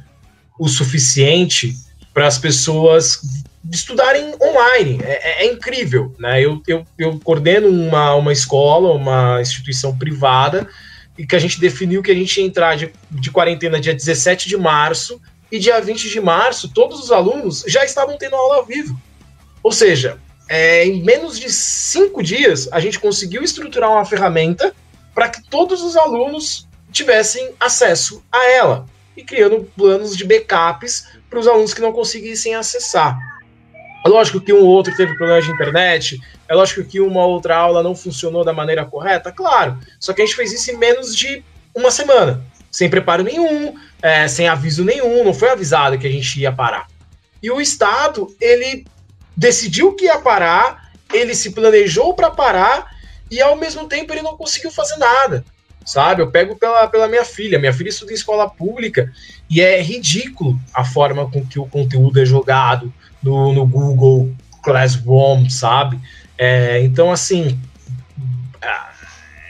o 0.59 0.67
suficiente 0.67 1.75
para 2.13 2.27
as 2.27 2.37
pessoas 2.37 3.21
estudarem 3.71 4.35
online. 4.41 4.99
É, 5.03 5.43
é, 5.43 5.45
é, 5.45 5.51
incrível, 5.51 6.13
né? 6.19 6.41
Eu, 6.41 6.61
eu, 6.67 6.85
eu 6.97 7.19
coordeno 7.23 7.67
uma, 7.67 8.15
uma 8.15 8.33
escola, 8.33 8.93
uma 8.93 9.41
instituição 9.41 9.97
privada, 9.97 10.67
e 11.17 11.25
que 11.25 11.35
a 11.35 11.39
gente 11.39 11.59
definiu 11.59 12.01
que 12.01 12.11
a 12.11 12.15
gente 12.15 12.39
ia 12.39 12.45
entrar 12.45 12.75
de, 12.75 12.91
de 13.09 13.31
quarentena 13.31 13.79
dia 13.79 13.93
17 13.93 14.49
de 14.49 14.57
março, 14.57 15.21
e 15.51 15.59
dia 15.59 15.79
20 15.79 16.09
de 16.09 16.19
março, 16.19 16.67
todos 16.67 16.99
os 16.99 17.11
alunos 17.11 17.63
já 17.67 17.85
estavam 17.85 18.17
tendo 18.17 18.35
aula 18.35 18.55
ao 18.55 18.65
vivo. 18.65 18.99
Ou 19.61 19.71
seja, 19.71 20.17
é, 20.49 20.83
em 20.83 21.03
menos 21.03 21.39
de 21.39 21.51
cinco 21.51 22.23
dias, 22.23 22.67
a 22.71 22.79
gente 22.79 22.99
conseguiu 22.99 23.43
estruturar 23.43 23.91
uma 23.91 24.03
ferramenta 24.03 24.73
para 25.13 25.29
que 25.29 25.43
todos 25.43 25.83
os 25.83 25.95
alunos 25.95 26.67
tivessem 26.91 27.53
acesso 27.59 28.23
a 28.31 28.49
ela 28.49 28.87
e 29.15 29.23
criando 29.23 29.63
planos 29.75 30.17
de 30.17 30.25
backups 30.25 31.07
para 31.29 31.39
os 31.39 31.47
alunos 31.47 31.73
que 31.73 31.81
não 31.81 31.93
conseguissem 31.93 32.55
acessar. 32.55 33.32
É 34.05 34.09
lógico 34.09 34.41
que 34.41 34.51
um 34.51 34.59
ou 34.59 34.67
outro 34.67 34.95
teve 34.95 35.15
problemas 35.15 35.45
de 35.45 35.51
internet, 35.51 36.19
é 36.47 36.53
lógico 36.53 36.83
que 36.83 36.99
uma 36.99 37.25
outra 37.25 37.55
aula 37.55 37.81
não 37.81 37.95
funcionou 37.95 38.43
da 38.43 38.51
maneira 38.51 38.85
correta, 38.85 39.31
claro. 39.31 39.79
Só 39.99 40.11
que 40.13 40.21
a 40.21 40.25
gente 40.25 40.35
fez 40.35 40.51
isso 40.51 40.71
em 40.71 40.77
menos 40.77 41.15
de 41.15 41.43
uma 41.73 41.89
semana, 41.89 42.43
sem 42.69 42.89
preparo 42.89 43.23
nenhum, 43.23 43.75
é, 44.01 44.27
sem 44.27 44.47
aviso 44.47 44.83
nenhum, 44.83 45.23
não 45.23 45.33
foi 45.33 45.49
avisado 45.49 45.97
que 45.97 46.05
a 46.05 46.11
gente 46.11 46.39
ia 46.39 46.51
parar. 46.51 46.87
E 47.41 47.49
o 47.49 47.61
Estado, 47.61 48.33
ele 48.39 48.85
decidiu 49.35 49.93
que 49.93 50.05
ia 50.05 50.19
parar, 50.19 50.91
ele 51.13 51.33
se 51.33 51.51
planejou 51.51 52.13
para 52.13 52.29
parar 52.29 52.91
e 53.31 53.41
ao 53.41 53.55
mesmo 53.55 53.87
tempo 53.87 54.13
ele 54.13 54.21
não 54.21 54.37
conseguiu 54.37 54.71
fazer 54.71 54.97
nada. 54.97 55.43
Sabe, 55.85 56.21
eu 56.21 56.31
pego 56.31 56.55
pela, 56.55 56.87
pela 56.87 57.09
minha 57.09 57.25
filha. 57.25 57.59
Minha 57.59 57.73
filha 57.73 57.89
estuda 57.89 58.11
em 58.11 58.15
escola 58.15 58.49
pública 58.49 59.11
e 59.49 59.59
é 59.59 59.81
ridículo 59.81 60.57
a 60.73 60.85
forma 60.85 61.29
com 61.29 61.45
que 61.45 61.59
o 61.59 61.65
conteúdo 61.65 62.21
é 62.21 62.25
jogado, 62.25 62.93
no, 63.23 63.53
no 63.53 63.65
Google 63.65 64.31
Classroom, 64.61 65.49
sabe? 65.49 65.99
É, 66.37 66.81
então, 66.83 67.11
assim, 67.11 67.59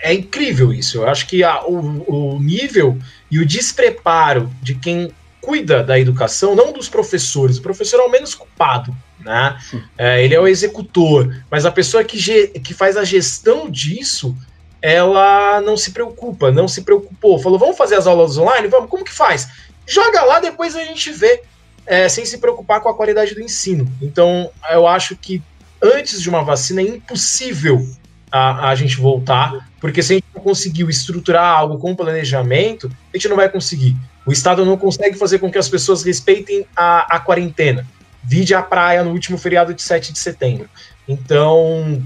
é 0.04 0.14
incrível 0.14 0.74
isso. 0.74 0.98
Eu 0.98 1.08
acho 1.08 1.26
que 1.26 1.44
a, 1.44 1.64
o, 1.64 2.36
o 2.36 2.40
nível 2.40 3.00
e 3.32 3.40
o 3.40 3.46
despreparo 3.46 4.52
de 4.62 4.76
quem 4.76 5.12
cuida 5.42 5.84
da 5.84 6.00
educação, 6.00 6.56
não 6.56 6.72
dos 6.72 6.88
professores, 6.88 7.58
o 7.58 7.62
professor 7.62 8.00
é 8.00 8.04
o 8.04 8.12
menos 8.12 8.36
culpado, 8.36 8.96
né? 9.20 9.58
É, 9.98 10.24
ele 10.24 10.36
é 10.36 10.40
o 10.40 10.48
executor, 10.48 11.36
mas 11.50 11.66
a 11.66 11.72
pessoa 11.72 12.04
que, 12.04 12.18
que 12.60 12.74
faz 12.74 12.96
a 12.98 13.04
gestão 13.04 13.70
disso, 13.70 14.36
ela 14.82 15.62
não 15.62 15.78
se 15.78 15.92
preocupa, 15.92 16.52
não 16.52 16.68
se 16.68 16.82
preocupou. 16.82 17.40
Falou, 17.40 17.58
vamos 17.58 17.78
fazer 17.78 17.96
as 17.96 18.06
aulas 18.06 18.38
online? 18.38 18.68
Vamos, 18.68 18.90
como 18.90 19.04
que 19.04 19.12
faz? 19.12 19.50
Joga 19.88 20.24
lá, 20.24 20.40
depois 20.40 20.76
a 20.76 20.84
gente 20.84 21.12
vê, 21.12 21.44
é, 21.86 22.08
sem 22.08 22.26
se 22.26 22.38
preocupar 22.38 22.82
com 22.82 22.90
a 22.90 22.94
qualidade 22.94 23.36
do 23.36 23.42
ensino. 23.42 23.90
Então, 24.02 24.50
eu 24.72 24.88
acho 24.88 25.16
que 25.16 25.42
antes 25.82 26.22
de 26.22 26.30
uma 26.30 26.44
vacina 26.44 26.82
é 26.82 26.86
impossível 26.86 27.86
a, 28.32 28.70
a 28.70 28.76
gente 28.76 28.98
voltar, 28.98 29.70
porque 29.80 30.02
se 30.02 30.14
a 30.14 30.16
gente 30.16 30.28
não 30.34 30.42
conseguiu 30.42 30.90
estruturar 30.90 31.46
algo 31.46 31.78
com 31.78 31.96
planejamento, 31.96 32.90
a 33.14 33.18
gente 33.18 33.28
não 33.28 33.36
vai 33.36 33.50
conseguir. 33.50 33.96
O 34.26 34.32
Estado 34.32 34.66
não 34.66 34.78
consegue 34.78 35.18
fazer 35.18 35.40
com 35.40 35.52
que 35.52 35.58
as 35.58 35.68
pessoas 35.68 36.04
respeitem 36.04 36.66
a, 36.76 37.18
a 37.18 37.20
quarentena. 37.20 37.86
Vide 38.24 38.56
a 38.56 38.62
praia 38.62 39.04
no 39.04 39.12
último 39.12 39.38
feriado 39.38 39.74
de 39.74 39.82
7 39.82 40.14
de 40.14 40.20
setembro. 40.20 40.70
Então, 41.08 42.02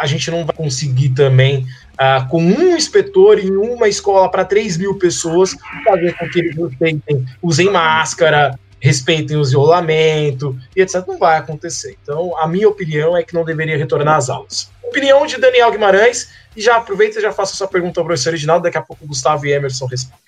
a 0.00 0.06
gente 0.06 0.30
não 0.30 0.44
vai 0.44 0.54
conseguir 0.54 1.10
também, 1.10 1.66
uh, 1.94 2.26
com 2.28 2.42
um 2.42 2.74
inspetor 2.76 3.38
em 3.38 3.54
uma 3.56 3.88
escola 3.88 4.30
para 4.30 4.44
3 4.44 4.76
mil 4.78 4.94
pessoas, 4.98 5.56
fazer 5.84 6.16
com 6.16 6.28
que 6.28 6.38
eles 6.38 6.56
respeitem, 6.56 7.26
usem 7.42 7.70
máscara, 7.70 8.58
respeitem 8.84 9.38
o 9.38 9.40
isolamento 9.40 10.54
e 10.76 10.82
etc. 10.82 11.02
Não 11.08 11.16
vai 11.16 11.38
acontecer. 11.38 11.96
Então, 12.02 12.36
a 12.38 12.46
minha 12.46 12.68
opinião 12.68 13.16
é 13.16 13.22
que 13.22 13.32
não 13.32 13.42
deveria 13.42 13.78
retornar 13.78 14.16
às 14.16 14.28
aulas. 14.28 14.70
Opinião 14.82 15.24
de 15.24 15.38
Daniel 15.38 15.72
Guimarães, 15.72 16.28
e 16.54 16.60
já 16.60 16.76
aproveita 16.76 17.18
e 17.18 17.22
já 17.22 17.32
faça 17.32 17.56
sua 17.56 17.66
pergunta 17.66 17.98
ao 17.98 18.04
professor 18.04 18.28
original, 18.28 18.60
daqui 18.60 18.76
a 18.76 18.82
pouco 18.82 19.02
o 19.02 19.08
Gustavo 19.08 19.46
e 19.46 19.52
Emerson 19.52 19.86
respondem. 19.86 20.22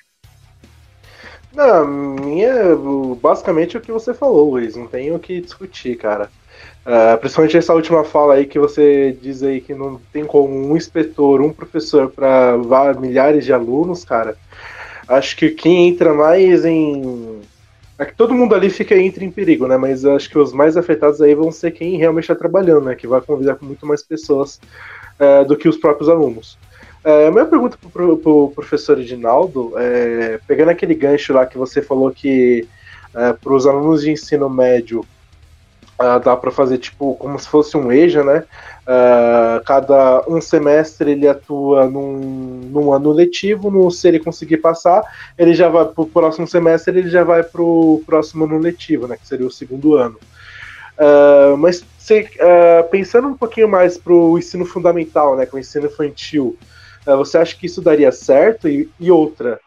Não, 1.53 1.87
minha, 1.87 2.55
basicamente 3.21 3.77
é 3.77 3.79
o 3.79 3.83
que 3.83 3.93
você 3.93 4.15
falou, 4.15 4.53
Luiz, 4.53 4.75
não 4.75 4.87
tem 4.87 5.15
o 5.15 5.19
que 5.19 5.39
discutir, 5.39 5.97
cara. 5.97 6.31
Uh, 6.87 7.19
principalmente 7.19 7.59
essa 7.59 7.75
última 7.75 8.05
fala 8.05 8.35
aí 8.35 8.47
que 8.47 8.59
você 8.59 9.15
diz 9.21 9.43
aí 9.43 9.61
que 9.61 9.75
não 9.75 10.01
tem 10.13 10.25
como 10.25 10.55
um 10.55 10.75
inspetor, 10.75 11.43
um 11.43 11.53
professor 11.53 12.11
para 12.11 12.95
milhares 12.99 13.45
de 13.45 13.53
alunos, 13.53 14.03
cara. 14.03 14.35
Acho 15.07 15.37
que 15.37 15.51
quem 15.51 15.89
entra 15.89 16.13
mais 16.15 16.65
em 16.65 17.26
é 17.99 18.05
que 18.05 18.15
todo 18.15 18.35
mundo 18.35 18.55
ali 18.55 18.69
fica 18.69 18.97
entra 18.97 19.25
em 19.25 19.31
perigo, 19.31 19.67
né? 19.67 19.77
Mas 19.77 20.05
acho 20.05 20.29
que 20.29 20.39
os 20.39 20.53
mais 20.53 20.77
afetados 20.77 21.21
aí 21.21 21.35
vão 21.35 21.51
ser 21.51 21.71
quem 21.71 21.97
realmente 21.97 22.25
está 22.25 22.35
trabalhando, 22.35 22.85
né? 22.85 22.95
Que 22.95 23.07
vai 23.07 23.21
convidar 23.21 23.57
com 23.57 23.65
muito 23.65 23.87
mais 23.87 24.03
pessoas 24.03 24.61
é, 25.19 25.45
do 25.45 25.57
que 25.57 25.69
os 25.69 25.77
próprios 25.77 26.09
alunos. 26.09 26.59
É, 27.03 27.29
a 27.29 27.31
minha 27.31 27.47
pergunta 27.47 27.79
para 27.93 28.05
o 28.05 28.19
pro 28.19 28.53
professor 28.55 28.99
Edinaldo, 28.99 29.73
é, 29.77 30.41
pegando 30.47 30.71
aquele 30.71 30.95
gancho 30.95 31.33
lá 31.33 31.47
que 31.47 31.57
você 31.57 31.81
falou 31.81 32.11
que 32.11 32.67
é, 33.15 33.33
para 33.33 33.55
os 33.55 33.67
alunos 33.67 34.03
de 34.03 34.11
ensino 34.11 34.51
médio 34.51 35.05
Uh, 35.99 36.21
dá 36.23 36.37
para 36.37 36.51
fazer 36.51 36.77
tipo 36.77 37.15
como 37.15 37.39
se 37.39 37.49
fosse 37.49 37.75
um 37.75 37.91
EJA, 37.91 38.23
né? 38.23 38.45
Uh, 38.83 39.65
cada 39.65 40.23
um 40.29 40.43
semestre 40.43 41.13
ele 41.13 41.27
atua 41.27 41.87
num, 41.87 42.19
num, 42.71 42.93
ano 42.93 43.13
letivo, 43.13 43.71
no, 43.71 43.91
se 43.91 44.07
ele 44.07 44.21
conseguir 44.21 44.59
passar, 44.59 45.03
ele 45.39 45.55
já 45.55 45.71
vai 45.71 45.87
para 45.87 46.03
o 46.03 46.07
próximo 46.07 46.47
semestre, 46.47 46.99
ele 46.99 47.09
já 47.09 47.25
vai 47.25 47.43
para 47.43 47.63
o 47.63 48.03
próximo 48.05 48.45
ano 48.45 48.59
letivo, 48.59 49.09
né? 49.09 49.17
Que 49.17 49.27
seria 49.27 49.47
o 49.47 49.51
segundo 49.51 49.95
ano. 49.95 50.19
Uh, 50.99 51.57
mas 51.57 51.83
se, 51.99 52.29
pensando 52.91 53.29
um 53.29 53.37
pouquinho 53.37 53.69
mais 53.69 53.97
para 53.97 54.13
o 54.13 54.39
ensino 54.39 54.67
fundamental, 54.67 55.35
né? 55.35 55.47
Com 55.47 55.57
o 55.57 55.61
ensino 55.61 55.87
infantil, 55.87 56.59
você 57.07 57.39
acha 57.39 57.57
que 57.57 57.67
isso 57.67 57.81
daria 57.81 58.13
certo? 58.13 58.69
E, 58.69 58.91
e 59.01 59.11
outra, 59.11 59.59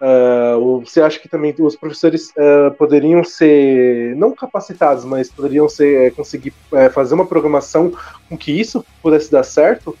Uh, 0.00 0.80
você 0.80 1.00
acha 1.00 1.18
que 1.18 1.28
também 1.28 1.54
os 1.60 1.76
professores 1.76 2.30
uh, 2.30 2.74
poderiam 2.76 3.22
ser, 3.22 4.14
não 4.16 4.34
capacitados, 4.34 5.04
mas 5.04 5.30
poderiam 5.30 5.68
ser, 5.68 6.10
uh, 6.10 6.14
conseguir 6.14 6.52
fazer 6.92 7.14
uma 7.14 7.26
programação 7.26 7.92
com 8.28 8.36
que 8.36 8.52
isso 8.52 8.84
pudesse 9.00 9.30
dar 9.30 9.44
certo? 9.44 9.96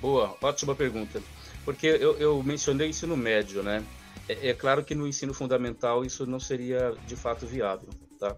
Boa, 0.00 0.36
ótima 0.40 0.74
pergunta. 0.74 1.20
Porque 1.64 1.86
eu, 1.86 2.16
eu 2.18 2.42
mencionei 2.42 2.88
ensino 2.88 3.16
médio, 3.16 3.62
né? 3.62 3.84
É, 4.28 4.50
é, 4.50 4.54
claro 4.54 4.84
que 4.84 4.94
no 4.94 5.06
ensino 5.06 5.34
fundamental 5.34 6.04
isso 6.04 6.26
não 6.26 6.38
seria 6.38 6.94
de 7.06 7.16
fato 7.16 7.46
viável, 7.46 7.88
tá? 8.18 8.36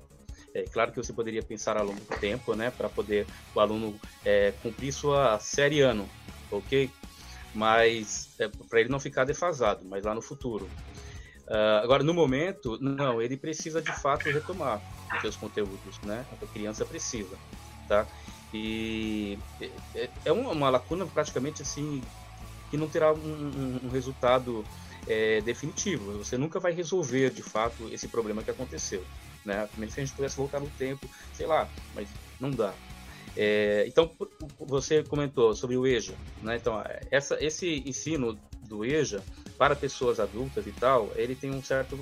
É 0.54 0.62
claro 0.62 0.90
que 0.90 0.96
você 0.96 1.12
poderia 1.12 1.42
pensar 1.42 1.76
a 1.76 1.82
longo 1.82 2.00
tempo, 2.20 2.54
né, 2.54 2.72
para 2.72 2.88
poder 2.88 3.26
o 3.54 3.60
aluno 3.60 4.00
é, 4.24 4.52
cumprir 4.62 4.92
sua 4.92 5.38
série 5.38 5.80
ano, 5.80 6.08
ok? 6.50 6.90
Mas 7.55 8.30
é, 8.38 8.48
para 8.68 8.80
ele 8.80 8.88
não 8.88 9.01
ficar 9.01 9.24
defasado, 9.24 9.84
mas 9.84 10.05
lá 10.05 10.14
no 10.14 10.22
futuro. 10.22 10.70
Uh, 11.46 11.82
agora, 11.82 12.05
no 12.05 12.14
momento, 12.14 12.78
não, 12.80 13.20
ele 13.20 13.36
precisa 13.36 13.82
de 13.82 13.92
fato 14.01 14.30
retomar 14.30 14.80
os 15.12 15.20
seus 15.20 15.36
conteúdos, 15.36 15.98
né? 16.05 16.24
A 16.30 16.46
criança 16.46 16.84
precisa, 16.84 17.36
tá? 17.88 18.07
E 18.55 19.36
é, 19.94 20.11
é 20.26 20.32
uma, 20.32 20.51
uma, 20.51 20.70
lacuna 20.70 21.07
praticamente 21.07 21.62
assim 21.62 22.01
que 22.70 22.76
não 22.76 22.88
terá 22.88 23.12
um, 23.12 23.80
um, 23.84 23.88
resultado 23.90 24.64
é, 25.09 25.40
definitivo. 25.40 26.18
Você 26.18 26.36
nunca 26.36 26.61
vai 26.61 26.72
resolver 26.72 27.30
de 27.30 27.42
fato 27.42 27.88
esse 27.92 28.07
problema 28.07 28.42
que 28.42 28.51
aconteceu, 28.51 29.05
né? 29.44 29.68
se 29.88 30.01
a 30.01 30.05
gente 30.05 30.14
pudesse 30.14 30.36
voltar 30.36 30.61
no 30.61 30.70
tempo, 30.70 31.09
sei 31.34 31.46
lá, 31.46 31.68
mas 31.94 32.09
não 32.40 32.51
dá. 32.51 32.72
É, 33.36 33.84
então, 33.86 34.10
você 34.58 35.02
comentou 35.02 35.54
sobre 35.54 35.76
o 35.76 35.86
EJA, 35.86 36.14
né? 36.42 36.56
Então, 36.56 36.82
essa, 37.10 37.42
esse 37.42 37.82
ensino 37.86 38.38
do 38.62 38.84
EJA 38.84 39.22
para 39.56 39.76
pessoas 39.76 40.18
adultas 40.18 40.66
e 40.66 40.72
tal, 40.72 41.12
ele 41.16 41.34
tem 41.34 41.50
um 41.50 41.62
certo 41.62 41.98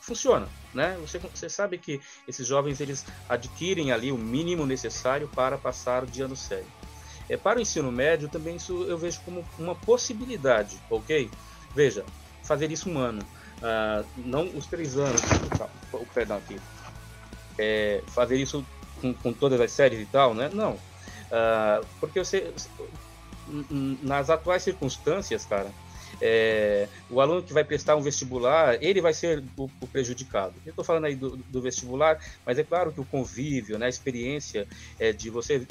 funciona, 0.00 0.48
né? 0.72 0.96
Você, 1.00 1.18
você 1.18 1.48
sabe 1.48 1.78
que 1.78 2.00
esses 2.28 2.46
jovens 2.46 2.80
eles 2.80 3.04
adquirem 3.28 3.90
ali 3.90 4.12
o 4.12 4.18
mínimo 4.18 4.64
necessário 4.64 5.28
para 5.28 5.58
passar 5.58 6.06
de 6.06 6.22
ano 6.22 6.36
sério. 6.36 6.66
É, 7.28 7.36
para 7.36 7.58
o 7.58 7.62
ensino 7.62 7.90
médio 7.90 8.28
também 8.28 8.56
isso 8.56 8.84
eu 8.84 8.96
vejo 8.96 9.20
como 9.24 9.44
uma 9.58 9.74
possibilidade, 9.74 10.78
ok? 10.88 11.28
Veja, 11.74 12.04
fazer 12.44 12.70
isso 12.70 12.88
um 12.88 12.98
ano, 12.98 13.20
uh, 13.58 14.06
não 14.16 14.44
os 14.56 14.66
três 14.66 14.96
anos, 14.96 15.20
o 15.92 16.06
perdão 16.06 16.36
aqui, 16.36 16.56
é, 17.58 18.00
fazer 18.08 18.36
isso 18.36 18.64
com, 19.00 19.14
com 19.14 19.32
todas 19.32 19.60
as 19.60 19.70
séries 19.70 20.00
e 20.00 20.06
tal, 20.06 20.34
né? 20.34 20.50
Não. 20.52 20.72
Uh, 20.72 21.84
porque 22.00 22.18
você, 22.18 22.52
nas 24.02 24.30
atuais 24.30 24.62
circunstâncias, 24.62 25.44
cara, 25.44 25.70
é, 26.20 26.88
o 27.10 27.20
aluno 27.20 27.42
que 27.42 27.52
vai 27.52 27.64
prestar 27.64 27.96
um 27.96 28.00
vestibular, 28.00 28.82
ele 28.82 29.00
vai 29.00 29.12
ser 29.12 29.42
o, 29.56 29.64
o 29.80 29.86
prejudicado. 29.86 30.54
Eu 30.64 30.70
estou 30.70 30.84
falando 30.84 31.04
aí 31.04 31.14
do, 31.14 31.36
do, 31.36 31.60
vestibular, 31.60 32.18
mas 32.44 32.58
é 32.58 32.64
claro 32.64 32.92
que 32.92 33.00
o 33.00 33.04
convívio, 33.04 33.78
né, 33.78 33.86
a 33.86 33.88
experiência 33.88 34.66
é, 34.98 35.12
de 35.12 35.30
você 35.30 35.66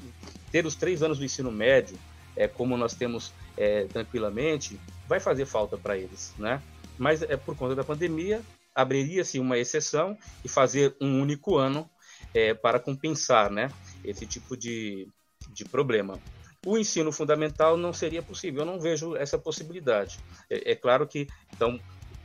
ter 0.52 0.66
os 0.66 0.76
três 0.76 1.02
anos 1.02 1.20
do 1.20 1.26
ensino 1.26 1.52
médio, 1.52 1.98
é, 2.36 2.48
como 2.48 2.78
nós 2.78 2.94
temos 2.94 3.34
é, 3.58 3.86
tranquilamente, 3.86 4.80
vai 5.08 5.20
fazer 5.20 5.46
falta 5.46 5.78
para 5.78 5.98
eles, 5.98 6.34
né? 6.38 6.62
Mas 6.98 7.22
é 7.22 7.38
por 7.38 7.56
conta 7.56 7.76
da 7.76 7.84
pandemia, 7.84 8.42
abriria-se 8.74 9.40
uma 9.40 9.58
exceção 9.58 10.18
e 10.44 10.50
fazer 10.50 10.96
um 11.00 11.22
único 11.22 11.58
ano 11.58 11.90
é, 12.36 12.54
para 12.54 12.80
compensar 12.80 13.50
né, 13.50 13.72
esse 14.04 14.28
tipo 14.28 14.58
de, 14.58 15.08
de 15.50 15.64
problema. 15.64 16.20
O 16.66 16.78
ensino 16.78 17.12
fundamental 17.12 17.78
não 17.78 17.94
seria 17.94 18.22
possível, 18.22 18.62
eu 18.62 18.66
não 18.66 18.80
vejo 18.80 19.16
essa 19.16 19.38
possibilidade. 19.38 20.20
É, 20.50 20.72
é 20.74 20.76
claro 20.76 21.08
que, 21.08 21.28
então, 21.54 21.80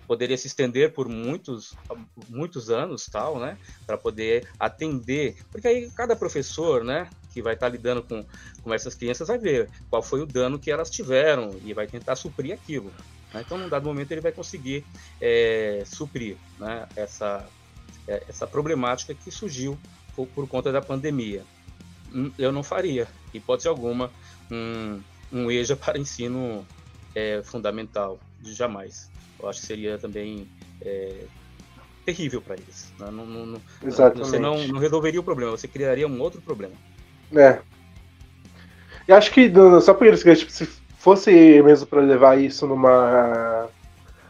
poderia 0.08 0.36
se 0.36 0.48
estender 0.48 0.92
por 0.92 1.08
muitos, 1.08 1.76
muitos 2.28 2.68
anos, 2.68 3.06
tal, 3.06 3.38
né, 3.38 3.56
para 3.86 3.96
poder 3.96 4.48
atender, 4.58 5.36
porque 5.52 5.68
aí 5.68 5.90
cada 5.92 6.16
professor, 6.16 6.82
né, 6.82 7.08
que 7.32 7.40
vai 7.40 7.54
estar 7.54 7.68
lidando 7.68 8.02
com, 8.02 8.26
com 8.60 8.74
essas 8.74 8.96
crianças 8.96 9.28
vai 9.28 9.38
ver 9.38 9.70
qual 9.88 10.02
foi 10.02 10.20
o 10.20 10.26
dano 10.26 10.58
que 10.58 10.70
elas 10.70 10.90
tiveram 10.90 11.56
e 11.64 11.72
vai 11.72 11.86
tentar 11.86 12.16
suprir 12.16 12.52
aquilo. 12.52 12.92
Né? 13.32 13.44
Então, 13.46 13.56
num 13.56 13.68
dado 13.68 13.84
momento, 13.86 14.10
ele 14.10 14.20
vai 14.20 14.32
conseguir 14.32 14.84
é, 15.20 15.84
suprir 15.86 16.36
né, 16.58 16.88
essa, 16.96 17.46
é, 18.08 18.24
essa 18.28 18.46
problemática 18.46 19.14
que 19.14 19.30
surgiu 19.30 19.78
por, 20.14 20.26
por 20.28 20.48
conta 20.48 20.72
da 20.72 20.80
pandemia. 20.80 21.44
Hum, 22.12 22.30
eu 22.38 22.50
não 22.50 22.62
faria, 22.62 23.08
hipótese 23.32 23.68
alguma, 23.68 24.10
um, 24.50 25.00
um 25.32 25.50
EJA 25.50 25.76
para 25.76 25.98
ensino 25.98 26.66
é, 27.14 27.42
fundamental, 27.42 28.18
jamais. 28.42 29.10
Eu 29.38 29.48
acho 29.48 29.60
que 29.60 29.66
seria 29.66 29.98
também 29.98 30.48
é, 30.80 31.24
terrível 32.04 32.42
para 32.42 32.56
eles. 32.56 32.92
Né? 32.98 33.10
Não, 33.10 33.24
não, 33.24 33.46
não, 33.46 33.62
você 33.82 34.38
não, 34.38 34.66
não 34.66 34.80
resolveria 34.80 35.20
o 35.20 35.24
problema, 35.24 35.52
você 35.52 35.68
criaria 35.68 36.06
um 36.06 36.20
outro 36.20 36.40
problema. 36.40 36.74
É. 37.34 37.60
E 39.08 39.12
acho 39.12 39.30
que, 39.32 39.50
só 39.82 39.94
por 39.94 40.06
isso, 40.06 40.34
tipo, 40.34 40.52
se 40.52 40.66
fosse 40.98 41.62
mesmo 41.62 41.86
para 41.86 42.00
levar 42.00 42.38
isso 42.38 42.66
numa, 42.66 43.68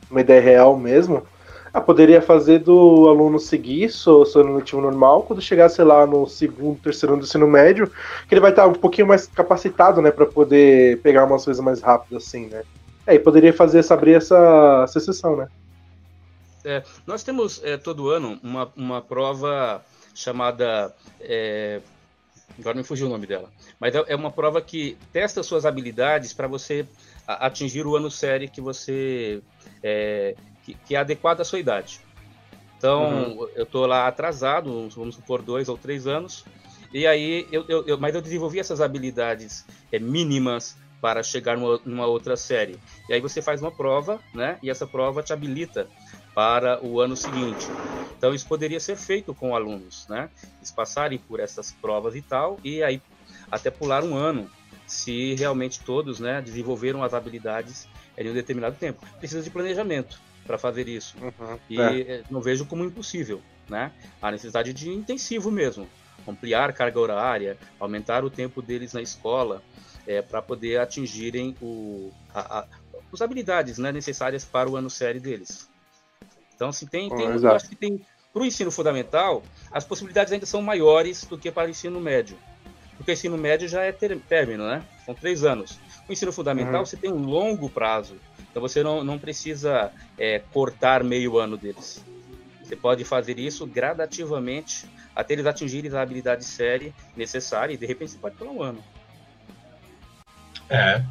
numa 0.08 0.20
ideia 0.20 0.40
real 0.40 0.78
mesmo, 0.78 1.26
ah, 1.72 1.80
poderia 1.80 2.20
fazer 2.20 2.60
do 2.60 3.08
aluno 3.08 3.38
seguir 3.38 3.90
seu, 3.90 4.24
seu 4.24 4.42
letivo 4.54 4.80
normal, 4.80 5.22
quando 5.22 5.40
chegasse 5.40 5.82
lá 5.82 6.06
no 6.06 6.26
segundo, 6.26 6.80
terceiro 6.80 7.14
ano 7.14 7.22
do 7.22 7.26
ensino 7.26 7.46
médio, 7.46 7.90
que 8.28 8.34
ele 8.34 8.40
vai 8.40 8.50
estar 8.50 8.66
um 8.66 8.72
pouquinho 8.72 9.06
mais 9.06 9.26
capacitado, 9.26 10.02
né, 10.02 10.10
para 10.10 10.26
poder 10.26 11.00
pegar 11.00 11.24
umas 11.24 11.44
coisas 11.44 11.62
mais 11.62 11.80
rápidas, 11.80 12.26
assim, 12.26 12.46
né. 12.46 12.62
É, 13.06 13.14
e 13.14 13.18
poderia 13.18 13.52
fazer 13.52 13.78
essa, 13.78 13.94
abrir 13.94 14.14
essa, 14.14 14.82
essa 14.84 15.00
sessão, 15.00 15.36
né. 15.36 15.48
É, 16.64 16.82
nós 17.06 17.22
temos 17.22 17.60
é, 17.64 17.76
todo 17.76 18.10
ano 18.10 18.38
uma, 18.42 18.70
uma 18.76 19.00
prova 19.00 19.82
chamada. 20.14 20.94
É, 21.20 21.80
agora 22.58 22.76
me 22.76 22.84
fugiu 22.84 23.06
o 23.06 23.10
nome 23.10 23.26
dela. 23.26 23.50
Mas 23.78 23.94
é, 23.94 24.04
é 24.08 24.16
uma 24.16 24.30
prova 24.30 24.60
que 24.60 24.96
testa 25.12 25.42
suas 25.42 25.64
habilidades 25.64 26.32
para 26.32 26.46
você 26.46 26.86
atingir 27.26 27.86
o 27.86 27.96
ano 27.96 28.10
série 28.10 28.48
que 28.48 28.60
você. 28.60 29.40
É, 29.82 30.34
que, 30.74 30.76
que, 30.86 30.94
é 30.94 30.98
adequado 30.98 31.40
à 31.40 31.44
sua 31.44 31.58
idade. 31.58 32.00
Então, 32.76 33.36
uhum. 33.36 33.48
eu 33.54 33.64
estou 33.64 33.86
lá 33.86 34.06
atrasado, 34.06 34.88
vamos 34.90 35.14
supor, 35.14 35.42
dois 35.42 35.68
ou 35.68 35.76
três 35.76 36.06
anos. 36.06 36.44
E 36.92 37.06
aí, 37.06 37.46
eu, 37.52 37.64
eu, 37.68 37.86
eu 37.86 37.98
mas 37.98 38.14
eu 38.14 38.22
desenvolvi 38.22 38.58
essas 38.58 38.80
habilidades 38.80 39.64
é, 39.92 39.98
mínimas 39.98 40.76
para 41.00 41.22
chegar 41.22 41.56
numa, 41.56 41.80
numa, 41.84 42.06
outra 42.06 42.36
série. 42.36 42.78
E 43.08 43.12
aí 43.12 43.20
você 43.20 43.40
faz 43.40 43.60
uma 43.60 43.70
prova, 43.70 44.20
né? 44.34 44.58
E 44.62 44.70
essa 44.70 44.86
prova 44.86 45.22
te 45.22 45.32
habilita 45.32 45.86
para 46.34 46.82
o 46.84 47.00
ano 47.00 47.16
seguinte. 47.16 47.66
Então 48.16 48.34
isso 48.34 48.46
poderia 48.46 48.80
ser 48.80 48.96
feito 48.96 49.34
com 49.34 49.54
alunos, 49.54 50.06
né? 50.08 50.28
Eles 50.58 50.70
passarem 50.70 51.18
por 51.18 51.40
essas 51.40 51.72
provas 51.72 52.14
e 52.14 52.22
tal, 52.22 52.58
e 52.62 52.82
aí 52.82 53.00
até 53.50 53.70
pular 53.70 54.04
um 54.04 54.14
ano, 54.14 54.50
se 54.86 55.34
realmente 55.34 55.80
todos, 55.80 56.20
né, 56.20 56.40
desenvolveram 56.42 57.02
as 57.02 57.14
habilidades 57.14 57.88
em 58.16 58.30
um 58.30 58.34
determinado 58.34 58.76
tempo. 58.76 59.04
Precisa 59.18 59.42
de 59.42 59.50
planejamento 59.50 60.20
para 60.50 60.58
fazer 60.58 60.88
isso. 60.88 61.16
Uhum, 61.22 61.58
e 61.70 61.80
é. 61.80 62.00
Eh, 62.00 62.22
não 62.28 62.40
vejo 62.40 62.66
como 62.66 62.84
impossível, 62.84 63.40
né? 63.68 63.92
A 64.20 64.32
necessidade 64.32 64.72
de 64.72 64.90
intensivo 64.90 65.48
mesmo, 65.48 65.88
ampliar 66.26 66.72
carga 66.72 66.98
horária, 66.98 67.56
aumentar 67.78 68.24
o 68.24 68.30
tempo 68.30 68.60
deles 68.60 68.92
na 68.92 69.00
escola, 69.00 69.62
é, 70.08 70.20
para 70.20 70.42
poder 70.42 70.80
atingirem 70.80 71.54
o, 71.62 72.10
a, 72.34 72.58
a, 72.58 72.66
as 73.12 73.22
habilidades 73.22 73.78
né, 73.78 73.92
necessárias 73.92 74.44
para 74.44 74.68
o 74.68 74.74
ano 74.76 74.90
série 74.90 75.20
deles. 75.20 75.68
Então, 76.56 76.70
assim, 76.70 76.86
tem, 76.86 77.08
tem 77.08 77.26
eu 77.26 77.52
acho 77.52 77.68
que 77.68 77.76
tem 77.76 78.04
para 78.32 78.42
o 78.42 78.44
ensino 78.44 78.72
fundamental, 78.72 79.42
as 79.70 79.84
possibilidades 79.84 80.32
ainda 80.32 80.46
são 80.46 80.60
maiores 80.60 81.24
do 81.24 81.38
que 81.38 81.50
para 81.50 81.68
o 81.68 81.70
ensino 81.70 82.00
médio. 82.00 82.36
Porque 82.96 83.12
o 83.12 83.14
ensino 83.14 83.38
médio 83.38 83.68
já 83.68 83.82
é 83.82 83.92
ter, 83.92 84.18
término, 84.18 84.66
né? 84.66 84.82
São 85.06 85.14
três 85.14 85.44
anos. 85.44 85.78
O 86.08 86.12
ensino 86.12 86.32
fundamental, 86.32 86.80
uhum. 86.80 86.86
você 86.86 86.96
tem 86.96 87.12
um 87.12 87.24
longo 87.24 87.70
prazo. 87.70 88.16
Então, 88.50 88.60
você 88.60 88.82
não, 88.82 89.04
não 89.04 89.18
precisa 89.18 89.92
é, 90.18 90.40
cortar 90.52 91.04
meio 91.04 91.38
ano 91.38 91.56
deles. 91.56 92.04
Você 92.62 92.76
pode 92.76 93.04
fazer 93.04 93.38
isso 93.38 93.66
gradativamente 93.66 94.88
até 95.14 95.34
eles 95.34 95.46
atingirem 95.46 95.92
a 95.92 96.00
habilidade 96.00 96.44
série 96.44 96.94
necessária 97.16 97.74
e, 97.74 97.76
de 97.76 97.86
repente, 97.86 98.12
você 98.12 98.18
pode 98.18 98.36
pular 98.36 98.50
um 98.50 98.62
ano. 98.62 98.84
É. 100.68 101.02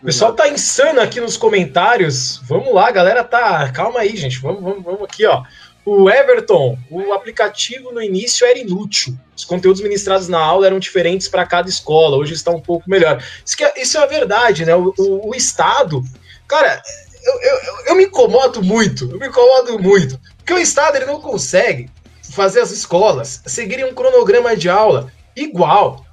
O 0.00 0.06
pessoal 0.06 0.32
tá 0.32 0.48
insano 0.48 1.00
aqui 1.00 1.20
nos 1.20 1.36
comentários. 1.36 2.40
Vamos 2.44 2.72
lá, 2.72 2.90
galera 2.92 3.24
tá. 3.24 3.70
Calma 3.72 4.00
aí, 4.00 4.16
gente. 4.16 4.38
Vamos, 4.38 4.62
vamos, 4.62 4.84
vamos 4.84 5.02
aqui, 5.02 5.26
ó. 5.26 5.42
O 5.84 6.08
Everton, 6.08 6.78
o 6.90 7.12
aplicativo 7.12 7.90
no 7.92 8.00
início 8.00 8.46
era 8.46 8.58
inútil. 8.58 9.18
Os 9.34 9.44
conteúdos 9.44 9.80
ministrados 9.80 10.28
na 10.28 10.38
aula 10.38 10.66
eram 10.66 10.78
diferentes 10.78 11.26
para 11.26 11.46
cada 11.46 11.68
escola. 11.68 12.16
Hoje 12.16 12.34
está 12.34 12.52
um 12.52 12.60
pouco 12.60 12.88
melhor. 12.88 13.22
Isso, 13.44 13.56
é, 13.64 13.72
isso 13.76 13.98
é 13.98 14.02
a 14.02 14.06
verdade, 14.06 14.64
né? 14.64 14.76
O, 14.76 14.94
o, 14.96 15.30
o 15.30 15.34
Estado. 15.34 16.02
Cara, 16.48 16.82
eu, 17.22 17.40
eu, 17.40 17.58
eu, 17.88 17.94
me 17.94 18.04
incomodo 18.04 18.62
muito. 18.62 19.10
Eu 19.10 19.18
me 19.18 19.28
incomodo 19.28 19.78
muito. 19.78 20.18
Porque 20.38 20.54
o 20.54 20.58
Estado 20.58 20.96
ele 20.96 21.04
não 21.04 21.20
consegue 21.20 21.90
fazer 22.22 22.60
as 22.60 22.70
escolas 22.70 23.42
seguirem 23.46 23.84
um 23.84 23.94
cronograma 23.94 24.56
de 24.56 24.68
aula 24.68 25.12
igual. 25.36 26.04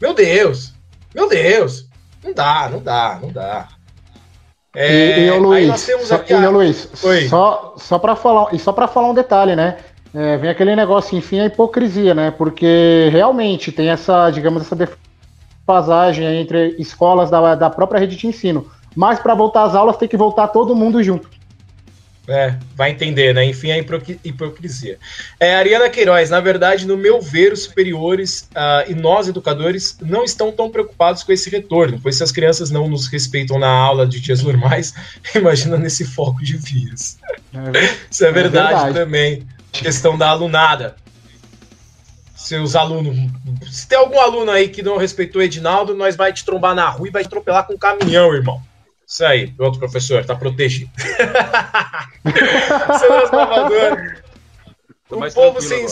Meu 0.00 0.14
Deus. 0.14 0.74
Meu 1.14 1.28
Deus. 1.28 1.86
Não 2.22 2.32
dá, 2.32 2.68
não 2.70 2.80
dá, 2.80 3.18
não 3.20 3.32
dá. 3.32 3.68
É, 4.74 5.20
e, 5.20 5.26
e, 5.26 5.30
Luiz, 5.32 5.80
só, 6.06 6.14
aqui, 6.14 6.32
e, 6.32 6.46
Luiz 6.46 6.88
só, 7.28 7.74
só 7.76 7.98
para 7.98 8.16
falar, 8.16 8.54
e 8.54 8.58
só 8.58 8.72
para 8.72 8.88
falar 8.88 9.10
um 9.10 9.14
detalhe, 9.14 9.54
né? 9.54 9.78
É, 10.14 10.36
vem 10.38 10.48
aquele 10.48 10.74
negócio, 10.74 11.16
enfim, 11.16 11.40
a 11.40 11.46
hipocrisia, 11.46 12.14
né? 12.14 12.30
Porque 12.30 13.08
realmente 13.10 13.70
tem 13.70 13.90
essa, 13.90 14.30
digamos, 14.30 14.62
essa 14.62 14.76
defasagem 14.76 16.40
entre 16.40 16.76
escolas 16.78 17.30
da, 17.30 17.54
da 17.54 17.68
própria 17.68 18.00
rede 18.00 18.16
de 18.16 18.26
ensino. 18.26 18.70
Mas 18.94 19.18
para 19.18 19.34
voltar 19.34 19.64
às 19.64 19.74
aulas 19.74 19.96
tem 19.96 20.08
que 20.08 20.16
voltar 20.16 20.48
todo 20.48 20.74
mundo 20.74 21.02
junto. 21.02 21.28
É, 22.28 22.54
vai 22.76 22.90
entender, 22.92 23.34
né? 23.34 23.44
Enfim, 23.44 23.72
a 23.72 23.78
hipocrisia. 23.78 24.96
É, 25.40 25.56
Ariana 25.56 25.90
Queiroz, 25.90 26.30
na 26.30 26.38
verdade, 26.38 26.86
no 26.86 26.96
meu 26.96 27.20
ver, 27.20 27.52
os 27.52 27.64
superiores 27.64 28.48
uh, 28.52 28.88
e 28.88 28.94
nós, 28.94 29.26
educadores, 29.26 29.98
não 30.00 30.22
estão 30.22 30.52
tão 30.52 30.70
preocupados 30.70 31.24
com 31.24 31.32
esse 31.32 31.50
retorno, 31.50 31.98
pois 32.00 32.16
se 32.16 32.22
as 32.22 32.30
crianças 32.30 32.70
não 32.70 32.88
nos 32.88 33.08
respeitam 33.08 33.58
na 33.58 33.68
aula 33.68 34.06
de 34.06 34.20
dias 34.20 34.40
normais, 34.40 34.94
imagina 35.34 35.76
nesse 35.76 36.04
foco 36.04 36.42
de 36.44 36.56
vírus. 36.56 37.16
É, 37.52 37.98
Isso 38.08 38.24
é, 38.24 38.28
é 38.28 38.32
verdade, 38.32 38.68
verdade 38.68 38.94
também. 38.94 39.46
Questão 39.72 40.16
da 40.16 40.28
alunada. 40.28 40.94
Seus 42.36 42.76
alunos. 42.76 43.16
Se 43.68 43.88
tem 43.88 43.98
algum 43.98 44.20
aluno 44.20 44.50
aí 44.50 44.68
que 44.68 44.82
não 44.82 44.96
respeitou 44.96 45.40
o 45.40 45.44
Edinaldo, 45.44 45.94
nós 45.94 46.14
vai 46.14 46.32
te 46.32 46.44
trombar 46.44 46.74
na 46.74 46.88
rua 46.88 47.08
e 47.08 47.10
vai 47.10 47.22
te 47.22 47.26
atropelar 47.26 47.66
com 47.66 47.74
um 47.74 47.78
caminhão, 47.78 48.32
irmão. 48.32 48.60
Isso 49.12 49.26
aí, 49.26 49.48
pronto, 49.48 49.78
professor, 49.78 50.24
tá 50.24 50.34
protegido. 50.34 50.90
Seu 52.98 53.26
Salvador. 53.26 54.22
o 55.10 55.30
povo 55.34 55.60
sem. 55.60 55.84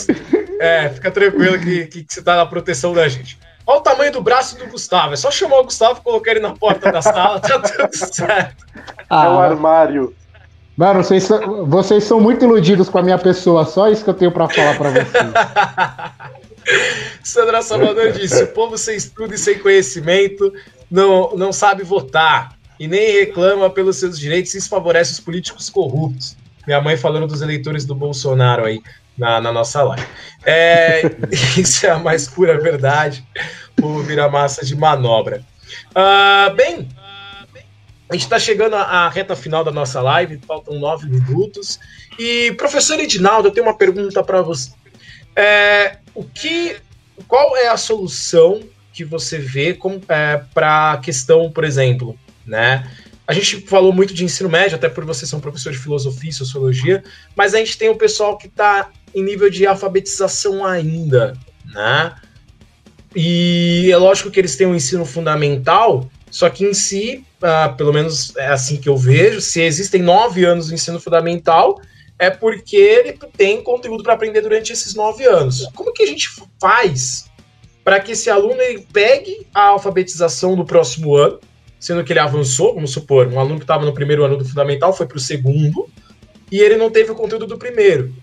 É, 0.59 0.89
fica 0.89 1.11
tranquilo 1.11 1.59
que, 1.59 1.87
que, 1.87 2.05
que, 2.05 2.15
você 2.15 2.23
tá 2.23 2.37
na 2.37 2.47
proteção 2.47 2.95
da 2.95 3.07
gente. 3.09 3.39
Olha 3.67 3.79
o 3.79 3.83
tamanho 3.83 4.11
do 4.11 4.23
braço 4.23 4.57
do 4.57 4.67
Gustavo. 4.69 5.13
É 5.13 5.17
só 5.17 5.31
chamar 5.31 5.59
o 5.59 5.65
Gustavo, 5.65 6.01
colocar 6.01 6.31
ele 6.31 6.41
na 6.41 6.55
porta 6.55 6.91
da 6.91 7.03
sala, 7.03 7.39
tá 7.41 7.59
tudo 7.59 7.95
certo. 7.95 8.65
Ah, 9.11 9.27
é 9.27 9.29
o 9.29 9.39
armário. 9.39 10.15
Mano, 10.75 11.05
vocês, 11.05 11.29
vocês 11.67 12.05
são 12.05 12.21
muito 12.21 12.43
iludidos 12.43 12.89
com 12.89 12.97
a 12.97 13.03
minha 13.03 13.19
pessoa, 13.19 13.67
só 13.67 13.91
isso 13.91 14.03
que 14.03 14.09
eu 14.09 14.15
tenho 14.15 14.33
para 14.33 14.49
falar 14.49 14.79
para 14.79 14.91
vocês. 14.93 15.35
Sandra 17.23 17.61
Salvador 17.61 18.13
disse: 18.13 18.45
o 18.45 18.49
povo 18.49 18.79
sem 18.79 18.97
estudo 18.97 19.35
e 19.35 19.39
sem 19.39 19.59
conhecimento 19.59 20.51
não, 20.91 21.37
não 21.37 21.53
sabe 21.53 21.83
votar 21.83 22.59
e 22.81 22.89
nem 22.89 23.13
reclama 23.13 23.69
pelos 23.69 23.99
seus 23.99 24.19
direitos, 24.19 24.55
isso 24.55 24.71
favorece 24.71 25.13
os 25.13 25.21
políticos 25.21 25.69
corruptos. 25.69 26.35
Minha 26.67 26.81
mãe 26.81 26.97
falando 26.97 27.27
dos 27.27 27.43
eleitores 27.43 27.85
do 27.85 27.95
Bolsonaro 27.95 28.65
aí 28.65 28.81
na, 29.19 29.39
na 29.39 29.53
nossa 29.53 29.83
live. 29.83 30.07
É, 30.47 31.03
isso 31.61 31.87
é 31.87 31.91
a 31.91 31.99
mais 31.99 32.27
pura 32.27 32.59
verdade, 32.59 33.23
o 33.83 34.03
vira-massa 34.03 34.65
de 34.65 34.75
manobra. 34.75 35.45
Uh, 35.91 36.55
bem, 36.55 36.89
a 38.09 38.15
gente 38.15 38.23
está 38.23 38.39
chegando 38.39 38.75
à 38.75 39.11
reta 39.11 39.37
final 39.37 39.63
da 39.63 39.71
nossa 39.71 40.01
live, 40.01 40.41
faltam 40.47 40.79
nove 40.79 41.07
minutos. 41.07 41.79
E, 42.19 42.53
professor 42.53 42.99
Edinaldo, 42.99 43.49
eu 43.49 43.53
tenho 43.53 43.67
uma 43.67 43.77
pergunta 43.77 44.25
para 44.25 44.41
você. 44.41 44.73
É, 45.37 45.99
o 46.15 46.25
que, 46.25 46.79
qual 47.29 47.55
é 47.59 47.69
a 47.69 47.77
solução 47.77 48.63
que 48.91 49.05
você 49.05 49.39
vê 49.39 49.79
é, 50.09 50.43
para 50.55 50.93
a 50.93 50.97
questão, 50.97 51.53
por 51.53 51.63
exemplo, 51.63 52.19
né? 52.47 52.89
A 53.27 53.33
gente 53.33 53.61
falou 53.61 53.93
muito 53.93 54.13
de 54.13 54.25
ensino 54.25 54.49
médio, 54.49 54.77
até 54.77 54.89
por 54.89 55.05
vocês 55.05 55.31
são 55.31 55.39
professor 55.39 55.71
de 55.71 55.79
filosofia 55.79 56.31
e 56.31 56.33
sociologia, 56.33 57.05
mas 57.37 57.55
a 57.55 57.59
gente 57.59 57.79
tem 57.79 57.89
o 57.89 57.95
pessoal 57.95 58.37
que 58.37 58.49
está 58.49 58.91
em 59.15 59.23
nível 59.23 59.49
de 59.49 59.67
alfabetização 59.67 60.65
ainda, 60.65 61.37
né? 61.73 62.13
E 63.15 63.89
é 63.93 63.97
lógico 63.97 64.31
que 64.31 64.41
eles 64.41 64.57
têm 64.57 64.67
um 64.67 64.75
ensino 64.75 65.05
fundamental, 65.05 66.11
só 66.31 66.51
que 66.51 66.65
em 66.65 66.75
si, 66.75 67.25
uh, 67.43 67.77
pelo 67.77 67.93
menos 67.93 68.35
é 68.37 68.49
assim 68.49 68.77
que 68.77 68.89
eu 68.89 68.97
vejo, 68.97 69.41
se 69.41 69.61
existem 69.63 70.03
nove 70.03 70.45
anos 70.45 70.67
de 70.67 70.75
ensino 70.75 70.99
fundamental, 70.99 71.81
é 72.19 72.31
porque 72.31 72.77
ele 72.77 73.19
tem 73.37 73.63
conteúdo 73.63 74.03
para 74.03 74.15
aprender 74.15 74.41
durante 74.41 74.73
esses 74.73 74.95
nove 74.95 75.25
anos. 75.25 75.69
Como 75.75 75.93
que 75.93 76.03
a 76.03 76.07
gente 76.07 76.29
faz 76.61 77.31
para 77.83 77.99
que 77.99 78.13
esse 78.13 78.29
aluno 78.29 78.61
ele 78.61 78.87
pegue 78.93 79.47
a 79.55 79.69
alfabetização 79.69 80.55
do 80.55 80.65
próximo 80.65 81.17
ano 81.17 81.41
sendo 81.81 82.05
que 82.05 82.13
ele 82.13 82.21
avançou, 82.21 82.75
vamos 82.75 82.93
supor, 82.93 83.27
um 83.27 83.41
aluno 83.41 83.57
que 83.57 83.65
estava 83.65 83.87
no 83.87 83.95
primeiro 83.95 84.23
ano 84.23 84.37
do 84.37 84.45
fundamental 84.45 84.93
foi 84.93 85.07
para 85.07 85.17
o 85.17 85.21
segundo 85.21 85.89
e 86.53 86.61
ele 86.61 86.77
não 86.77 86.91
teve 86.91 87.11
o 87.11 87.15
conteúdo 87.15 87.47
do 87.47 87.57
primeiro. 87.57 88.15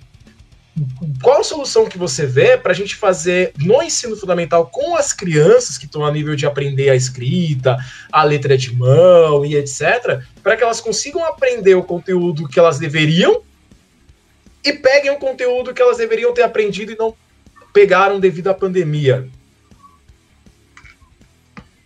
Qual 1.23 1.39
a 1.39 1.43
solução 1.43 1.87
que 1.87 1.97
você 1.97 2.23
vê 2.23 2.55
para 2.55 2.71
a 2.71 2.75
gente 2.75 2.95
fazer 2.95 3.51
no 3.57 3.81
ensino 3.81 4.15
fundamental 4.15 4.67
com 4.67 4.95
as 4.95 5.11
crianças 5.11 5.75
que 5.75 5.85
estão 5.85 6.05
a 6.05 6.11
nível 6.11 6.35
de 6.35 6.45
aprender 6.45 6.91
a 6.91 6.95
escrita, 6.95 7.77
a 8.11 8.23
letra 8.23 8.55
de 8.55 8.75
mão 8.75 9.43
e 9.43 9.55
etc., 9.55 10.21
para 10.43 10.55
que 10.55 10.61
elas 10.61 10.79
consigam 10.79 11.25
aprender 11.25 11.73
o 11.73 11.81
conteúdo 11.81 12.47
que 12.47 12.59
elas 12.59 12.77
deveriam 12.77 13.41
e 14.63 14.71
peguem 14.71 15.09
o 15.09 15.17
conteúdo 15.17 15.73
que 15.73 15.81
elas 15.81 15.97
deveriam 15.97 16.31
ter 16.31 16.43
aprendido 16.43 16.91
e 16.91 16.97
não 16.97 17.15
pegaram 17.73 18.19
devido 18.19 18.49
à 18.49 18.53
pandemia? 18.53 19.27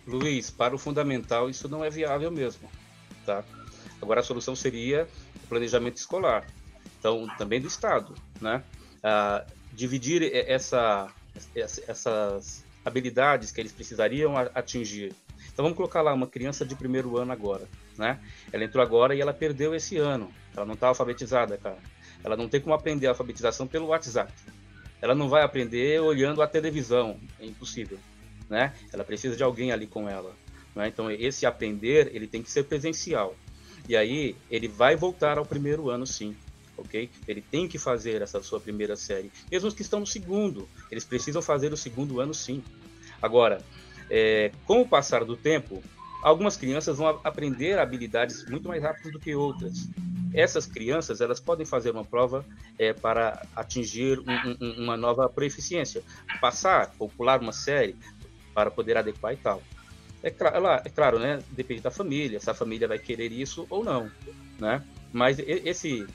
Luiz, 0.06 0.50
para 0.50 0.74
o 0.74 0.78
fundamental 0.78 1.48
isso 1.48 1.68
não 1.68 1.84
é 1.84 1.90
viável 1.90 2.30
mesmo, 2.30 2.68
tá? 3.24 3.44
Agora 4.00 4.20
a 4.20 4.22
solução 4.22 4.56
seria 4.56 5.06
o 5.44 5.46
planejamento 5.46 5.96
escolar, 5.96 6.44
então 6.98 7.28
também 7.38 7.60
do 7.60 7.68
Estado, 7.68 8.14
né? 8.40 8.64
Ah, 9.02 9.44
dividir 9.72 10.30
essa, 10.34 11.08
essas 11.54 12.64
habilidades 12.84 13.52
que 13.52 13.60
eles 13.60 13.72
precisariam 13.72 14.36
atingir. 14.36 15.14
Então 15.52 15.64
vamos 15.64 15.76
colocar 15.76 16.02
lá 16.02 16.12
uma 16.12 16.26
criança 16.26 16.64
de 16.64 16.74
primeiro 16.74 17.16
ano 17.16 17.32
agora, 17.32 17.68
né? 17.96 18.18
Ela 18.52 18.64
entrou 18.64 18.82
agora 18.82 19.14
e 19.14 19.20
ela 19.20 19.32
perdeu 19.32 19.74
esse 19.74 19.98
ano, 19.98 20.32
ela 20.56 20.66
não 20.66 20.74
está 20.74 20.88
alfabetizada, 20.88 21.56
cara. 21.56 21.78
Ela 22.24 22.36
não 22.36 22.48
tem 22.48 22.60
como 22.60 22.74
aprender 22.74 23.06
a 23.06 23.10
alfabetização 23.10 23.66
pelo 23.66 23.86
WhatsApp. 23.86 24.32
Ela 25.00 25.14
não 25.14 25.28
vai 25.28 25.42
aprender 25.42 26.00
olhando 26.00 26.40
a 26.40 26.46
televisão, 26.46 27.18
é 27.40 27.46
impossível, 27.46 27.98
né? 28.52 28.74
Ela 28.92 29.02
precisa 29.02 29.34
de 29.34 29.42
alguém 29.42 29.72
ali 29.72 29.86
com 29.86 30.08
ela. 30.08 30.36
Né? 30.76 30.86
Então 30.86 31.10
esse 31.10 31.46
aprender 31.46 32.10
ele 32.14 32.26
tem 32.26 32.42
que 32.42 32.50
ser 32.50 32.64
presencial. 32.64 33.34
E 33.88 33.96
aí 33.96 34.36
ele 34.50 34.68
vai 34.68 34.94
voltar 34.94 35.38
ao 35.38 35.44
primeiro 35.44 35.90
ano, 35.90 36.06
sim 36.06 36.36
ok? 36.76 37.10
Ele 37.28 37.40
tem 37.40 37.68
que 37.68 37.78
fazer 37.78 38.22
essa 38.22 38.42
sua 38.42 38.58
primeira 38.58 38.96
série. 38.96 39.30
Mesmo 39.50 39.68
os 39.68 39.74
que 39.74 39.82
estão 39.82 40.00
no 40.00 40.06
segundo, 40.06 40.68
eles 40.90 41.04
precisam 41.04 41.42
fazer 41.42 41.72
o 41.72 41.76
segundo 41.76 42.20
ano 42.20 42.34
sim. 42.34 42.62
Agora, 43.20 43.62
é, 44.10 44.50
com 44.66 44.80
o 44.80 44.88
passar 44.88 45.24
do 45.24 45.36
tempo, 45.36 45.82
algumas 46.22 46.56
crianças 46.56 46.98
vão 46.98 47.20
aprender 47.22 47.78
habilidades 47.78 48.48
muito 48.48 48.68
mais 48.68 48.82
rápidas 48.82 49.12
do 49.12 49.20
que 49.20 49.34
outras. 49.34 49.88
Essas 50.34 50.64
crianças 50.66 51.20
elas 51.20 51.38
podem 51.38 51.66
fazer 51.66 51.90
uma 51.90 52.04
prova 52.04 52.44
é, 52.78 52.92
para 52.92 53.46
atingir 53.54 54.18
um, 54.20 54.24
um, 54.60 54.84
uma 54.84 54.96
nova 54.96 55.28
proficiência, 55.28 56.02
passar 56.40 56.94
ou 56.98 57.08
pular 57.08 57.40
uma 57.40 57.52
série 57.52 57.94
para 58.54 58.70
poder 58.70 58.96
adequar 58.96 59.32
e 59.32 59.36
tal. 59.36 59.62
É, 60.22 60.28
é 60.28 60.90
claro, 60.90 61.18
né? 61.18 61.42
Depende 61.50 61.80
da 61.80 61.90
família, 61.90 62.38
se 62.38 62.48
a 62.48 62.54
família 62.54 62.86
vai 62.86 62.98
querer 62.98 63.32
isso 63.32 63.66
ou 63.68 63.84
não, 63.84 64.10
né? 64.58 64.84
Mas 65.12 65.38
esse 65.38 66.06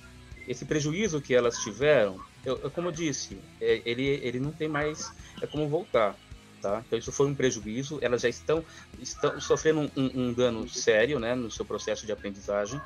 esse 0.48 0.64
prejuízo 0.64 1.22
que 1.22 1.36
elas 1.36 1.58
tiveram, 1.58 2.18
eu, 2.46 2.58
eu 2.64 2.72
como 2.72 2.88
eu 2.88 2.92
disse, 2.92 3.38
é, 3.60 3.82
ele, 3.86 4.06
ele 4.06 4.40
não 4.40 4.52
tem 4.52 4.70
mais 4.70 5.12
é 5.42 5.46
como 5.46 5.68
voltar. 5.68 6.16
Tá? 6.62 6.82
Então 6.86 6.98
isso 6.98 7.12
foi 7.12 7.28
um 7.28 7.36
prejuízo, 7.36 8.00
elas 8.02 8.22
já 8.22 8.30
estão, 8.30 8.64
estão 9.00 9.40
sofrendo 9.40 9.92
um, 9.96 10.12
um, 10.16 10.34
dano 10.34 10.68
sério 10.68 11.20
né, 11.20 11.36
no 11.36 11.52
seu 11.52 11.64
processo 11.64 12.06
de 12.06 12.12
aprendizagem. 12.12 12.82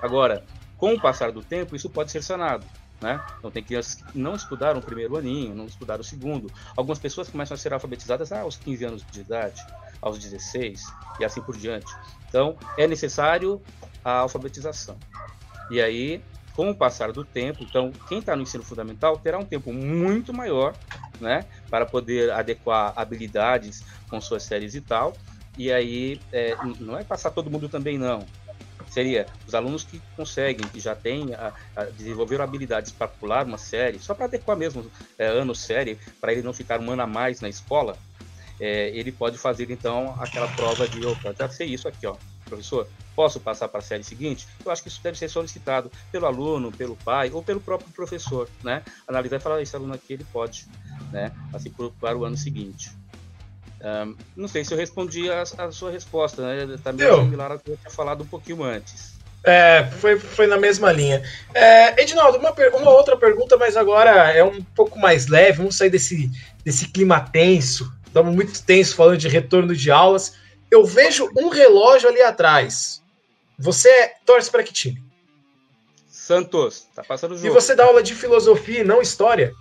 Agora, 0.00 0.44
com 0.76 0.94
o 0.94 1.00
passar 1.00 1.30
do 1.30 1.42
tempo, 1.42 1.76
isso 1.76 1.88
pode 1.88 2.10
ser 2.10 2.22
sanado. 2.22 2.66
Né? 3.00 3.22
Então 3.38 3.50
tem 3.50 3.62
crianças 3.62 3.94
que 3.96 4.18
não 4.18 4.34
estudaram 4.34 4.78
o 4.78 4.82
primeiro 4.82 5.16
aninho, 5.16 5.54
não 5.54 5.66
estudaram 5.66 6.00
o 6.00 6.04
segundo. 6.04 6.50
Algumas 6.76 6.98
pessoas 6.98 7.28
começam 7.28 7.54
a 7.54 7.58
ser 7.58 7.72
alfabetizadas 7.72 8.32
aos 8.32 8.56
15 8.56 8.84
anos 8.84 9.04
de 9.10 9.20
idade, 9.20 9.60
aos 10.00 10.18
16 10.18 10.80
e 11.20 11.24
assim 11.24 11.42
por 11.42 11.56
diante. 11.56 11.92
Então 12.28 12.56
é 12.78 12.86
necessário 12.86 13.60
a 14.04 14.18
alfabetização. 14.18 14.96
E 15.70 15.80
aí 15.80 16.22
com 16.54 16.70
o 16.70 16.74
passar 16.74 17.12
do 17.12 17.24
tempo, 17.24 17.64
então 17.64 17.92
quem 18.08 18.20
está 18.20 18.36
no 18.36 18.42
ensino 18.42 18.62
fundamental 18.62 19.18
terá 19.18 19.38
um 19.38 19.44
tempo 19.44 19.72
muito 19.72 20.32
maior, 20.32 20.74
né, 21.20 21.44
para 21.68 21.84
poder 21.84 22.30
adequar 22.30 22.92
habilidades 22.96 23.84
com 24.08 24.20
suas 24.20 24.44
séries 24.44 24.74
e 24.74 24.80
tal. 24.80 25.14
E 25.58 25.72
aí 25.72 26.20
é, 26.32 26.56
não 26.80 26.96
é 26.96 27.04
passar 27.04 27.30
todo 27.30 27.50
mundo 27.50 27.68
também 27.68 27.98
não. 27.98 28.24
Seria 28.94 29.26
os 29.44 29.56
alunos 29.56 29.82
que 29.82 30.00
conseguem, 30.16 30.68
que 30.68 30.78
já 30.78 30.94
têm, 30.94 31.34
a, 31.34 31.52
a 31.74 31.84
desenvolveram 31.86 32.44
habilidades 32.44 32.92
para 32.92 33.08
pular 33.08 33.44
uma 33.44 33.58
série, 33.58 33.98
só 33.98 34.14
para 34.14 34.26
adequar 34.26 34.56
mesmo 34.56 34.88
é, 35.18 35.26
ano 35.26 35.52
série, 35.52 35.98
para 36.20 36.32
ele 36.32 36.42
não 36.42 36.52
ficar 36.52 36.78
um 36.78 36.88
ano 36.92 37.02
a 37.02 37.06
mais 37.06 37.40
na 37.40 37.48
escola, 37.48 37.98
é, 38.60 38.90
ele 38.90 39.10
pode 39.10 39.36
fazer 39.36 39.68
então 39.68 40.14
aquela 40.20 40.46
prova 40.46 40.86
de, 40.86 41.04
opa, 41.04 41.34
já 41.36 41.48
sei 41.48 41.74
isso 41.74 41.88
aqui, 41.88 42.06
ó, 42.06 42.14
professor, 42.48 42.86
posso 43.16 43.40
passar 43.40 43.66
para 43.66 43.80
a 43.80 43.82
série 43.82 44.04
seguinte? 44.04 44.46
Eu 44.64 44.70
acho 44.70 44.80
que 44.80 44.88
isso 44.88 45.02
deve 45.02 45.18
ser 45.18 45.28
solicitado 45.28 45.90
pelo 46.12 46.26
aluno, 46.26 46.70
pelo 46.70 46.94
pai 46.94 47.32
ou 47.32 47.42
pelo 47.42 47.60
próprio 47.60 47.92
professor, 47.92 48.48
né? 48.62 48.80
Analisar 49.08 49.38
e 49.38 49.40
falar, 49.40 49.60
esse 49.60 49.74
aluno 49.74 49.94
aqui 49.94 50.12
ele 50.12 50.24
pode, 50.32 50.66
né? 51.10 51.32
Assim 51.52 51.70
para 52.00 52.16
o 52.16 52.24
ano 52.24 52.36
seguinte. 52.36 52.92
Um, 53.84 54.16
não 54.34 54.48
sei 54.48 54.64
se 54.64 54.72
eu 54.72 54.78
respondi 54.78 55.30
a, 55.30 55.42
a 55.42 55.70
sua 55.70 55.90
resposta, 55.90 56.40
né? 56.40 56.74
Está 56.74 56.90
meio 56.90 57.16
similar 57.16 57.52
ao 57.52 57.58
que 57.58 57.70
eu 57.70 57.76
tinha 57.76 57.90
falado 57.90 58.22
um 58.22 58.26
pouquinho 58.26 58.62
antes. 58.62 59.12
É, 59.44 59.84
foi, 60.00 60.18
foi 60.18 60.46
na 60.46 60.56
mesma 60.56 60.90
linha. 60.90 61.22
É, 61.52 62.02
Edinaldo, 62.02 62.38
uma, 62.38 62.50
uma 62.50 62.90
outra 62.90 63.14
pergunta, 63.14 63.58
mas 63.58 63.76
agora 63.76 64.32
é 64.32 64.42
um 64.42 64.62
pouco 64.62 64.98
mais 64.98 65.26
leve. 65.26 65.58
Vamos 65.58 65.76
sair 65.76 65.90
desse, 65.90 66.30
desse 66.64 66.88
clima 66.88 67.20
tenso. 67.20 67.92
Estamos 68.06 68.34
muito 68.34 68.62
tenso 68.62 68.96
falando 68.96 69.18
de 69.18 69.28
retorno 69.28 69.76
de 69.76 69.90
aulas. 69.90 70.34
Eu 70.70 70.86
vejo 70.86 71.30
um 71.36 71.50
relógio 71.50 72.08
ali 72.08 72.22
atrás. 72.22 73.02
Você 73.58 74.12
torce 74.24 74.50
para 74.50 74.62
que 74.62 74.72
time? 74.72 75.02
Santos, 76.08 76.88
tá 76.94 77.04
passando 77.04 77.32
o 77.32 77.36
jogo. 77.36 77.46
E 77.46 77.50
você 77.50 77.74
dá 77.74 77.84
aula 77.84 78.02
de 78.02 78.14
filosofia 78.14 78.80
e 78.80 78.84
não 78.84 79.02
história? 79.02 79.52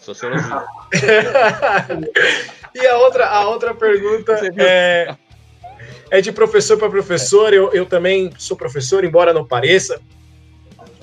Sociologia. 0.00 0.64
e 2.74 2.86
a 2.86 2.98
outra, 2.98 3.26
a 3.26 3.48
outra 3.48 3.74
pergunta 3.74 4.32
é, 4.56 5.14
é 6.10 6.20
de 6.20 6.32
professor 6.32 6.78
para 6.78 6.88
professor. 6.88 7.52
Eu, 7.52 7.72
eu 7.72 7.86
também 7.86 8.32
sou 8.38 8.56
professor, 8.56 9.04
embora 9.04 9.32
não 9.32 9.46
pareça. 9.46 10.00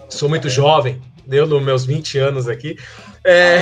Sou 0.10 0.30
muito 0.30 0.50
jovem, 0.50 1.02
deu 1.26 1.46
nos 1.46 1.62
meus 1.62 1.86
20 1.86 2.18
anos 2.18 2.48
aqui. 2.48 2.78
É... 3.24 3.60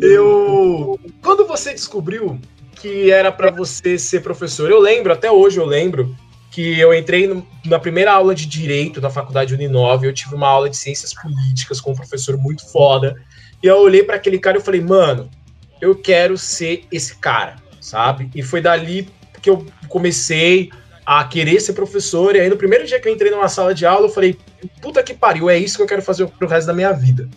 Eu. 0.00 0.98
Quando 1.22 1.46
você 1.46 1.72
descobriu 1.72 2.38
que 2.74 3.10
era 3.10 3.32
para 3.32 3.50
você 3.50 3.98
ser 3.98 4.20
professor, 4.20 4.70
eu 4.70 4.78
lembro, 4.78 5.12
até 5.12 5.30
hoje 5.30 5.58
eu 5.58 5.64
lembro, 5.64 6.14
que 6.52 6.78
eu 6.78 6.92
entrei 6.92 7.26
no, 7.26 7.46
na 7.64 7.78
primeira 7.78 8.12
aula 8.12 8.34
de 8.34 8.44
direito 8.44 9.00
na 9.00 9.08
faculdade 9.08 9.54
Uninove, 9.54 10.06
eu 10.06 10.12
tive 10.12 10.34
uma 10.34 10.48
aula 10.48 10.68
de 10.68 10.76
ciências 10.76 11.14
políticas 11.14 11.80
com 11.80 11.92
um 11.92 11.96
professor 11.96 12.36
muito 12.36 12.70
foda. 12.70 13.16
E 13.62 13.66
eu 13.66 13.78
olhei 13.78 14.02
para 14.02 14.16
aquele 14.16 14.38
cara 14.38 14.58
e 14.58 14.60
falei, 14.60 14.80
mano, 14.80 15.30
eu 15.80 15.94
quero 15.94 16.36
ser 16.36 16.84
esse 16.90 17.16
cara, 17.16 17.56
sabe? 17.80 18.30
E 18.34 18.42
foi 18.42 18.60
dali 18.60 19.08
que 19.40 19.50
eu 19.50 19.66
comecei 19.88 20.70
a 21.04 21.24
querer 21.24 21.60
ser 21.60 21.72
professor. 21.72 22.34
E 22.34 22.40
aí, 22.40 22.48
no 22.48 22.56
primeiro 22.56 22.86
dia 22.86 23.00
que 23.00 23.08
eu 23.08 23.12
entrei 23.12 23.30
numa 23.30 23.48
sala 23.48 23.74
de 23.74 23.84
aula, 23.84 24.06
eu 24.06 24.12
falei, 24.12 24.38
puta 24.80 25.02
que 25.02 25.14
pariu, 25.14 25.50
é 25.50 25.58
isso 25.58 25.76
que 25.76 25.82
eu 25.82 25.86
quero 25.86 26.02
fazer 26.02 26.26
pro 26.28 26.48
resto 26.48 26.66
da 26.66 26.72
minha 26.72 26.92
vida, 26.92 27.28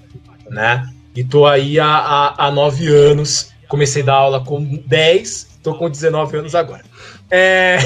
né? 0.49 0.87
E 1.15 1.23
tô 1.23 1.45
aí 1.45 1.79
há, 1.79 1.87
há, 1.87 2.47
há 2.47 2.51
nove 2.51 2.87
anos. 2.87 3.51
Comecei 3.67 4.03
a 4.03 4.05
dar 4.05 4.13
aula 4.13 4.43
com 4.43 4.63
10, 4.85 5.59
tô 5.63 5.73
com 5.73 5.89
19 5.89 6.37
anos 6.37 6.53
agora. 6.53 6.83
É... 7.31 7.77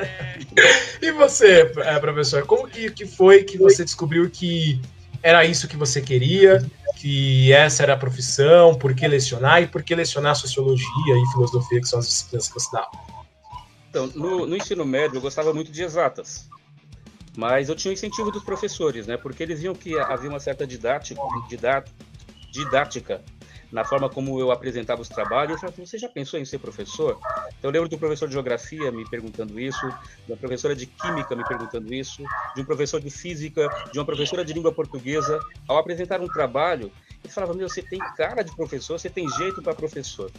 e 1.02 1.12
você, 1.12 1.70
é, 1.78 1.98
professor, 1.98 2.46
como 2.46 2.66
que, 2.66 2.90
que 2.90 3.04
foi 3.04 3.44
que 3.44 3.58
você 3.58 3.84
descobriu 3.84 4.30
que 4.30 4.80
era 5.24 5.42
isso 5.42 5.66
que 5.66 5.76
você 5.76 6.02
queria, 6.02 6.62
que 6.96 7.50
essa 7.50 7.82
era 7.82 7.94
a 7.94 7.96
profissão, 7.96 8.74
por 8.74 8.94
que 8.94 9.08
lecionar 9.08 9.62
e 9.62 9.66
por 9.66 9.82
que 9.82 9.94
lecionar 9.94 10.36
sociologia 10.36 10.86
e 11.16 11.32
filosofia, 11.32 11.80
que 11.80 11.88
são 11.88 11.98
as 11.98 12.06
disciplinas 12.06 12.46
que 12.46 12.54
você 12.54 12.70
dá? 12.70 12.86
Então, 13.88 14.06
no, 14.08 14.46
no 14.46 14.54
ensino 14.54 14.84
médio 14.84 15.16
eu 15.16 15.22
gostava 15.22 15.54
muito 15.54 15.72
de 15.72 15.82
exatas, 15.82 16.46
mas 17.34 17.70
eu 17.70 17.74
tinha 17.74 17.90
o 17.90 17.94
incentivo 17.94 18.30
dos 18.30 18.44
professores, 18.44 19.06
né? 19.06 19.16
Porque 19.16 19.42
eles 19.42 19.62
viam 19.62 19.74
que 19.74 19.98
havia 19.98 20.28
uma 20.28 20.38
certa 20.38 20.66
didática, 20.66 21.20
didática 21.48 21.90
didática 22.52 23.20
na 23.74 23.84
forma 23.84 24.08
como 24.08 24.38
eu 24.38 24.52
apresentava 24.52 25.02
os 25.02 25.08
trabalhos. 25.08 25.60
Eu 25.60 25.72
falei, 25.72 25.84
você 25.84 25.98
já 25.98 26.08
pensou 26.08 26.38
em 26.38 26.44
ser 26.44 26.58
professor? 26.58 27.18
Então, 27.58 27.70
eu 27.70 27.70
lembro 27.72 27.92
um 27.92 27.98
professor 27.98 28.28
de 28.28 28.32
geografia 28.32 28.92
me 28.92 29.04
perguntando 29.04 29.58
isso, 29.60 29.88
de 29.88 30.30
uma 30.30 30.36
professora 30.36 30.76
de 30.76 30.86
química 30.86 31.34
me 31.34 31.42
perguntando 31.42 31.92
isso, 31.92 32.24
de 32.54 32.60
um 32.60 32.64
professor 32.64 33.00
de 33.00 33.10
física, 33.10 33.68
de 33.90 33.98
uma 33.98 34.04
professora 34.04 34.44
de 34.44 34.52
língua 34.52 34.72
portuguesa. 34.72 35.40
Ao 35.66 35.76
apresentar 35.76 36.20
um 36.20 36.28
trabalho, 36.28 36.92
ele 37.24 37.32
falava: 37.32 37.52
Meu, 37.52 37.68
você 37.68 37.82
tem 37.82 38.00
cara 38.00 38.44
de 38.44 38.54
professor, 38.54 38.96
você 38.96 39.10
tem 39.10 39.28
jeito 39.28 39.60
para 39.60 39.74
professor. 39.74 40.30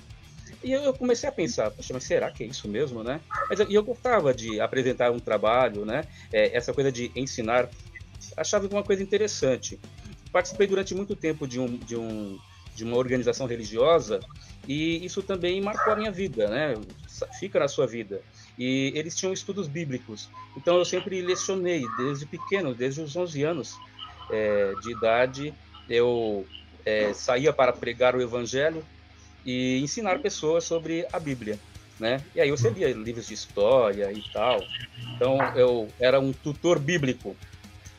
E 0.63 0.71
eu 0.71 0.93
comecei 0.93 1.27
a 1.27 1.31
pensar, 1.31 1.69
poxa, 1.71 1.93
mas 1.93 2.05
será 2.05 2.31
que 2.31 2.41
é 2.41 2.47
isso 2.47 2.69
mesmo, 2.69 3.03
né? 3.03 3.19
Mas 3.49 3.59
eu, 3.59 3.67
eu 3.69 3.83
gostava 3.83 4.33
de 4.33 4.61
apresentar 4.61 5.11
um 5.11 5.19
trabalho, 5.19 5.83
né? 5.83 6.05
É, 6.31 6.55
essa 6.55 6.73
coisa 6.73 6.89
de 6.89 7.11
ensinar, 7.15 7.69
achava 8.37 8.65
uma 8.67 8.83
coisa 8.83 9.03
interessante 9.03 9.77
participei 10.35 10.67
durante 10.67 10.93
muito 10.93 11.15
tempo 11.15 11.47
de, 11.47 11.61
um, 11.61 11.77
de, 11.77 11.95
um, 11.95 12.37
de 12.75 12.83
uma 12.83 12.97
organização 12.97 13.47
religiosa 13.47 14.19
e 14.67 15.03
isso 15.05 15.23
também 15.23 15.61
marcou 15.61 15.93
a 15.93 15.95
minha 15.95 16.11
vida, 16.11 16.47
né? 16.47 16.75
Fica 17.39 17.59
na 17.59 17.67
sua 17.67 17.87
vida. 17.87 18.21
E 18.57 18.91
eles 18.95 19.15
tinham 19.15 19.31
estudos 19.31 19.67
bíblicos. 19.67 20.29
Então 20.57 20.77
eu 20.77 20.85
sempre 20.85 21.21
lecionei, 21.21 21.85
desde 21.97 22.25
pequeno, 22.25 22.73
desde 22.73 23.01
os 23.01 23.15
11 23.15 23.43
anos 23.43 23.77
é, 24.31 24.73
de 24.81 24.91
idade, 24.91 25.53
eu 25.89 26.45
é, 26.85 27.13
saía 27.13 27.53
para 27.53 27.71
pregar 27.71 28.15
o 28.15 28.21
evangelho 28.21 28.83
e 29.45 29.79
ensinar 29.79 30.19
pessoas 30.19 30.63
sobre 30.63 31.07
a 31.13 31.19
Bíblia. 31.19 31.59
Né? 31.99 32.21
E 32.33 32.41
aí 32.41 32.49
eu 32.49 32.55
recebia 32.55 32.91
livros 32.91 33.27
de 33.27 33.33
história 33.33 34.11
e 34.11 34.21
tal. 34.33 34.61
Então 35.15 35.37
eu 35.55 35.87
era 35.99 36.19
um 36.19 36.33
tutor 36.33 36.79
bíblico 36.79 37.35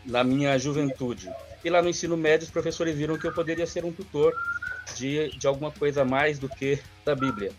na 0.04 0.22
minha 0.22 0.58
juventude. 0.58 1.30
E 1.66 1.68
lá 1.68 1.82
no 1.82 1.88
ensino 1.88 2.16
médio, 2.16 2.44
os 2.44 2.50
professores 2.52 2.96
viram 2.96 3.18
que 3.18 3.26
eu 3.26 3.32
poderia 3.32 3.66
ser 3.66 3.84
um 3.84 3.90
tutor 3.90 4.32
de, 4.94 5.36
de 5.36 5.48
alguma 5.48 5.72
coisa 5.72 6.04
mais 6.04 6.38
do 6.38 6.48
que 6.48 6.78
da 7.04 7.12
Bíblia. 7.12 7.50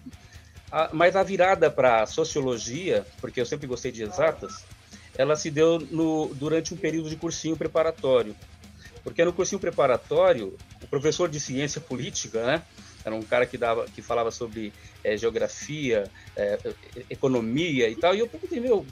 A, 0.71 0.89
mas 0.93 1.17
a 1.17 1.23
virada 1.23 1.69
para 1.69 2.05
sociologia, 2.05 3.05
porque 3.19 3.41
eu 3.41 3.45
sempre 3.45 3.67
gostei 3.67 3.91
de 3.91 4.03
exatas, 4.03 4.63
ela 5.17 5.35
se 5.35 5.51
deu 5.51 5.77
no, 5.91 6.33
durante 6.35 6.73
um 6.73 6.77
período 6.77 7.09
de 7.09 7.17
cursinho 7.17 7.57
preparatório. 7.57 8.33
Porque 9.03 9.25
no 9.25 9.33
cursinho 9.33 9.59
preparatório, 9.59 10.55
o 10.81 10.87
professor 10.87 11.27
de 11.27 11.41
ciência 11.41 11.81
política, 11.81 12.45
né, 12.45 12.63
era 13.03 13.13
um 13.13 13.21
cara 13.21 13.45
que, 13.45 13.57
dava, 13.57 13.87
que 13.87 14.01
falava 14.01 14.31
sobre 14.31 14.71
é, 15.03 15.17
geografia, 15.17 16.09
é, 16.33 16.57
economia 17.09 17.89
e 17.89 17.95
tal, 17.97 18.15
e 18.15 18.19
eu 18.19 18.27
perguntei, 18.29 18.61
meu, 18.61 18.85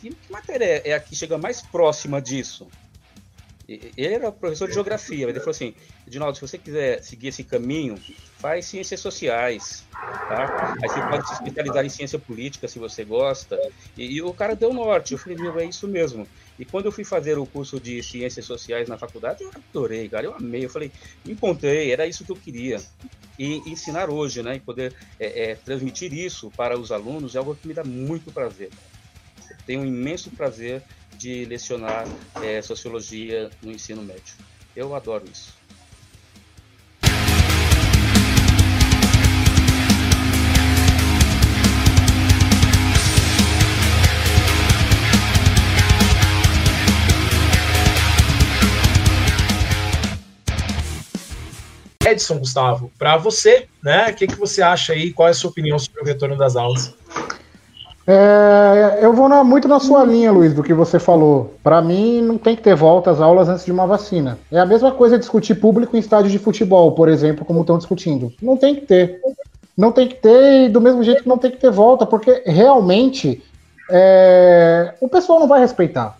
que, 0.00 0.08
que 0.08 0.32
matéria 0.32 0.80
é 0.86 0.94
a 0.94 1.00
que 1.00 1.14
chega 1.14 1.36
mais 1.36 1.60
próxima 1.60 2.18
disso? 2.18 2.66
Ele 3.68 3.92
era 3.96 4.30
professor 4.30 4.68
de 4.68 4.74
geografia, 4.74 5.26
mas 5.26 5.34
ele 5.34 5.40
falou 5.40 5.52
assim: 5.52 5.74
Edinaldo, 6.06 6.36
se 6.36 6.40
você 6.42 6.58
quiser 6.58 7.02
seguir 7.02 7.28
esse 7.28 7.44
caminho, 7.44 7.96
faz 8.38 8.66
ciências 8.66 9.00
sociais, 9.00 9.84
tá? 10.28 10.44
Aí 10.82 10.88
você 10.88 11.00
pode 11.02 11.26
se 11.26 11.34
especializar 11.34 11.84
em 11.84 11.88
ciência 11.88 12.18
política 12.18 12.68
se 12.68 12.78
você 12.78 13.04
gosta. 13.04 13.58
E, 13.96 14.16
e 14.16 14.22
o 14.22 14.34
cara 14.34 14.54
deu 14.54 14.72
norte. 14.72 15.12
Eu 15.12 15.18
falei: 15.18 15.38
meu, 15.38 15.58
é 15.58 15.64
isso 15.64 15.88
mesmo. 15.88 16.26
E 16.58 16.64
quando 16.64 16.86
eu 16.86 16.92
fui 16.92 17.04
fazer 17.04 17.38
o 17.38 17.46
curso 17.46 17.80
de 17.80 18.02
ciências 18.02 18.44
sociais 18.44 18.88
na 18.88 18.98
faculdade, 18.98 19.42
eu 19.42 19.50
adorei, 19.54 20.08
cara. 20.08 20.26
Eu 20.26 20.34
amei. 20.34 20.64
Eu 20.66 20.70
falei: 20.70 20.92
encontrei, 21.24 21.90
era 21.90 22.06
isso 22.06 22.24
que 22.24 22.32
eu 22.32 22.36
queria. 22.36 22.80
E 23.38 23.56
ensinar 23.70 24.10
hoje, 24.10 24.42
né? 24.42 24.56
E 24.56 24.60
poder 24.60 24.94
é, 25.18 25.50
é, 25.50 25.54
transmitir 25.54 26.12
isso 26.12 26.50
para 26.50 26.78
os 26.78 26.92
alunos 26.92 27.34
é 27.34 27.38
algo 27.38 27.54
que 27.54 27.66
me 27.66 27.74
dá 27.74 27.82
muito 27.82 28.30
prazer. 28.30 28.68
tenho 29.66 29.80
um 29.80 29.86
imenso 29.86 30.30
prazer 30.30 30.82
de 31.18 31.44
lecionar 31.44 32.06
é, 32.42 32.60
sociologia 32.62 33.50
no 33.62 33.72
ensino 33.72 34.02
médio. 34.02 34.34
Eu 34.74 34.94
adoro 34.94 35.24
isso. 35.30 35.54
Edson, 52.06 52.38
Gustavo, 52.38 52.92
para 52.98 53.16
você, 53.16 53.66
né? 53.82 54.10
O 54.10 54.14
que, 54.14 54.26
que 54.26 54.36
você 54.36 54.60
acha 54.60 54.92
aí? 54.92 55.12
Qual 55.12 55.26
é 55.26 55.30
a 55.30 55.34
sua 55.34 55.50
opinião 55.50 55.78
sobre 55.78 56.02
o 56.02 56.04
retorno 56.04 56.36
das 56.36 56.54
aulas? 56.54 56.94
É, 58.06 58.98
eu 59.00 59.14
vou 59.14 59.28
na, 59.28 59.42
muito 59.42 59.66
na 59.66 59.80
sua 59.80 60.04
linha, 60.04 60.30
Luiz, 60.30 60.52
do 60.52 60.62
que 60.62 60.74
você 60.74 60.98
falou. 60.98 61.54
Para 61.62 61.80
mim, 61.80 62.20
não 62.20 62.36
tem 62.36 62.54
que 62.54 62.62
ter 62.62 62.74
volta 62.74 63.10
às 63.10 63.20
aulas 63.20 63.48
antes 63.48 63.64
de 63.64 63.72
uma 63.72 63.86
vacina. 63.86 64.38
É 64.52 64.58
a 64.58 64.66
mesma 64.66 64.92
coisa 64.92 65.18
discutir 65.18 65.54
público 65.54 65.96
em 65.96 66.00
estádio 66.00 66.30
de 66.30 66.38
futebol, 66.38 66.92
por 66.92 67.08
exemplo, 67.08 67.44
como 67.44 67.60
estão 67.62 67.78
discutindo. 67.78 68.32
Não 68.42 68.56
tem 68.56 68.74
que 68.74 68.82
ter. 68.82 69.20
Não 69.76 69.90
tem 69.90 70.06
que 70.06 70.14
ter, 70.16 70.66
e 70.66 70.68
do 70.68 70.80
mesmo 70.80 71.02
jeito 71.02 71.22
que 71.22 71.28
não 71.28 71.38
tem 71.38 71.50
que 71.50 71.56
ter 71.56 71.70
volta, 71.70 72.06
porque 72.06 72.42
realmente 72.46 73.42
é, 73.90 74.94
o 75.00 75.08
pessoal 75.08 75.40
não 75.40 75.48
vai 75.48 75.60
respeitar. 75.60 76.16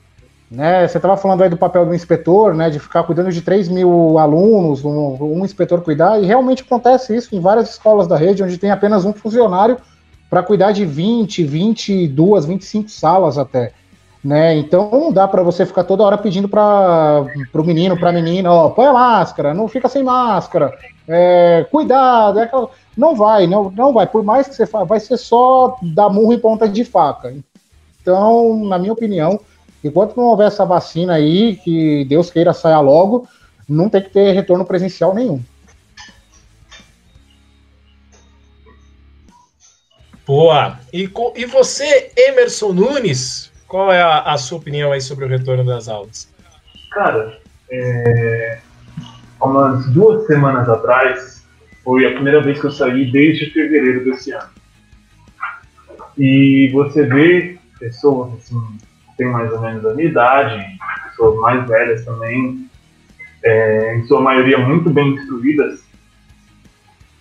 Né? 0.50 0.86
Você 0.88 0.98
estava 0.98 1.16
falando 1.16 1.42
aí 1.42 1.48
do 1.48 1.56
papel 1.56 1.86
do 1.86 1.94
inspetor, 1.94 2.54
né, 2.54 2.68
de 2.68 2.80
ficar 2.80 3.04
cuidando 3.04 3.30
de 3.30 3.40
3 3.40 3.68
mil 3.68 4.18
alunos, 4.18 4.84
um, 4.84 5.16
um 5.20 5.44
inspetor 5.44 5.82
cuidar, 5.82 6.20
e 6.20 6.26
realmente 6.26 6.62
acontece 6.62 7.14
isso 7.14 7.34
em 7.34 7.40
várias 7.40 7.70
escolas 7.70 8.08
da 8.08 8.16
rede, 8.16 8.42
onde 8.42 8.58
tem 8.58 8.70
apenas 8.70 9.04
um 9.04 9.12
funcionário 9.12 9.76
para 10.34 10.42
cuidar 10.42 10.72
de 10.72 10.84
20, 10.84 11.44
22, 11.44 12.44
25 12.44 12.88
salas 12.88 13.38
até. 13.38 13.70
Né? 14.22 14.56
Então 14.56 14.90
não 14.90 15.12
dá 15.12 15.28
para 15.28 15.44
você 15.44 15.64
ficar 15.64 15.84
toda 15.84 16.02
hora 16.02 16.18
pedindo 16.18 16.48
para 16.48 17.24
o 17.52 17.62
menino, 17.62 17.96
para 17.96 18.08
a 18.08 18.12
menina, 18.12 18.50
ó, 18.52 18.68
põe 18.70 18.86
a 18.86 18.92
máscara, 18.92 19.54
não 19.54 19.68
fica 19.68 19.88
sem 19.88 20.02
máscara, 20.02 20.76
é, 21.06 21.64
cuidado, 21.70 22.40
é 22.40 22.42
aquela... 22.42 22.68
não 22.96 23.14
vai, 23.14 23.46
não, 23.46 23.70
não 23.70 23.92
vai, 23.92 24.08
por 24.08 24.24
mais 24.24 24.48
que 24.48 24.56
você 24.56 24.66
faça, 24.66 24.84
vai 24.84 24.98
ser 24.98 25.18
só 25.18 25.76
dar 25.80 26.08
murro 26.08 26.32
em 26.32 26.38
ponta 26.40 26.68
de 26.68 26.84
faca. 26.84 27.32
Então, 28.02 28.64
na 28.64 28.76
minha 28.76 28.92
opinião, 28.92 29.38
enquanto 29.84 30.16
não 30.16 30.24
houver 30.24 30.48
essa 30.48 30.64
vacina 30.64 31.12
aí, 31.12 31.54
que 31.62 32.04
Deus 32.06 32.28
queira 32.28 32.52
saia 32.52 32.80
logo, 32.80 33.28
não 33.68 33.88
tem 33.88 34.02
que 34.02 34.10
ter 34.10 34.32
retorno 34.32 34.64
presencial 34.64 35.14
nenhum. 35.14 35.40
Boa. 40.26 40.78
E, 40.92 41.10
e 41.36 41.44
você, 41.44 42.10
Emerson 42.16 42.72
Nunes, 42.72 43.52
qual 43.68 43.92
é 43.92 44.00
a, 44.00 44.20
a, 44.20 44.38
sua 44.38 44.58
opinião 44.58 44.92
aí 44.92 45.00
sobre 45.00 45.24
o 45.24 45.28
retorno 45.28 45.64
das 45.64 45.88
aulas? 45.88 46.32
Cara, 46.92 47.38
é, 47.70 48.60
umas 49.40 49.86
duas 49.86 50.26
semanas 50.26 50.68
atrás 50.68 51.44
foi 51.82 52.06
a 52.06 52.12
primeira 52.12 52.42
vez 52.42 52.58
que 52.58 52.66
eu 52.66 52.70
saí 52.70 53.10
desde 53.10 53.50
fevereiro 53.50 54.04
desse 54.04 54.32
ano. 54.32 54.48
E 56.16 56.70
você 56.72 57.04
vê 57.04 57.58
pessoas 57.78 58.32
assim, 58.34 58.60
que 58.78 59.16
têm 59.18 59.26
mais 59.26 59.52
ou 59.52 59.60
menos 59.60 59.84
a 59.84 59.92
minha 59.92 60.08
idade, 60.08 60.64
pessoas 61.10 61.38
mais 61.40 61.68
velhas 61.68 62.04
também, 62.04 62.70
é, 63.42 63.96
em 63.96 64.06
sua 64.06 64.20
maioria 64.20 64.56
muito 64.56 64.88
bem 64.88 65.14
instruídas, 65.14 65.84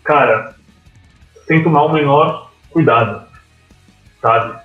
cara, 0.04 0.56
sem 1.48 1.62
tomar 1.64 1.84
o 1.84 1.92
menor 1.92 2.43
cuidado, 2.74 3.26
sabe? 4.22 4.60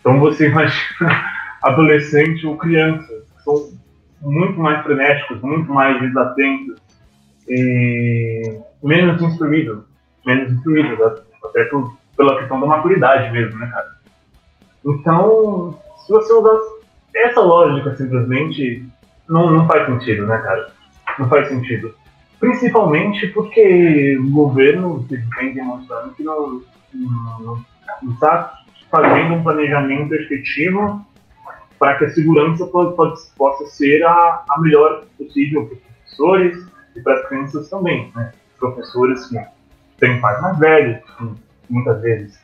Então 0.00 0.18
você 0.18 0.48
imagina 0.48 1.24
adolescente 1.62 2.46
ou 2.46 2.56
criança, 2.56 3.06
que 3.06 3.42
são 3.44 3.70
muito 4.20 4.58
mais 4.58 4.82
frenéticos, 4.82 5.40
muito 5.42 5.70
mais 5.72 6.00
desatentos 6.00 6.80
e 7.48 8.58
menos 8.82 9.20
instruídos, 9.22 9.84
menos 10.26 10.52
instruídos, 10.52 10.98
até 11.44 11.68
pela 12.16 12.38
questão 12.38 12.60
da 12.60 12.66
maturidade 12.66 13.30
mesmo, 13.32 13.58
né, 13.58 13.66
cara? 13.66 13.94
Então, 14.84 15.78
se 16.04 16.12
você 16.12 16.32
usar 16.32 16.58
essa 17.14 17.40
lógica 17.40 17.96
simplesmente, 17.96 18.86
não, 19.28 19.50
não 19.50 19.66
faz 19.66 19.86
sentido, 19.86 20.26
né, 20.26 20.38
cara? 20.38 20.70
Não 21.18 21.28
faz 21.28 21.48
sentido. 21.48 21.94
Principalmente 22.38 23.28
porque 23.28 24.18
o 24.18 24.30
governo 24.30 25.06
vem 25.08 25.54
demonstrando 25.54 26.14
que 26.14 26.22
não, 26.22 26.60
não 26.94 27.64
está 28.12 28.60
fazendo 28.90 29.34
um 29.34 29.42
planejamento 29.42 30.14
efetivo 30.14 31.04
para 31.78 31.98
que 31.98 32.04
a 32.04 32.10
segurança 32.10 32.66
possa 33.36 33.66
ser 33.66 34.04
a, 34.04 34.44
a 34.48 34.60
melhor 34.60 35.04
possível 35.18 35.66
para 35.66 35.74
os 35.74 35.80
professores 35.80 36.66
e 36.96 37.00
para 37.00 37.14
as 37.14 37.28
crianças 37.28 37.68
também. 37.68 38.12
Né? 38.14 38.32
Professores 38.58 39.26
que 39.26 39.38
têm 39.98 40.20
pais 40.20 40.40
mais 40.40 40.58
velhos, 40.58 41.02
que 41.18 41.34
muitas 41.68 42.00
vezes 42.00 42.38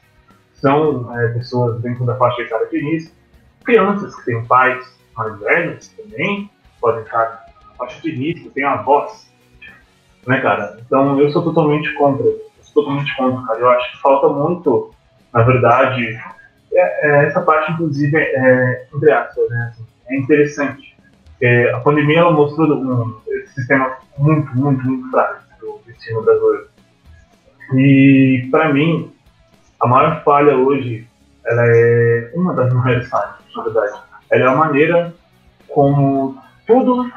são 0.54 1.16
é, 1.18 1.28
pessoas 1.28 1.80
dentro 1.80 2.04
da 2.04 2.16
faixa 2.16 2.42
etária 2.42 2.68
de 2.68 2.78
risco, 2.78 3.14
crianças 3.64 4.14
que 4.16 4.24
têm 4.26 4.44
pais 4.44 4.84
mais 5.16 5.38
velhos 5.40 5.88
também 5.88 6.50
podem 6.80 7.02
estar 7.02 7.46
na 7.66 7.74
faixa 7.74 8.00
de 8.02 8.10
risco, 8.10 8.50
têm 8.50 8.64
avós, 8.64 9.30
né, 10.26 10.40
cara? 10.40 10.78
Então 10.84 11.18
eu 11.18 11.30
sou 11.30 11.42
totalmente 11.42 11.92
contra 11.94 12.26
totalmente 12.72 13.14
contra, 13.16 13.46
cara. 13.46 13.60
Eu 13.60 13.70
acho 13.70 13.92
que 13.92 14.02
falta 14.02 14.28
muito, 14.28 14.90
na 15.32 15.42
verdade, 15.42 16.18
é, 16.72 17.08
é, 17.08 17.26
essa 17.26 17.40
parte, 17.40 17.72
inclusive, 17.72 18.16
é, 18.16 18.86
entre 18.94 19.12
aspas, 19.12 19.48
né, 19.50 19.72
assim, 19.72 19.86
é 20.08 20.16
interessante. 20.16 20.96
É, 21.40 21.72
a 21.72 21.80
pandemia 21.80 22.20
ela 22.20 22.32
mostrou 22.32 22.68
um, 22.72 23.20
sistema 23.54 23.96
muito, 24.18 24.56
muito, 24.56 24.84
muito 24.84 25.10
fraco 25.10 25.42
do 25.60 25.80
ensino 25.90 26.22
brasileiro. 26.22 26.68
E, 27.74 28.48
para 28.50 28.72
mim, 28.72 29.12
a 29.80 29.86
maior 29.86 30.22
falha 30.22 30.56
hoje, 30.56 31.06
ela 31.44 31.62
é 31.66 32.32
uma 32.34 32.54
das 32.54 32.72
maiores 32.72 33.08
falhas, 33.08 33.36
na 33.56 33.62
verdade. 33.62 34.00
Ela 34.30 34.44
é 34.44 34.48
a 34.48 34.56
maneira 34.56 35.14
como 35.68 36.38
tudo 36.66 37.10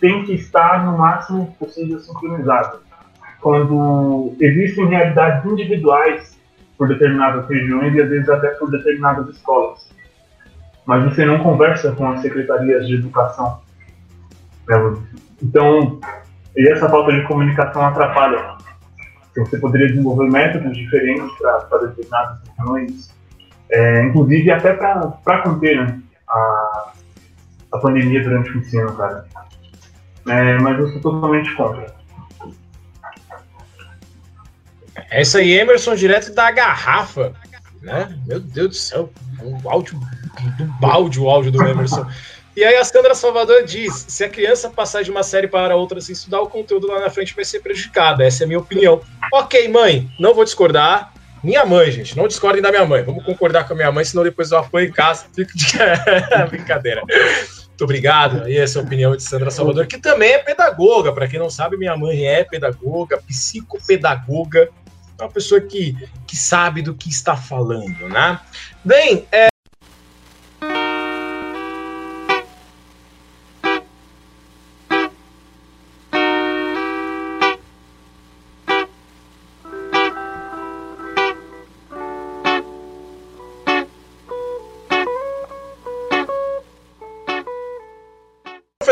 tem 0.00 0.24
que 0.24 0.34
estar 0.34 0.84
no 0.84 0.98
máximo 0.98 1.54
possível 1.58 1.98
sincronizado 2.00 2.80
quando 3.42 4.34
existem 4.40 4.86
realidades 4.86 5.44
individuais 5.44 6.40
por 6.78 6.88
determinadas 6.88 7.46
regiões 7.48 7.92
e 7.94 8.00
às 8.00 8.08
vezes 8.08 8.28
até 8.28 8.48
por 8.50 8.70
determinadas 8.70 9.28
escolas. 9.28 9.92
Mas 10.86 11.04
você 11.04 11.24
não 11.26 11.40
conversa 11.40 11.92
com 11.92 12.08
as 12.08 12.22
secretarias 12.22 12.86
de 12.86 12.94
educação. 12.94 13.60
Né? 14.68 14.76
Então, 15.42 16.00
e 16.56 16.68
essa 16.68 16.88
falta 16.88 17.12
de 17.12 17.22
comunicação 17.26 17.84
atrapalha. 17.84 18.56
Então, 19.32 19.44
você 19.44 19.58
poderia 19.58 19.88
desenvolver 19.88 20.30
métodos 20.30 20.76
diferentes 20.76 21.30
para 21.38 21.86
determinadas 21.86 22.38
regiões, 22.56 23.14
é, 23.70 24.04
inclusive 24.04 24.50
até 24.50 24.74
para 24.74 25.42
conter 25.42 25.84
né, 25.84 26.00
a, 26.28 26.92
a 27.72 27.78
pandemia 27.78 28.22
durante 28.22 28.50
o 28.50 28.58
ensino, 28.58 28.92
cara. 28.96 29.24
É, 30.28 30.58
mas 30.58 30.78
eu 30.78 30.88
sou 30.88 31.00
totalmente 31.00 31.52
contra. 31.56 32.01
É 35.12 35.20
isso 35.20 35.36
aí, 35.36 35.52
Emerson, 35.52 35.94
direto 35.94 36.32
da 36.32 36.50
garrafa. 36.50 37.34
Né? 37.82 38.18
Meu 38.26 38.40
Deus 38.40 38.68
do 38.68 38.74
céu, 38.74 39.12
um 39.42 39.68
áudio 39.68 40.00
do 40.56 40.64
balde 40.80 41.20
o 41.20 41.28
áudio 41.28 41.52
do 41.52 41.62
Emerson. 41.62 42.06
E 42.56 42.64
aí 42.64 42.76
a 42.76 42.84
Sandra 42.84 43.14
Salvador 43.14 43.62
diz: 43.64 44.06
se 44.08 44.24
a 44.24 44.28
criança 44.28 44.70
passar 44.70 45.02
de 45.02 45.10
uma 45.10 45.22
série 45.22 45.46
para 45.46 45.76
outra 45.76 46.00
sem 46.00 46.14
estudar, 46.14 46.40
o 46.40 46.48
conteúdo 46.48 46.86
lá 46.86 47.00
na 47.00 47.10
frente 47.10 47.34
vai 47.34 47.44
ser 47.44 47.60
prejudicado. 47.60 48.22
Essa 48.22 48.42
é 48.42 48.44
a 48.44 48.48
minha 48.48 48.58
opinião. 48.58 49.02
Ok, 49.34 49.68
mãe, 49.68 50.10
não 50.18 50.32
vou 50.32 50.44
discordar. 50.44 51.12
Minha 51.44 51.66
mãe, 51.66 51.90
gente, 51.90 52.16
não 52.16 52.26
discordem 52.26 52.62
da 52.62 52.70
minha 52.70 52.86
mãe. 52.86 53.02
Vamos 53.02 53.24
concordar 53.24 53.66
com 53.66 53.74
a 53.74 53.76
minha 53.76 53.92
mãe, 53.92 54.04
senão 54.04 54.22
depois 54.22 54.50
eu 54.50 54.58
apoio 54.58 54.86
em 54.86 54.92
casa. 54.92 55.26
Fico 55.34 55.52
de 55.54 55.66
brincadeira. 56.48 57.02
Muito 57.02 57.84
obrigado. 57.84 58.48
E 58.48 58.56
essa 58.56 58.78
é 58.78 58.82
a 58.82 58.84
opinião 58.84 59.14
de 59.14 59.22
Sandra 59.22 59.50
Salvador, 59.50 59.86
que 59.86 59.98
também 59.98 60.32
é 60.32 60.38
pedagoga. 60.38 61.12
Para 61.12 61.26
quem 61.26 61.40
não 61.40 61.50
sabe, 61.50 61.76
minha 61.76 61.96
mãe 61.96 62.24
é 62.24 62.44
pedagoga, 62.44 63.20
psicopedagoga 63.26 64.70
é 64.81 64.81
uma 65.22 65.30
pessoa 65.30 65.60
que, 65.60 65.96
que 66.26 66.36
sabe 66.36 66.82
do 66.82 66.94
que 66.94 67.08
está 67.08 67.36
falando, 67.36 68.08
né? 68.08 68.40
Bem, 68.84 69.26
é... 69.30 69.51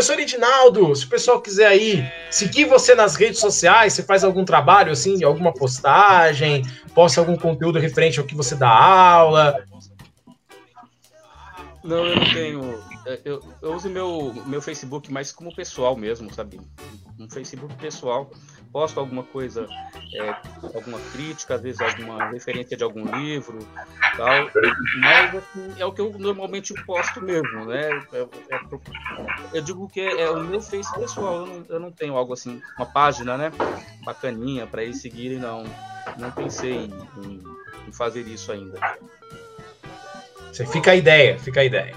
Professor 0.01 0.18
Edinaldo, 0.18 0.96
se 0.96 1.05
o 1.05 1.09
pessoal 1.11 1.42
quiser 1.42 1.66
aí 1.66 2.11
seguir 2.30 2.64
você 2.64 2.94
nas 2.94 3.16
redes 3.16 3.38
sociais, 3.38 3.92
você 3.92 4.03
faz 4.03 4.24
algum 4.24 4.46
trabalho, 4.46 4.92
assim, 4.92 5.22
alguma 5.22 5.53
postagem, 5.53 6.64
posta 6.94 7.20
algum 7.20 7.36
conteúdo 7.36 7.78
referente 7.78 8.18
ao 8.18 8.24
que 8.24 8.34
você 8.34 8.55
dá 8.55 8.70
aula. 8.70 9.62
Não, 11.84 12.07
eu 12.07 12.16
não 12.16 12.32
tenho. 12.32 12.89
É, 13.07 13.20
eu, 13.24 13.40
eu 13.62 13.72
uso 13.74 13.88
meu, 13.88 14.34
meu 14.46 14.61
Facebook 14.61 15.12
mais 15.12 15.32
como 15.32 15.55
pessoal 15.55 15.96
mesmo, 15.96 16.32
sabe? 16.32 16.61
Um 17.18 17.28
Facebook 17.28 17.74
pessoal. 17.76 18.30
Posto 18.72 19.01
alguma 19.01 19.24
coisa, 19.24 19.66
é, 20.14 20.30
alguma 20.74 21.01
crítica, 21.12 21.57
às 21.57 21.61
vezes 21.61 21.80
alguma 21.80 22.30
referência 22.30 22.76
de 22.76 22.84
algum 22.84 23.05
livro, 23.16 23.59
tal. 24.16 24.48
Mas 25.01 25.34
assim, 25.34 25.74
é 25.76 25.84
o 25.84 25.92
que 25.92 26.01
eu 26.01 26.16
normalmente 26.16 26.72
posto 26.84 27.20
mesmo, 27.20 27.64
né? 27.64 27.88
É, 28.12 28.20
é, 28.20 28.61
eu 29.53 29.61
digo 29.61 29.88
que 29.88 30.01
é, 30.01 30.30
o 30.30 30.44
meu 30.44 30.61
Face 30.61 30.94
pessoal. 30.94 31.38
Eu 31.38 31.46
não, 31.46 31.66
eu 31.68 31.80
não 31.80 31.90
tenho 31.90 32.16
algo 32.16 32.32
assim, 32.32 32.62
uma 32.78 32.86
página, 32.86 33.36
né? 33.36 33.51
Bacaninha 34.05 34.68
para 34.68 34.84
eles 34.84 35.01
seguirem, 35.01 35.40
não. 35.40 35.64
Não 36.16 36.30
pensei 36.30 36.84
em, 36.84 36.92
em, 37.24 37.42
em 37.88 37.92
fazer 37.92 38.22
isso 38.28 38.53
ainda. 38.53 38.78
Você 40.53 40.64
fica 40.66 40.92
a 40.92 40.96
ideia, 40.96 41.38
fica 41.40 41.61
a 41.61 41.64
ideia. 41.64 41.94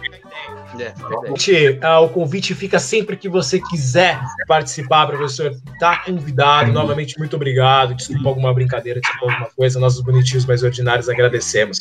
É, 0.79 1.97
uh, 1.99 2.03
o 2.03 2.09
convite 2.09 2.55
fica 2.55 2.79
sempre 2.79 3.15
que 3.15 3.29
você 3.29 3.59
quiser 3.59 4.19
participar, 4.47 5.07
professor. 5.07 5.51
Tá 5.79 5.97
convidado. 5.97 6.71
Novamente, 6.71 7.17
muito 7.19 7.35
obrigado. 7.35 7.95
Desculpa 7.95 8.29
alguma 8.29 8.53
brincadeira, 8.53 8.99
desculpa 8.99 9.31
alguma 9.31 9.49
coisa. 9.51 9.79
Nós, 9.79 9.95
os 9.95 10.01
bonitinhos 10.01 10.45
mais 10.45 10.63
ordinários, 10.63 11.09
agradecemos. 11.09 11.79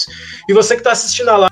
E 0.49 0.53
você 0.53 0.74
que 0.74 0.80
está 0.80 0.93
assistindo 0.93 1.28
a 1.28 1.36
live. 1.36 1.51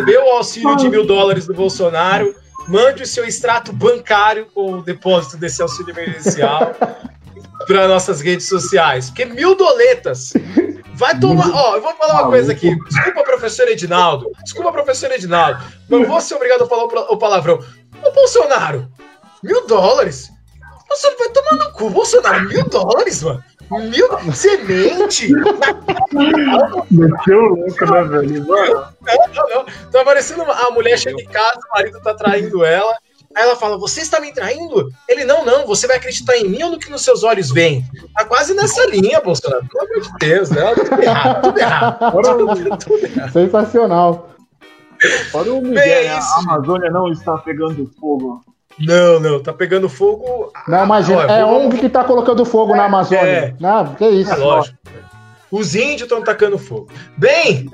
Recebeu 0.00 0.24
o 0.26 0.30
auxílio 0.30 0.76
de 0.76 0.88
mil 0.88 1.06
dólares 1.06 1.46
do 1.46 1.54
Bolsonaro, 1.54 2.34
mande 2.66 3.02
o 3.02 3.06
seu 3.06 3.24
extrato 3.24 3.72
bancário 3.72 4.46
com 4.54 4.74
o 4.74 4.82
depósito 4.82 5.36
desse 5.36 5.60
auxílio 5.60 5.92
emergencial 5.92 6.74
para 7.66 7.86
nossas 7.86 8.20
redes 8.20 8.48
sociais. 8.48 9.08
Porque 9.10 9.24
mil 9.24 9.54
doletas. 9.54 10.32
Vai 10.94 11.18
tomar. 11.18 11.50
Ó, 11.50 11.76
eu 11.76 11.82
vou 11.82 11.94
falar 11.94 12.22
uma 12.22 12.30
coisa 12.30 12.52
aqui. 12.52 12.76
Desculpa, 12.88 13.22
professor 13.22 13.68
Edinaldo. 13.68 14.30
Desculpa, 14.44 14.72
professor 14.72 15.10
Edinaldo. 15.10 15.62
Não 15.88 16.04
vou 16.04 16.20
ser 16.20 16.34
obrigado 16.34 16.64
a 16.64 16.66
falar 16.66 16.84
o 16.84 17.16
palavrão. 17.16 17.58
Ô, 18.04 18.10
Bolsonaro, 18.12 18.90
mil 19.42 19.66
dólares? 19.66 20.30
Você 20.88 21.14
vai 21.16 21.28
tomar 21.30 21.64
no 21.64 21.72
cu, 21.72 21.88
Bolsonaro. 21.88 22.48
Mil 22.48 22.68
dólares, 22.68 23.22
mano. 23.22 23.42
Mil 23.70 24.34
semente? 24.34 25.30
Meteu 26.90 27.40
louco, 27.40 27.86
né, 27.86 28.02
velho? 28.02 28.44
Não, 28.44 28.66
não, 28.66 29.48
não. 29.48 29.64
Tá 29.92 30.04
parecendo 30.04 30.42
uma, 30.42 30.52
a 30.52 30.70
mulher 30.72 30.98
chega 30.98 31.20
em 31.20 31.26
casa, 31.26 31.60
o 31.70 31.76
marido 31.76 32.00
tá 32.00 32.14
traindo 32.14 32.64
ela. 32.64 32.92
Aí 33.36 33.44
ela 33.44 33.54
fala: 33.54 33.78
Você 33.78 34.00
está 34.00 34.20
me 34.20 34.32
traindo? 34.32 34.90
Ele: 35.08 35.24
Não, 35.24 35.44
não, 35.44 35.66
você 35.66 35.86
vai 35.86 35.98
acreditar 35.98 36.36
em 36.36 36.48
mim 36.48 36.62
ou 36.64 36.70
no 36.70 36.78
que 36.80 36.90
nos 36.90 37.02
seus 37.02 37.22
olhos 37.22 37.52
vem? 37.52 37.84
Tá 38.16 38.24
quase 38.24 38.54
nessa 38.54 38.84
linha, 38.86 39.20
Bolsonaro. 39.20 39.64
Pelo 39.68 39.84
amor 39.84 40.00
de 40.00 40.10
Deus, 40.18 40.50
né? 40.50 40.74
Tudo 40.74 41.02
errado, 41.02 41.42
tudo 41.42 41.58
errado. 41.58 42.10
Tudo, 42.10 42.78
tudo 42.78 43.06
errado. 43.06 43.32
Sensacional. 43.32 44.30
Olha 45.32 45.54
o 45.54 45.62
Miguel, 45.62 45.74
Bem, 45.74 46.08
a 46.08 46.20
Amazônia 46.38 46.90
não 46.90 47.10
está 47.10 47.38
pegando 47.38 47.90
fogo. 48.00 48.44
Não, 48.78 49.20
não, 49.20 49.42
tá 49.42 49.52
pegando 49.52 49.88
fogo. 49.88 50.52
Não, 50.66 50.84
imagina, 50.84 51.22
é 51.22 51.44
ONG 51.44 51.78
que 51.78 51.88
tá 51.88 52.04
colocando 52.04 52.44
fogo 52.44 52.74
na 52.74 52.84
Amazônia. 52.84 53.24
É. 53.24 53.54
Não, 53.58 53.94
que 53.94 54.08
isso. 54.08 54.32
É 54.32 54.36
lógico. 54.36 54.78
Os 55.50 55.74
índios 55.74 56.02
estão 56.02 56.22
tacando 56.22 56.58
fogo. 56.58 56.88
Bem, 57.16 57.68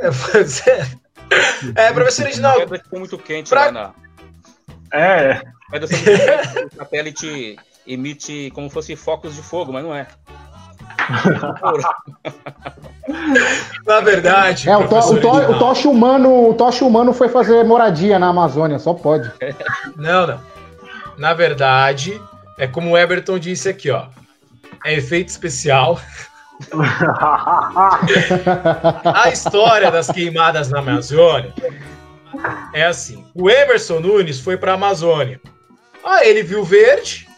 é, 1.76 1.92
professor 1.92 2.24
Reginaldo. 2.24 2.74
É 2.74 2.78
ficou 2.78 2.98
muito 2.98 3.18
quente 3.18 3.50
pra... 3.50 3.66
lá 3.66 3.72
na. 3.72 3.90
É. 4.92 5.42
O 5.72 6.76
satélite 6.76 7.56
emite 7.86 8.50
como 8.54 8.70
fosse 8.70 8.96
focos 8.96 9.34
de 9.34 9.42
fogo, 9.42 9.72
mas 9.72 9.84
não 9.84 9.94
é. 9.94 10.06
na 13.86 14.00
verdade. 14.00 14.68
É, 14.68 14.76
o, 14.76 14.88
to, 14.88 14.96
o, 14.96 15.20
to, 15.20 15.28
o, 15.28 15.58
tocha 15.58 15.88
humano, 15.88 16.50
o 16.50 16.54
tocha 16.54 16.84
humano 16.84 17.12
foi 17.12 17.28
fazer 17.28 17.64
moradia 17.64 18.18
na 18.18 18.28
Amazônia, 18.28 18.78
só 18.78 18.94
pode. 18.94 19.30
Não, 19.96 20.26
não. 20.26 20.40
Na 21.18 21.34
verdade, 21.34 22.20
é 22.58 22.66
como 22.66 22.90
o 22.90 22.98
Everton 22.98 23.38
disse 23.38 23.68
aqui, 23.68 23.90
ó. 23.90 24.06
É 24.84 24.94
efeito 24.94 25.28
especial. 25.28 26.00
a 29.14 29.28
história 29.30 29.90
das 29.90 30.10
queimadas 30.10 30.70
na 30.70 30.78
Amazônia 30.78 31.52
é 32.72 32.84
assim: 32.84 33.24
o 33.34 33.50
Emerson 33.50 34.00
Nunes 34.00 34.40
foi 34.40 34.56
para 34.56 34.72
a 34.72 34.74
Amazônia. 34.74 35.40
Aí 36.04 36.28
ele 36.28 36.42
viu 36.42 36.64
verde, 36.64 37.28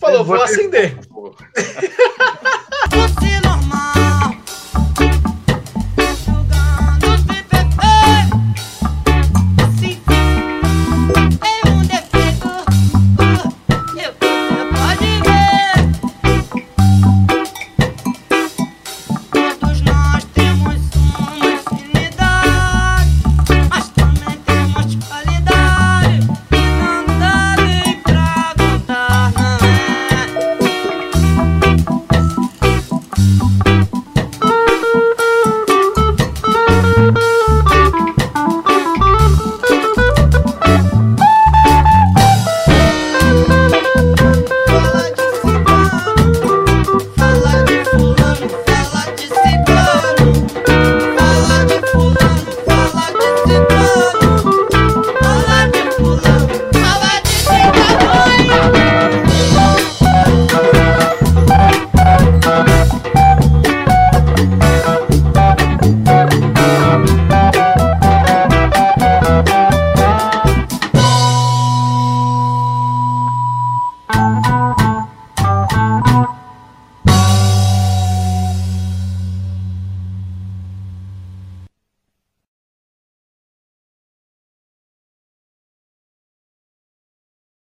falou: 0.00 0.24
vou 0.24 0.40
acender. 0.42 0.96